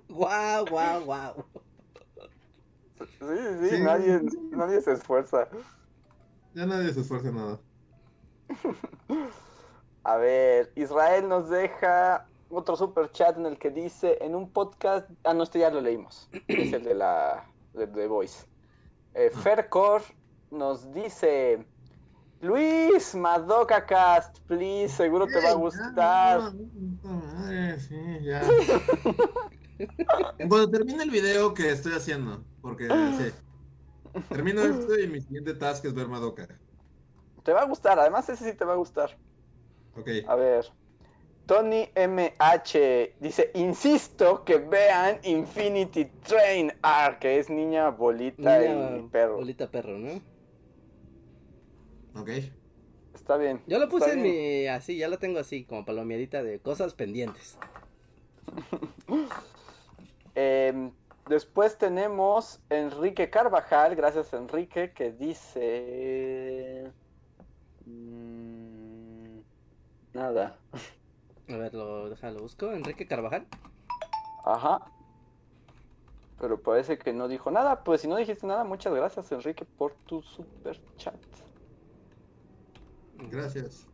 [0.10, 1.46] wow, wow, wow.
[3.00, 4.22] Sí, sí, Nadie,
[4.52, 5.48] nadie se esfuerza.
[6.54, 7.60] Ya nadie se esfuerza nada.
[10.04, 15.10] A ver, Israel nos deja otro super chat en el que dice en un podcast,
[15.24, 18.46] ah no, este ya lo leímos, es el de la de, Voice.
[19.14, 20.02] Eh, Fercor
[20.52, 21.66] nos dice
[22.42, 26.54] Luis Madoka Cast, please, seguro te va a gustar.
[27.80, 28.42] sí, ya.
[30.38, 33.32] Cuando termine el video que estoy haciendo, porque sí,
[34.30, 36.48] termino esto y mi siguiente task es ver Madoka.
[37.44, 39.18] Te va a gustar, además ese sí te va a gustar.
[39.96, 40.10] Ok.
[40.28, 40.66] A ver.
[41.50, 49.38] Tony MH dice, insisto que vean Infinity Train R, que es niña bolita y perro.
[49.38, 50.22] Bolita perro, ¿no?
[52.22, 52.30] Ok.
[53.16, 53.64] Está bien.
[53.66, 57.58] Yo lo puse en mi, así, ya lo tengo así, como palomiadita de cosas pendientes.
[60.36, 60.92] Em,
[61.28, 66.92] después tenemos Enrique Carvajal, gracias Enrique, que dice...
[67.88, 69.40] Mm,
[70.14, 70.60] nada.
[71.50, 72.72] A ver, lo, déjalo, busco.
[72.72, 73.48] Enrique Carvajal.
[74.46, 74.80] Ajá.
[76.40, 77.84] Pero parece que no dijo nada.
[77.84, 81.16] Pues si no dijiste nada, muchas gracias, Enrique, por tu super chat.
[83.16, 83.88] Gracias.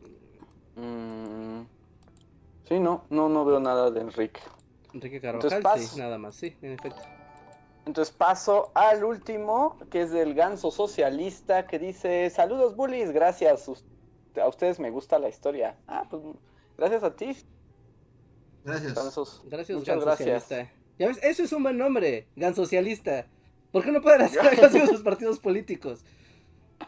[0.76, 1.62] Mm,
[2.68, 4.40] sí, no, no, no veo nada de Enrique.
[4.92, 7.02] Enrique Carvajal, sí, nada más, sí, en efecto.
[7.86, 13.70] Entonces paso al último, que es del ganso socialista, que dice, saludos bullies, gracias,
[14.34, 15.78] a ustedes me gusta la historia.
[15.86, 16.22] Ah, pues
[16.76, 17.36] Gracias a ti.
[18.64, 18.94] Gracias.
[19.48, 20.48] Gracias, Muchas gracias.
[20.98, 23.26] Ya ves, eso es un buen nombre, Gan Socialista.
[23.70, 26.04] ¿Por qué no pueden hacer algo así con sus partidos políticos?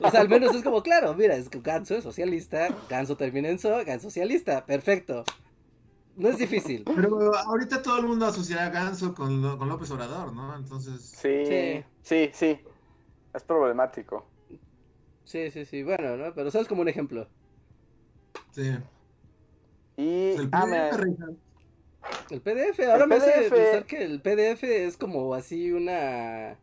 [0.01, 3.49] O sea, al menos es como, claro, mira, es que Ganso es socialista, Ganso termina
[3.49, 5.25] en so, Ganso socialista, perfecto.
[6.17, 6.85] No es difícil.
[6.85, 10.57] Pero ahorita todo el mundo asociará a Ganso con, con López Obrador, ¿no?
[10.57, 11.01] Entonces.
[11.01, 12.59] Sí, sí, sí,
[13.35, 14.27] Es problemático.
[15.25, 15.83] Sí, sí, sí.
[15.83, 16.35] Bueno, ¿no?
[16.35, 17.29] Pero sabes como un ejemplo.
[18.51, 18.73] Sí.
[19.99, 20.91] Y ah,
[22.31, 26.57] El PDF, ahora me hace pensar que el PDF es como así una,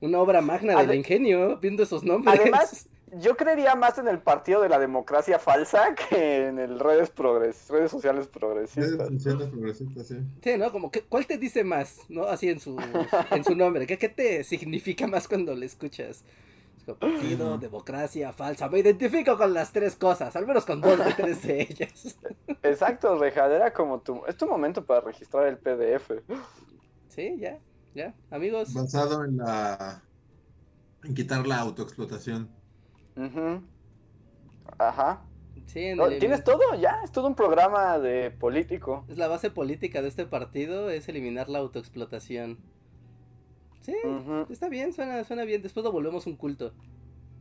[0.00, 2.40] una obra magna del ingenio, viendo esos nombres.
[2.40, 7.10] Además, yo creería más en el partido de la democracia falsa que en el redes
[7.10, 8.98] progres, redes sociales progresistas.
[8.98, 10.16] Redes sociales progresistas, sí.
[10.42, 10.72] Sí, ¿no?
[10.72, 12.24] Como que, ¿cuál te dice más, no?
[12.24, 12.76] Así en su,
[13.30, 13.86] en su nombre.
[13.86, 16.24] ¿Qué, ¿Qué te significa más cuando le escuchas?
[16.96, 18.68] Partido, democracia, falsa.
[18.68, 22.18] Me identifico con las tres cosas, al menos con dos de tres de ellas.
[22.62, 24.24] Exacto, Rejadera, como tu.
[24.26, 26.10] Es tu momento para registrar el PDF.
[27.08, 27.58] Sí, ya,
[27.94, 28.72] ya, amigos.
[28.74, 30.02] Basado en la.
[31.04, 32.48] en quitar la autoexplotación.
[34.78, 35.22] Ajá.
[35.66, 36.74] Sí, ¿Tienes todo?
[36.80, 39.04] Ya, es todo un programa de político.
[39.08, 42.58] Es la base política de este partido, es eliminar la autoexplotación.
[43.80, 43.94] Sí,
[44.50, 45.62] está bien, suena, suena bien.
[45.62, 46.72] Después lo volvemos un culto.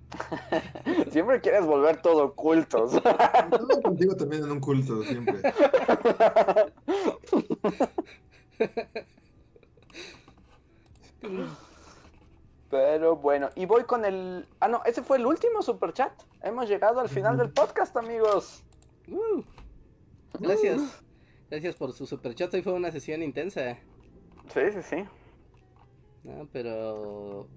[1.12, 2.88] siempre quieres volver todo culto.
[2.88, 5.42] Todo contigo también en un culto, siempre.
[12.70, 14.48] Pero bueno, y voy con el...
[14.60, 16.12] Ah, no, ese fue el último super chat.
[16.42, 18.64] Hemos llegado al final del podcast, amigos.
[19.08, 19.42] Uh,
[20.40, 21.04] gracias.
[21.50, 22.54] Gracias por su super chat.
[22.54, 23.78] Hoy fue una sesión intensa.
[24.54, 25.06] Sí, sí, sí.
[26.30, 27.48] No, pero...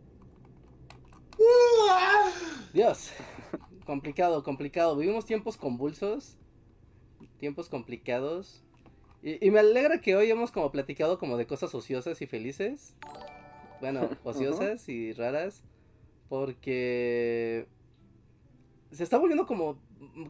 [2.72, 3.12] Dios.
[3.84, 4.96] Complicado, complicado.
[4.96, 6.38] Vivimos tiempos convulsos.
[7.38, 8.64] Tiempos complicados.
[9.22, 12.96] Y, y, me alegra que hoy hemos como platicado como de cosas ociosas y felices.
[13.80, 15.62] Bueno, ociosas y raras.
[16.28, 17.66] Porque
[18.90, 19.78] se está volviendo como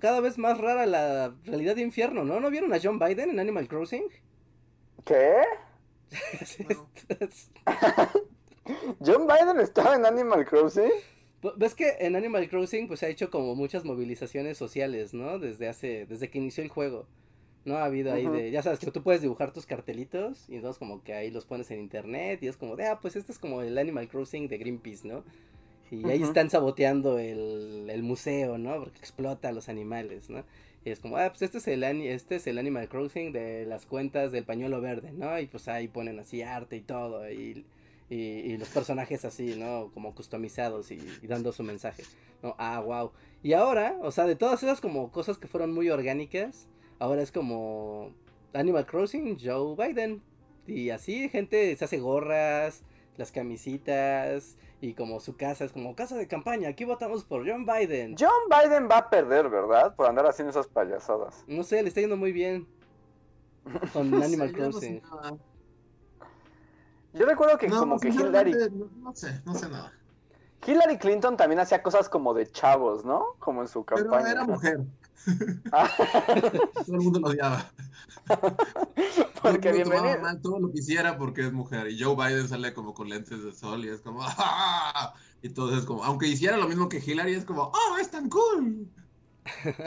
[0.01, 2.41] cada vez más rara la realidad de infierno, ¿no?
[2.41, 4.05] ¿No vieron a John Biden en Animal Crossing?
[5.05, 5.43] ¿Qué?
[9.05, 10.91] ¿John Biden estaba en Animal Crossing?
[11.57, 15.39] Ves que en Animal Crossing pues se ha hecho como muchas movilizaciones sociales, ¿no?
[15.39, 17.07] Desde hace, desde que inició el juego.
[17.65, 20.79] No ha habido ahí de, ya sabes que tú puedes dibujar tus cartelitos y entonces
[20.79, 23.39] como que ahí los pones en internet y es como de, ah, pues este es
[23.39, 25.25] como el Animal Crossing de Greenpeace, ¿no?
[25.91, 28.79] Y ahí están saboteando el, el, museo, ¿no?
[28.79, 30.43] Porque explota a los animales, ¿no?
[30.85, 33.85] Y es como, ah, pues este es, el, este es el Animal Crossing de las
[33.85, 35.39] cuentas del pañuelo verde, ¿no?
[35.39, 37.65] Y pues ahí ponen así arte y todo, y,
[38.13, 39.91] y, los personajes así, ¿no?
[39.95, 42.05] Como customizados y, dando su mensaje,
[42.43, 42.55] ¿no?
[42.59, 43.13] Ah, wow.
[43.43, 46.69] Y ahora, o sea, de todas esas como cosas que fueron muy orgánicas,
[46.99, 48.11] ahora es como
[48.53, 50.23] Animal Crossing, Joe Biden.
[50.67, 52.83] Y así, gente se hace gorras,
[53.17, 57.65] las camisitas, y como su casa es como casa de campaña, aquí votamos por John
[57.65, 58.15] Biden.
[58.19, 59.95] John Biden va a perder, ¿verdad?
[59.95, 61.45] Por andar haciendo esas payasadas.
[61.47, 62.67] No sé, le está yendo muy bien.
[63.93, 65.01] Con Animal Crossing.
[67.13, 68.55] Yo, recuerdo que como que Hillary.
[69.03, 69.93] No, sé, no sé nada.
[70.67, 73.35] Hillary Clinton también hacía cosas como de chavos, ¿no?
[73.39, 74.23] Como en su campaña.
[74.23, 74.81] Pero era mujer.
[75.73, 75.89] Ah.
[76.85, 77.71] Todo el mundo lo odiaba.
[79.43, 80.21] porque bienvenido.
[80.21, 81.89] mal todo lo que hiciera porque es mujer.
[81.93, 84.21] Y Joe Biden sale como con lentes de sol y es como.
[84.23, 85.15] ¡Ah!
[85.41, 86.03] Y todo es como.
[86.03, 87.71] Aunque hiciera lo mismo que Hillary, es como.
[87.73, 88.89] ¡Oh, es tan cool!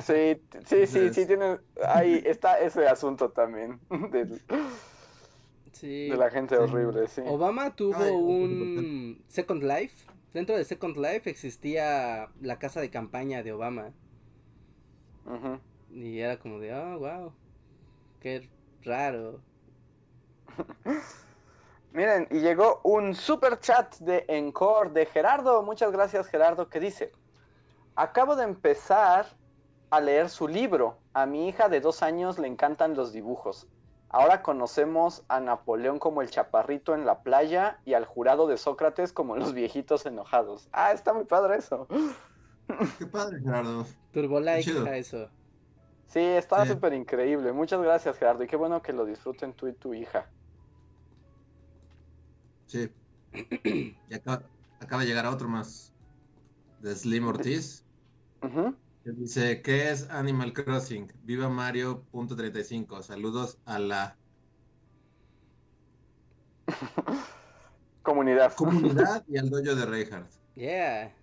[0.02, 1.60] Sí, sí, sí, sí, tiene.
[1.86, 3.80] Ahí está ese asunto también.
[5.76, 6.10] sí.
[6.10, 7.22] De la gente horrible, sí.
[7.26, 10.08] Obama tuvo un Second Life.
[10.34, 13.92] Dentro de Second Life existía la casa de campaña de Obama.
[15.92, 17.34] Y era como de, oh, wow,
[18.20, 18.50] qué
[18.84, 19.40] raro.
[21.94, 25.64] Miren, y llegó un super chat de Encore de Gerardo.
[25.64, 27.12] Muchas gracias, Gerardo, que dice:
[27.96, 29.28] Acabo de empezar
[29.90, 30.98] a leer su libro.
[31.14, 33.68] A mi hija de dos años le encantan los dibujos.
[34.16, 39.12] Ahora conocemos a Napoleón como el chaparrito en la playa y al jurado de Sócrates
[39.12, 40.70] como los viejitos enojados.
[40.72, 41.86] Ah, está muy padre eso.
[42.98, 43.86] Qué padre, Gerardo.
[44.14, 45.28] Turbolike eso.
[46.08, 47.52] Sí, estaba súper increíble.
[47.52, 48.46] Muchas gracias, Gerardo.
[48.46, 50.30] Y qué bueno que lo disfruten tú y tu hija.
[52.68, 52.90] Sí.
[53.66, 54.44] y acaba,
[55.02, 55.92] de llegar otro más.
[56.80, 57.84] De Slim Ortiz.
[59.06, 61.14] Que dice, ¿qué es Animal Crossing?
[61.24, 63.04] Viva Mario.35.
[63.04, 64.18] Saludos a la...
[68.02, 68.56] Comunidad.
[68.56, 70.32] Comunidad y al dojo de Reinhardt.
[70.56, 71.14] Yeah.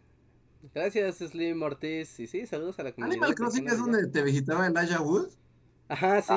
[0.72, 2.20] Gracias, Slim Ortiz.
[2.20, 3.16] Y sí, saludos a la comunidad.
[3.16, 5.30] Animal Crossing es donde te visitaba Elijah Wood.
[5.88, 6.34] Ajá, sí.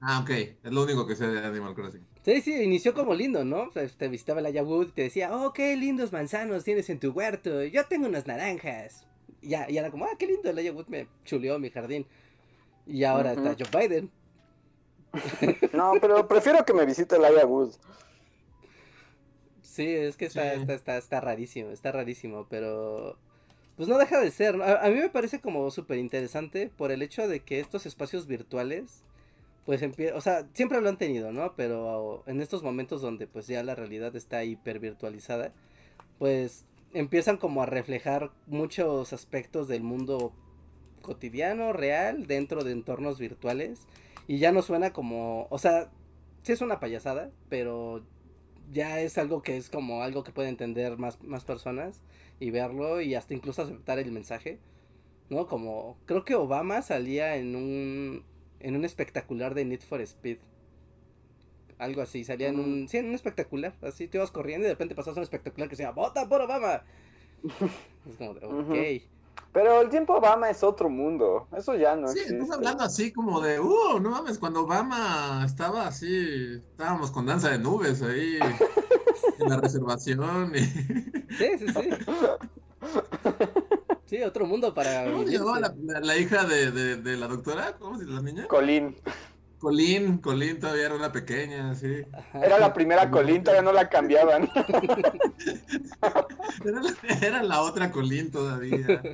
[0.00, 0.30] Ah, ok.
[0.30, 2.06] Es lo único que sé de Animal Crossing.
[2.24, 3.70] Sí, sí, inició como lindo, ¿no?
[3.70, 7.64] te visitaba Elijah Wood y te decía, oh, qué lindos manzanos tienes en tu huerto.
[7.64, 9.08] Yo tengo unas naranjas.
[9.42, 12.06] Y ya, y era como, ah, qué lindo, Elijah Wood me chuleó mi jardín.
[12.86, 14.10] Y ahora está Joe Biden.
[15.72, 17.72] no, pero prefiero que me visite Elijah Wood.
[19.60, 23.18] Sí, es que está, está, está, está rarísimo, está rarísimo, pero
[23.76, 24.60] pues no deja de ser.
[24.62, 29.02] A, mí me parece como súper interesante por el hecho de que estos espacios virtuales
[29.64, 31.54] pues empieza, o sea, siempre lo han tenido, ¿no?
[31.56, 35.52] Pero en estos momentos donde pues ya la realidad está hiper virtualizada,
[36.18, 40.32] pues empiezan como a reflejar muchos aspectos del mundo
[41.02, 43.86] cotidiano, real, dentro de entornos virtuales.
[44.26, 45.90] Y ya no suena como, o sea,
[46.42, 48.04] sí es una payasada, pero
[48.70, 52.00] ya es algo que es como algo que puede entender más, más personas
[52.40, 54.58] y verlo y hasta incluso aceptar el mensaje.
[55.30, 55.46] ¿No?
[55.46, 58.24] Como, creo que Obama salía en un,
[58.60, 60.38] en un espectacular de Need for Speed.
[61.82, 64.74] Algo así, salía en un, sí, en un espectacular, así te ibas corriendo y de
[64.74, 66.82] repente pasas un espectacular que se llama ¡Vota por Obama!
[68.08, 69.02] es como, de, ok.
[69.52, 72.38] Pero el tiempo Obama es otro mundo, eso ya no Sí, existe.
[72.42, 77.50] estás hablando así como de, uh, no mames, cuando Obama estaba así, estábamos con danza
[77.50, 78.38] de nubes ahí
[79.40, 80.52] en la reservación.
[80.54, 80.60] Y...
[81.32, 81.90] Sí, sí, sí.
[84.06, 87.26] Sí, otro mundo para ¿Cómo se llamaba la, la- la hija de, de- de la
[87.26, 87.74] doctora?
[87.78, 88.46] ¿Cómo se llama la niña?
[88.48, 88.94] Colín.
[89.62, 92.02] Colín, Colín todavía era una pequeña, sí.
[92.34, 94.50] Era la primera Colín, todavía no la cambiaban.
[96.64, 96.94] Era la,
[97.26, 99.06] era la otra Colín todavía.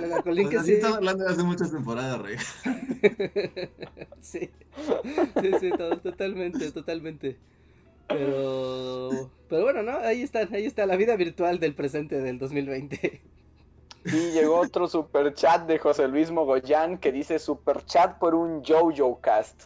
[0.00, 0.72] la, la colín que Así sí.
[0.74, 2.36] estás hablando de hace muchas temporadas, Rey.
[4.20, 4.50] sí.
[5.40, 7.40] Sí, sí, to- totalmente, totalmente.
[8.08, 9.98] Pero, pero bueno, ¿no?
[9.98, 13.22] Ahí está, ahí está la vida virtual del presente del 2020.
[14.10, 18.62] Y llegó otro super chat de José Luis Mogollán que dice super chat por un
[18.64, 19.64] Jojo Cast.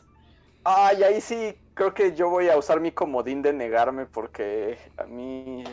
[0.65, 5.05] Ay, ahí sí, creo que yo voy a usar mi comodín de negarme porque a
[5.07, 5.65] mí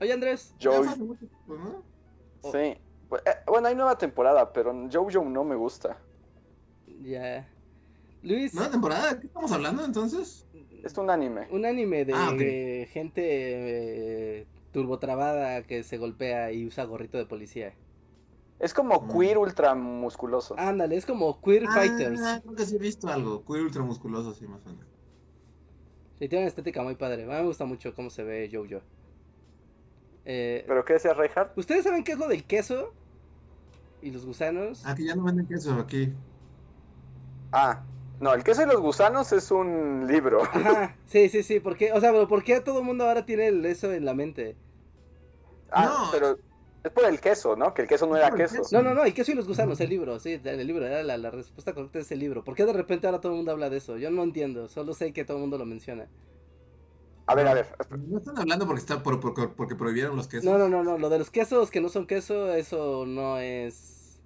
[0.00, 1.84] Oye, Andrés, Ya Jojo, fue hace mucho tiempo, ¿no?
[2.42, 2.58] sí.
[2.58, 2.82] Eh,
[3.46, 6.02] Bueno, hay nueva temporada, pero Jojo no me gusta.
[6.86, 7.48] ya.
[8.22, 9.14] Luis, ¿Nueva temporada?
[9.14, 10.48] ¿De qué estamos hablando entonces?
[10.82, 11.48] Es un anime.
[11.48, 12.32] un anime de Ah,
[12.92, 17.78] gente eh, turbotrabada que se golpea y usa gorrito de policía.
[18.58, 19.12] Es como Mm.
[19.18, 20.54] queer ultra musculoso.
[20.58, 22.20] Ándale, es como Queer Fighters.
[22.22, 23.44] Ah, creo que sí he visto algo.
[23.44, 24.86] Queer ultramusculoso, sí, más o menos.
[26.18, 27.24] Sí, tiene una estética muy padre.
[27.24, 28.82] A mí me gusta mucho cómo se ve Jojo.
[30.24, 31.56] Eh, ¿Pero qué decía Reinhardt?
[31.58, 32.92] ¿Ustedes saben qué es lo del queso?
[34.00, 34.82] ¿Y los gusanos?
[34.86, 36.12] Ah, que ya no venden queso aquí.
[37.52, 37.82] Ah,
[38.20, 40.42] no, el queso y los gusanos es un libro.
[40.42, 41.60] Ajá, sí, sí, sí.
[41.60, 41.92] ¿Por qué?
[41.92, 44.56] O sea, pero ¿por qué todo el mundo ahora tiene el- eso en la mente?
[45.70, 46.10] Ah, No.
[46.10, 46.38] pero
[46.86, 47.72] es por el queso, ¿no?
[47.74, 48.62] Que el queso no era el queso.
[48.72, 51.16] No, no, no, el queso y los gusanos, el libro, sí, el libro, era la,
[51.18, 52.44] la respuesta correcta es el libro.
[52.44, 53.96] ¿Por qué de repente ahora todo el mundo habla de eso?
[53.98, 56.08] Yo no entiendo, solo sé que todo el mundo lo menciona.
[57.26, 57.66] A ver, a ver.
[58.08, 60.44] No están hablando porque está por, por- porque prohibieron los quesos.
[60.44, 64.20] No, no, no, no, lo de los quesos que no son queso, eso no es...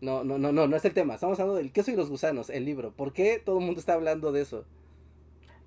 [0.00, 1.14] No, no, no, no, no es el tema.
[1.16, 2.92] Estamos hablando del queso y los gusanos, el libro.
[2.96, 4.64] ¿Por qué todo el mundo está hablando de eso?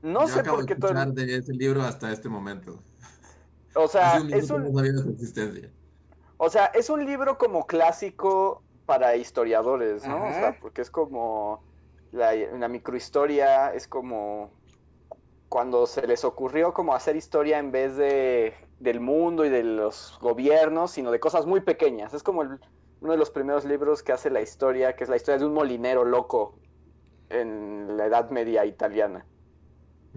[0.01, 0.91] No Yo sé acabo por qué de todo.
[0.93, 2.81] escuchar de ese libro hasta este momento.
[3.76, 5.72] O sea, un es un, no sabía de su existencia.
[6.44, 10.28] O sea, es un libro como clásico para historiadores, ¿no?
[10.28, 10.34] O Ajá.
[10.34, 11.65] sea, porque es como
[12.11, 14.60] la, la microhistoria, es como
[15.49, 20.18] cuando se les ocurrió como hacer historia en vez de del mundo y de los
[20.22, 22.14] gobiernos, sino de cosas muy pequeñas.
[22.14, 22.60] Es como el-
[22.99, 25.53] uno de los primeros libros que hace la historia, que es la historia de un
[25.53, 26.60] molinero loco
[27.30, 29.30] en la Edad Media italiana.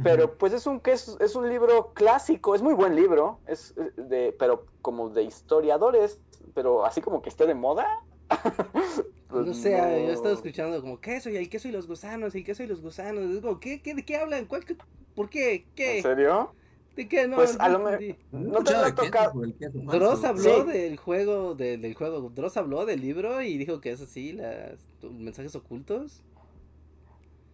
[0.02, 3.74] Pero pues es un, que es, es un libro clásico, es muy buen libro, es
[3.96, 6.20] de, pero como de historiadores,
[6.54, 7.86] pero así como que esté de moda.
[9.28, 12.34] pues no sé, yo he estado escuchando como queso y el queso y los gusanos,
[12.34, 13.24] y el queso y los gusanos.
[13.34, 14.46] Es como, ¿qué, qué, ¿de qué hablan?
[14.46, 14.76] ¿Cuál, qué-
[15.14, 15.66] ¿Por qué?
[15.74, 15.98] ¿Qué?
[15.98, 16.52] ¿En serio?
[16.94, 17.26] ¿De qué?
[17.28, 18.16] No, Pues, no a lo me- entendí.
[18.32, 20.70] No te lo Dross habló Sí.
[20.72, 24.78] del juego, de- del juego, Dross habló del libro y dijo que es así, las
[25.02, 26.22] mensajes ocultos.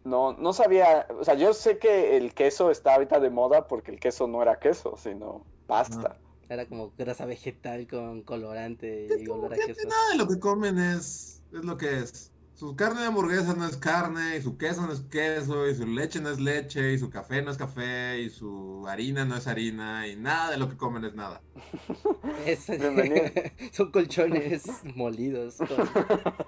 [0.04, 3.92] No, no sabía, o sea, yo sé que el queso está ahorita de moda porque
[3.92, 6.18] el queso no era queso, sino pasta.
[6.48, 9.88] Era como grasa vegetal con colorante y olor a que queso.
[9.88, 12.30] nada de lo que comen es, es lo que es.
[12.54, 15.86] Su carne de hamburguesa no es carne, y su queso no es queso, y su
[15.86, 19.46] leche no es leche, y su café no es café, y su harina no es
[19.48, 21.40] harina, y nada de lo que comen es nada.
[22.46, 22.66] Es-
[23.72, 24.64] son colchones
[24.94, 25.54] molidos.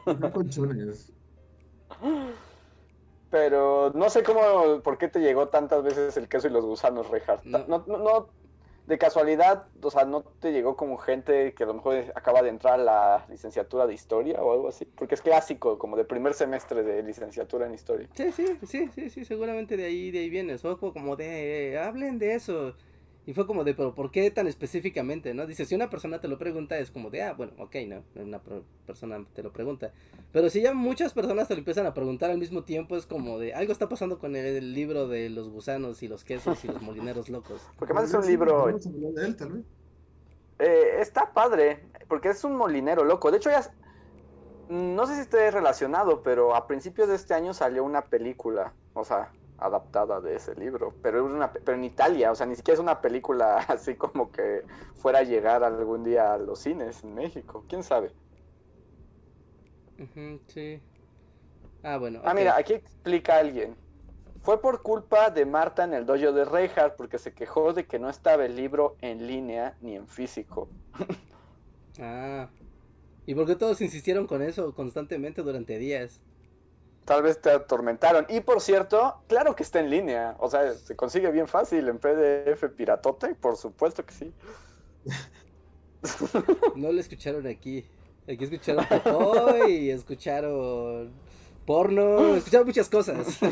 [0.04, 1.12] Son colchones.
[3.34, 7.10] Pero no sé cómo, por qué te llegó tantas veces el queso y los gusanos,
[7.10, 7.44] Reinhardt.
[7.44, 7.64] No.
[7.66, 8.28] No, no, no,
[8.86, 12.50] de casualidad, o sea, ¿no te llegó como gente que a lo mejor acaba de
[12.50, 14.84] entrar a la licenciatura de historia o algo así?
[14.84, 18.08] Porque es clásico, como de primer semestre de licenciatura en historia.
[18.14, 20.56] Sí, sí, sí, sí, sí, seguramente de ahí, de ahí viene.
[20.56, 22.76] Fue como de, eh, hablen de eso.
[23.26, 25.46] Y fue como de, pero ¿por qué tan específicamente, no?
[25.46, 28.40] Dice, si una persona te lo pregunta, es como de, ah, bueno, ok, no, una
[28.86, 29.92] persona te lo pregunta.
[30.30, 33.38] Pero si ya muchas personas te lo empiezan a preguntar al mismo tiempo, es como
[33.38, 36.68] de, algo está pasando con el, el libro de los gusanos y los quesos y
[36.68, 37.62] los molineros locos.
[37.78, 39.64] Porque además es un libro, vamos a hablar de él, tal vez.
[40.58, 43.30] eh, está padre, porque es un molinero loco.
[43.30, 43.62] De hecho, ya,
[44.68, 49.04] no sé si esté relacionado, pero a principios de este año salió una película, o
[49.04, 49.32] sea,
[49.64, 53.00] adaptada de ese libro, pero, una, pero en Italia, o sea, ni siquiera es una
[53.00, 54.62] película así como que
[54.94, 58.12] fuera a llegar algún día a los cines en México, quién sabe.
[60.48, 60.80] sí.
[61.82, 62.20] Ah, bueno.
[62.24, 63.76] Ah, mira, aquí explica alguien.
[64.42, 67.98] Fue por culpa de Marta en el dojo de Reinhardt porque se quejó de que
[67.98, 70.68] no estaba el libro en línea ni en físico.
[72.00, 72.48] ah.
[73.26, 76.20] ¿Y por qué todos insistieron con eso constantemente durante días?
[77.04, 78.26] Tal vez te atormentaron.
[78.28, 80.36] Y por cierto, claro que está en línea.
[80.38, 84.32] O sea, se consigue bien fácil en PDF piratote, por supuesto que sí.
[86.76, 87.86] No lo escucharon aquí.
[88.28, 88.86] Aquí escucharon
[89.68, 91.12] y escucharon
[91.66, 93.38] porno, escucharon muchas cosas.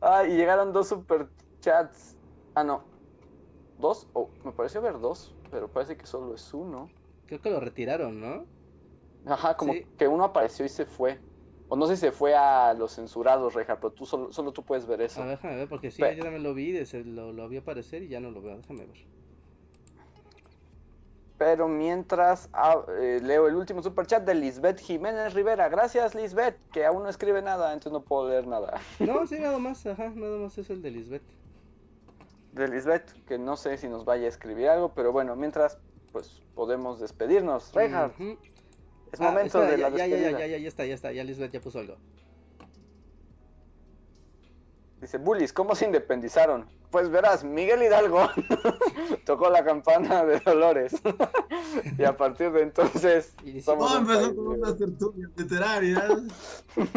[0.00, 1.28] ah, y llegaron dos super
[1.60, 2.16] chats.
[2.54, 2.82] Ah, no.
[3.78, 4.08] ¿Dos?
[4.12, 6.88] Oh, me pareció ver dos, pero parece que solo es uno.
[7.26, 8.46] Creo que lo retiraron, ¿no?
[9.26, 11.18] Ajá, como que uno apareció y se fue.
[11.68, 14.62] O no sé si se fue a los censurados, Reja, pero tú solo, solo tú
[14.62, 15.22] puedes ver eso.
[15.22, 18.20] Ah, déjame ver, porque sí, yo también lo vi, lo, lo vi aparecer y ya
[18.20, 18.58] no lo veo.
[18.58, 18.98] Déjame ver.
[21.38, 25.68] Pero mientras ah, eh, leo el último superchat de Lisbeth Jiménez Rivera.
[25.68, 28.80] Gracias, Lisbeth, que aún no escribe nada, entonces no puedo leer nada.
[29.00, 31.24] No, sí, nada más, ajá, nada más es el de Lisbeth.
[32.52, 35.78] De Lisbeth, que no sé si nos vaya a escribir algo, pero bueno, mientras,
[36.12, 37.72] pues podemos despedirnos.
[37.74, 38.12] Reinhard,
[39.14, 40.30] es ah, momento de la ya, despedida.
[40.32, 41.96] Ya, ya, ya, ya está, ya está, ya Lisbeth ya puso algo.
[45.00, 46.66] Dice, Bullies, ¿cómo se independizaron?
[46.90, 48.28] Pues verás, Miguel Hidalgo
[49.26, 50.94] tocó la campana de Dolores.
[51.98, 53.34] y a partir de entonces.
[53.62, 56.04] Somos empezó con unas tertulias literarias.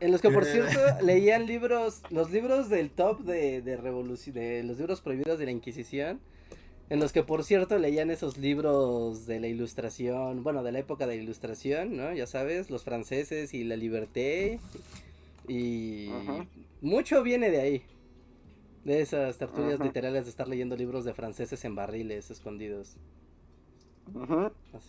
[0.00, 4.62] En los que, por cierto, leían libros, los libros del top de, de revolución, de
[4.62, 6.20] los libros prohibidos de la Inquisición.
[6.90, 11.06] En los que, por cierto, leían esos libros de la ilustración, bueno, de la época
[11.06, 12.14] de la ilustración, ¿no?
[12.14, 14.58] Ya sabes, los franceses y la liberté.
[15.46, 16.10] Y
[16.80, 17.82] mucho viene de ahí.
[18.84, 22.96] De esas tertulias literales de estar leyendo libros de franceses en barriles escondidos.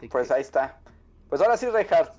[0.09, 0.80] pues ahí está.
[1.27, 2.13] Pues ahora sí, Reinhardt.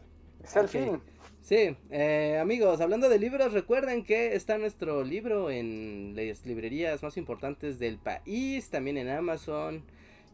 [0.44, 1.01] Es el fin.
[1.43, 7.17] Sí, eh, amigos, hablando de libros, recuerden que está nuestro libro en las librerías más
[7.17, 9.83] importantes del país, también en Amazon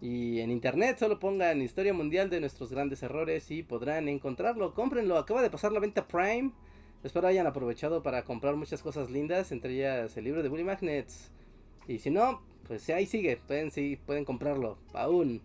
[0.01, 0.99] y en internet.
[0.99, 4.75] Solo pongan Historia Mundial de nuestros grandes errores y podrán encontrarlo.
[4.75, 6.51] Cómprenlo, acaba de pasar la venta Prime.
[7.05, 11.31] Espero hayan aprovechado para comprar muchas cosas lindas, entre ellas el libro de Bully Magnets.
[11.87, 15.41] Y si no, pues ahí sigue, pueden, sí, pueden comprarlo aún.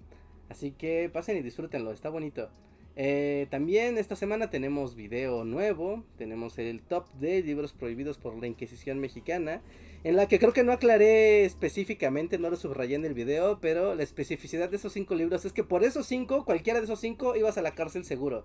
[0.50, 2.50] Así que pasen y disfrútenlo, está bonito.
[2.96, 8.48] Eh, también esta semana tenemos video nuevo, tenemos el top de libros prohibidos por la
[8.48, 9.62] Inquisición mexicana,
[10.04, 13.96] en la que creo que no aclaré específicamente, no lo subrayé en el video, pero
[13.96, 17.36] la especificidad de esos cinco libros es que por esos cinco, cualquiera de esos cinco,
[17.36, 18.44] ibas a la cárcel seguro.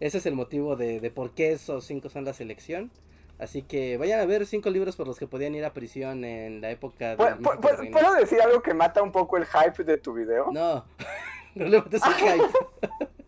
[0.00, 2.90] Ese es el motivo de, de por qué esos cinco son la selección.
[3.38, 6.60] Así que vayan a ver cinco libros por los que podían ir a prisión en
[6.60, 7.16] la época de.
[7.16, 10.50] ¿Puedo, decir algo que mata un poco el hype de tu video?
[10.52, 10.84] No,
[11.54, 13.14] no le matas el hype.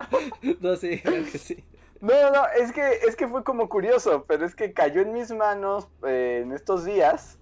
[0.60, 1.64] no, sí, que sí.
[2.00, 5.12] No, no, no, es que, es que fue como curioso, pero es que cayó en
[5.12, 7.38] mis manos eh, en estos días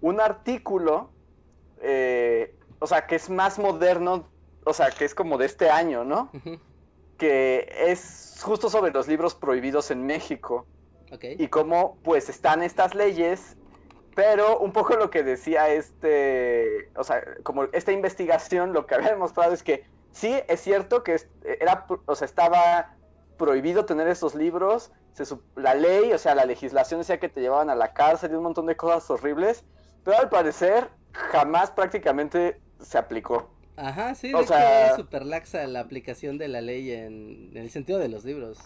[0.00, 1.10] un artículo,
[1.80, 4.28] eh, o sea, que es más moderno,
[4.64, 6.30] o sea, que es como de este año, ¿no?
[7.16, 10.66] Que es justo sobre los libros prohibidos en México.
[11.22, 13.56] Y cómo pues están estas leyes,
[14.14, 19.10] pero un poco lo que decía este, o sea, como esta investigación lo que había
[19.10, 19.84] demostrado es que
[20.18, 21.16] sí, es cierto que
[21.60, 22.96] era, o sea, estaba
[23.36, 24.90] prohibido tener esos libros,
[25.56, 28.42] la ley, o sea, la legislación decía que te llevaban a la cárcel y un
[28.42, 29.64] montón de cosas horribles,
[30.04, 33.50] pero al parecer jamás prácticamente se aplicó.
[33.76, 37.98] Ajá, sí, o sea, es súper laxa la aplicación de la ley en el sentido
[37.98, 38.58] de los libros.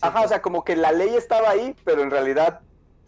[0.00, 2.60] Ajá, o sea, como que la ley estaba ahí, pero en realidad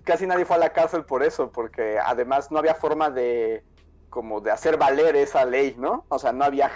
[0.05, 3.63] casi nadie fue a la cárcel por eso, porque además no había forma de
[4.11, 6.05] como de hacer valer esa ley, ¿no?
[6.09, 6.71] O sea, no había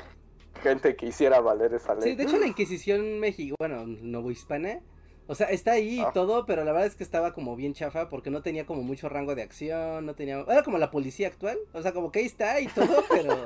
[0.63, 2.03] gente que hiciera valer esa ley.
[2.03, 4.81] Sí, de hecho la Inquisición México, bueno, novohispana,
[5.27, 6.11] o sea, está ahí y ah.
[6.13, 9.09] todo, pero la verdad es que estaba como bien chafa porque no tenía como mucho
[9.09, 10.41] rango de acción, no tenía...
[10.41, 13.45] Era como la policía actual, o sea, como que ahí está y todo, pero...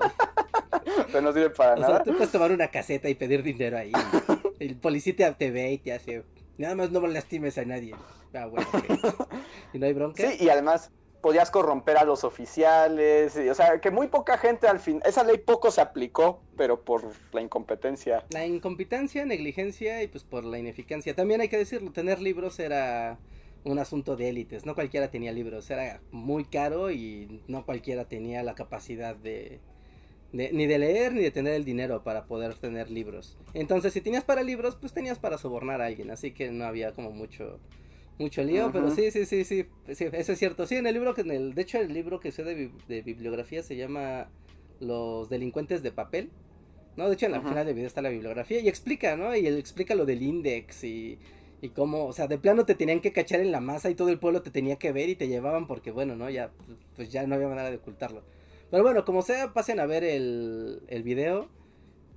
[1.07, 1.95] pero no sirve para o nada.
[1.97, 3.93] Sea, tú puedes tomar una caseta y pedir dinero ahí.
[4.59, 6.25] El policía te, ve y te hace.
[6.59, 7.95] Nada más no lastimes a nadie.
[8.35, 8.67] Ah, bueno,
[9.73, 10.31] ¿Y no hay bronca?
[10.31, 10.91] Sí, y además
[11.21, 13.37] podías corromper a los oficiales.
[13.37, 15.01] o sea, que muy poca gente al fin.
[15.05, 17.03] Esa ley poco se aplicó, pero por
[17.33, 18.25] la incompetencia.
[18.31, 21.15] La incompetencia, negligencia y pues por la ineficacia.
[21.15, 23.19] También hay que decirlo, tener libros era
[23.65, 24.67] un asunto de élites.
[24.67, 25.69] No cualquiera tenía libros.
[25.71, 29.61] Era muy caro y no cualquiera tenía la capacidad de
[30.33, 33.39] ni de leer ni de tener el dinero para poder tener libros.
[33.55, 36.93] Entonces, si tenías para libros, pues tenías para sobornar a alguien, así que no había
[36.93, 37.59] como mucho
[38.19, 40.67] mucho lío, pero sí, sí, sí, sí, eso es cierto.
[40.67, 43.03] Sí, en el libro que en el de hecho el libro que sé de, de
[43.03, 44.29] bibliografía se llama
[44.81, 46.31] Los delincuentes de papel.
[46.97, 49.37] No, de hecho en la final del video está la bibliografía y explica, ¿no?
[49.37, 51.19] Y él explica lo del index y
[51.61, 54.11] y cómo, o sea, de plano te tenían que cachar en la masa y todo
[54.11, 56.29] el pueblo te tenía que ver y te llevaban porque, bueno, ¿no?
[56.31, 56.51] Ya,
[56.95, 58.23] pues ya no había manera de ocultarlo.
[58.71, 61.49] Pero bueno, como sea, pasen a ver el, el video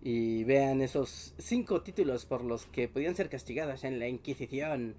[0.01, 4.95] y vean esos cinco títulos por los que podían ser castigadas en la Inquisición.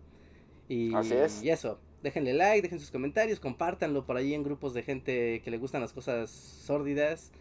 [0.70, 1.42] Y, Así es.
[1.42, 5.50] y eso, déjenle like, dejen sus comentarios, compártanlo por ahí en grupos de gente que
[5.50, 7.32] le gustan las cosas sórdidas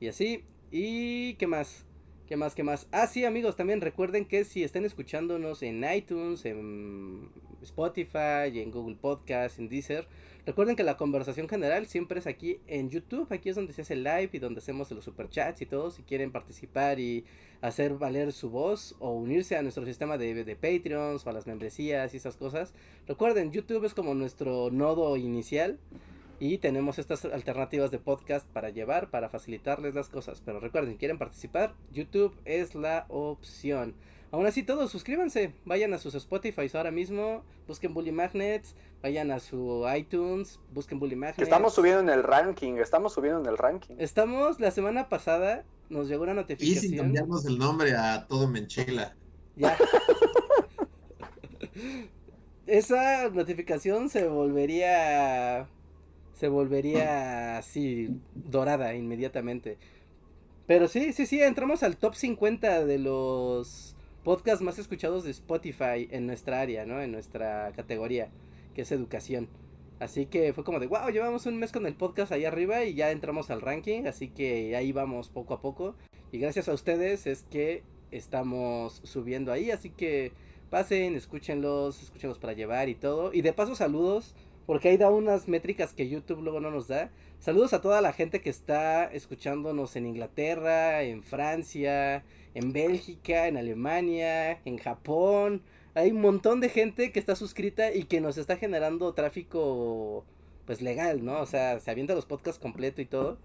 [0.00, 0.44] y así.
[0.70, 1.84] ¿Y qué más?
[2.26, 2.54] ¿Qué más?
[2.54, 2.88] ¿Qué más?
[2.90, 7.28] Ah, sí, amigos, también recuerden que si están escuchándonos en iTunes, en
[7.60, 10.08] Spotify, en Google Podcast, en Deezer,
[10.46, 13.32] recuerden que la conversación general siempre es aquí en YouTube.
[13.32, 15.90] Aquí es donde se hace live y donde hacemos los superchats y todo.
[15.90, 17.24] Si quieren participar y
[17.60, 21.46] hacer valer su voz o unirse a nuestro sistema de, de Patreons o a las
[21.46, 22.74] membresías y esas cosas,
[23.06, 25.78] recuerden, YouTube es como nuestro nodo inicial.
[26.42, 30.42] Y tenemos estas alternativas de podcast para llevar, para facilitarles las cosas.
[30.42, 33.94] Pero recuerden, quieren participar, YouTube es la opción.
[34.32, 35.54] Aún así, todos suscríbanse.
[35.64, 37.42] Vayan a sus Spotify ahora mismo.
[37.66, 38.76] Busquen Bully Magnets.
[39.02, 40.60] Vayan a su iTunes.
[40.72, 41.42] Busquen Bully Magnets.
[41.42, 42.74] estamos subiendo en el ranking.
[42.74, 43.96] Estamos subiendo en el ranking.
[43.98, 46.84] Estamos, la semana pasada nos llegó una notificación.
[46.84, 49.16] Y si cambiamos el nombre a Todo Menchila.
[49.56, 49.76] Ya.
[52.66, 55.68] Esa notificación se volvería
[56.34, 59.76] se volvería así dorada inmediatamente.
[60.66, 63.94] Pero sí, sí, sí, entramos al top 50 de los
[64.24, 67.00] podcasts más escuchados de Spotify en nuestra área, ¿no?
[67.00, 68.30] En nuestra categoría,
[68.74, 69.48] que es educación.
[69.98, 72.94] Así que fue como de, wow, llevamos un mes con el podcast ahí arriba y
[72.94, 75.94] ya entramos al ranking, así que ahí vamos poco a poco.
[76.32, 80.32] Y gracias a ustedes es que estamos subiendo ahí, así que
[80.70, 83.34] pasen, escúchenlos, escúchenlos para llevar y todo.
[83.34, 84.34] Y de paso saludos
[84.66, 87.10] porque ahí da unas métricas que YouTube luego no nos da.
[87.40, 92.22] Saludos a toda la gente que está escuchándonos en Inglaterra, en Francia,
[92.54, 95.62] en Bélgica, en Alemania, en Japón.
[95.94, 100.24] Hay un montón de gente que está suscrita y que nos está generando tráfico
[100.66, 101.40] pues legal, ¿no?
[101.40, 103.38] O sea, se avienta los podcasts completo y todo.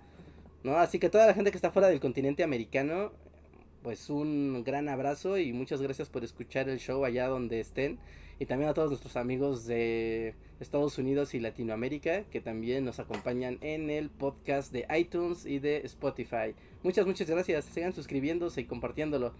[0.64, 0.78] ¿No?
[0.78, 3.12] Así que toda la gente que está fuera del continente americano,
[3.84, 8.00] pues un gran abrazo y muchas gracias por escuchar el show allá donde estén
[8.40, 13.58] y también a todos nuestros amigos de Estados Unidos y Latinoamérica que también nos acompañan
[13.62, 16.54] en el podcast de iTunes y de Spotify.
[16.84, 17.66] Muchas, muchas gracias.
[17.66, 19.34] Sigan suscribiéndose y compartiéndolo.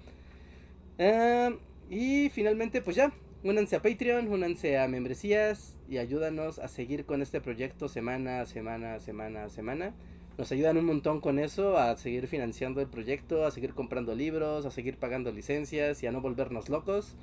[0.98, 1.52] Ah,
[1.90, 3.14] y finalmente, pues ya,
[3.44, 8.46] únanse a Patreon, únanse a membresías y ayúdanos a seguir con este proyecto semana a
[8.46, 9.94] semana, semana a semana.
[10.38, 14.66] Nos ayudan un montón con eso, a seguir financiando el proyecto, a seguir comprando libros,
[14.66, 17.16] a seguir pagando licencias y a no volvernos locos.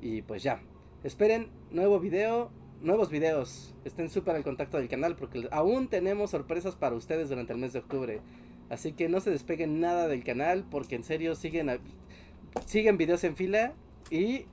[0.00, 0.60] Y pues ya,
[1.04, 2.50] Esperen nuevo video,
[2.82, 3.72] nuevos videos.
[3.84, 7.72] Estén súper en contacto del canal porque aún tenemos sorpresas para ustedes durante el mes
[7.72, 8.20] de octubre.
[8.68, 11.78] Así que no se despeguen nada del canal porque en serio siguen,
[12.66, 13.74] siguen videos en fila
[14.10, 14.46] y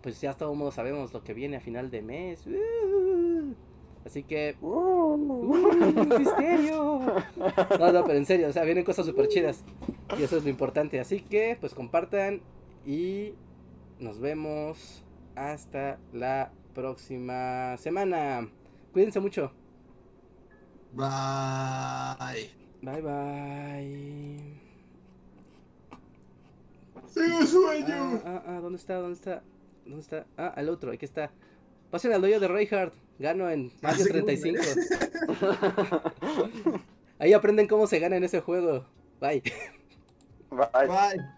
[0.00, 2.46] pues ya todos sabemos lo que viene a final de mes.
[2.46, 3.52] Uh.
[4.06, 4.54] así que...
[4.60, 5.16] Uh,
[6.18, 7.00] ¡Misterio!
[7.80, 9.64] No, no, pero en serio, o sea, vienen cosas súper chidas.
[10.16, 11.00] Y eso es lo importante.
[11.00, 12.42] Así que pues compartan
[12.86, 13.32] y
[13.98, 15.02] nos vemos
[15.38, 18.48] hasta la próxima semana.
[18.92, 19.52] Cuídense mucho.
[20.92, 22.50] Bye.
[22.82, 24.60] Bye bye.
[27.06, 28.20] Sigo sueño.
[28.24, 28.96] Ah, ah, ah, ¿dónde está?
[28.96, 29.42] ¿Dónde está?
[29.84, 30.26] ¿Dónde está?
[30.36, 31.30] Ah, el otro, aquí está.
[31.90, 32.94] Pasen al doyo de Reinhardt.
[33.18, 34.60] Gano en Mario 35.
[37.18, 38.84] Ahí aprenden cómo se gana en ese juego.
[39.20, 39.42] Bye.
[40.50, 40.86] Bye.
[40.86, 41.37] Bye.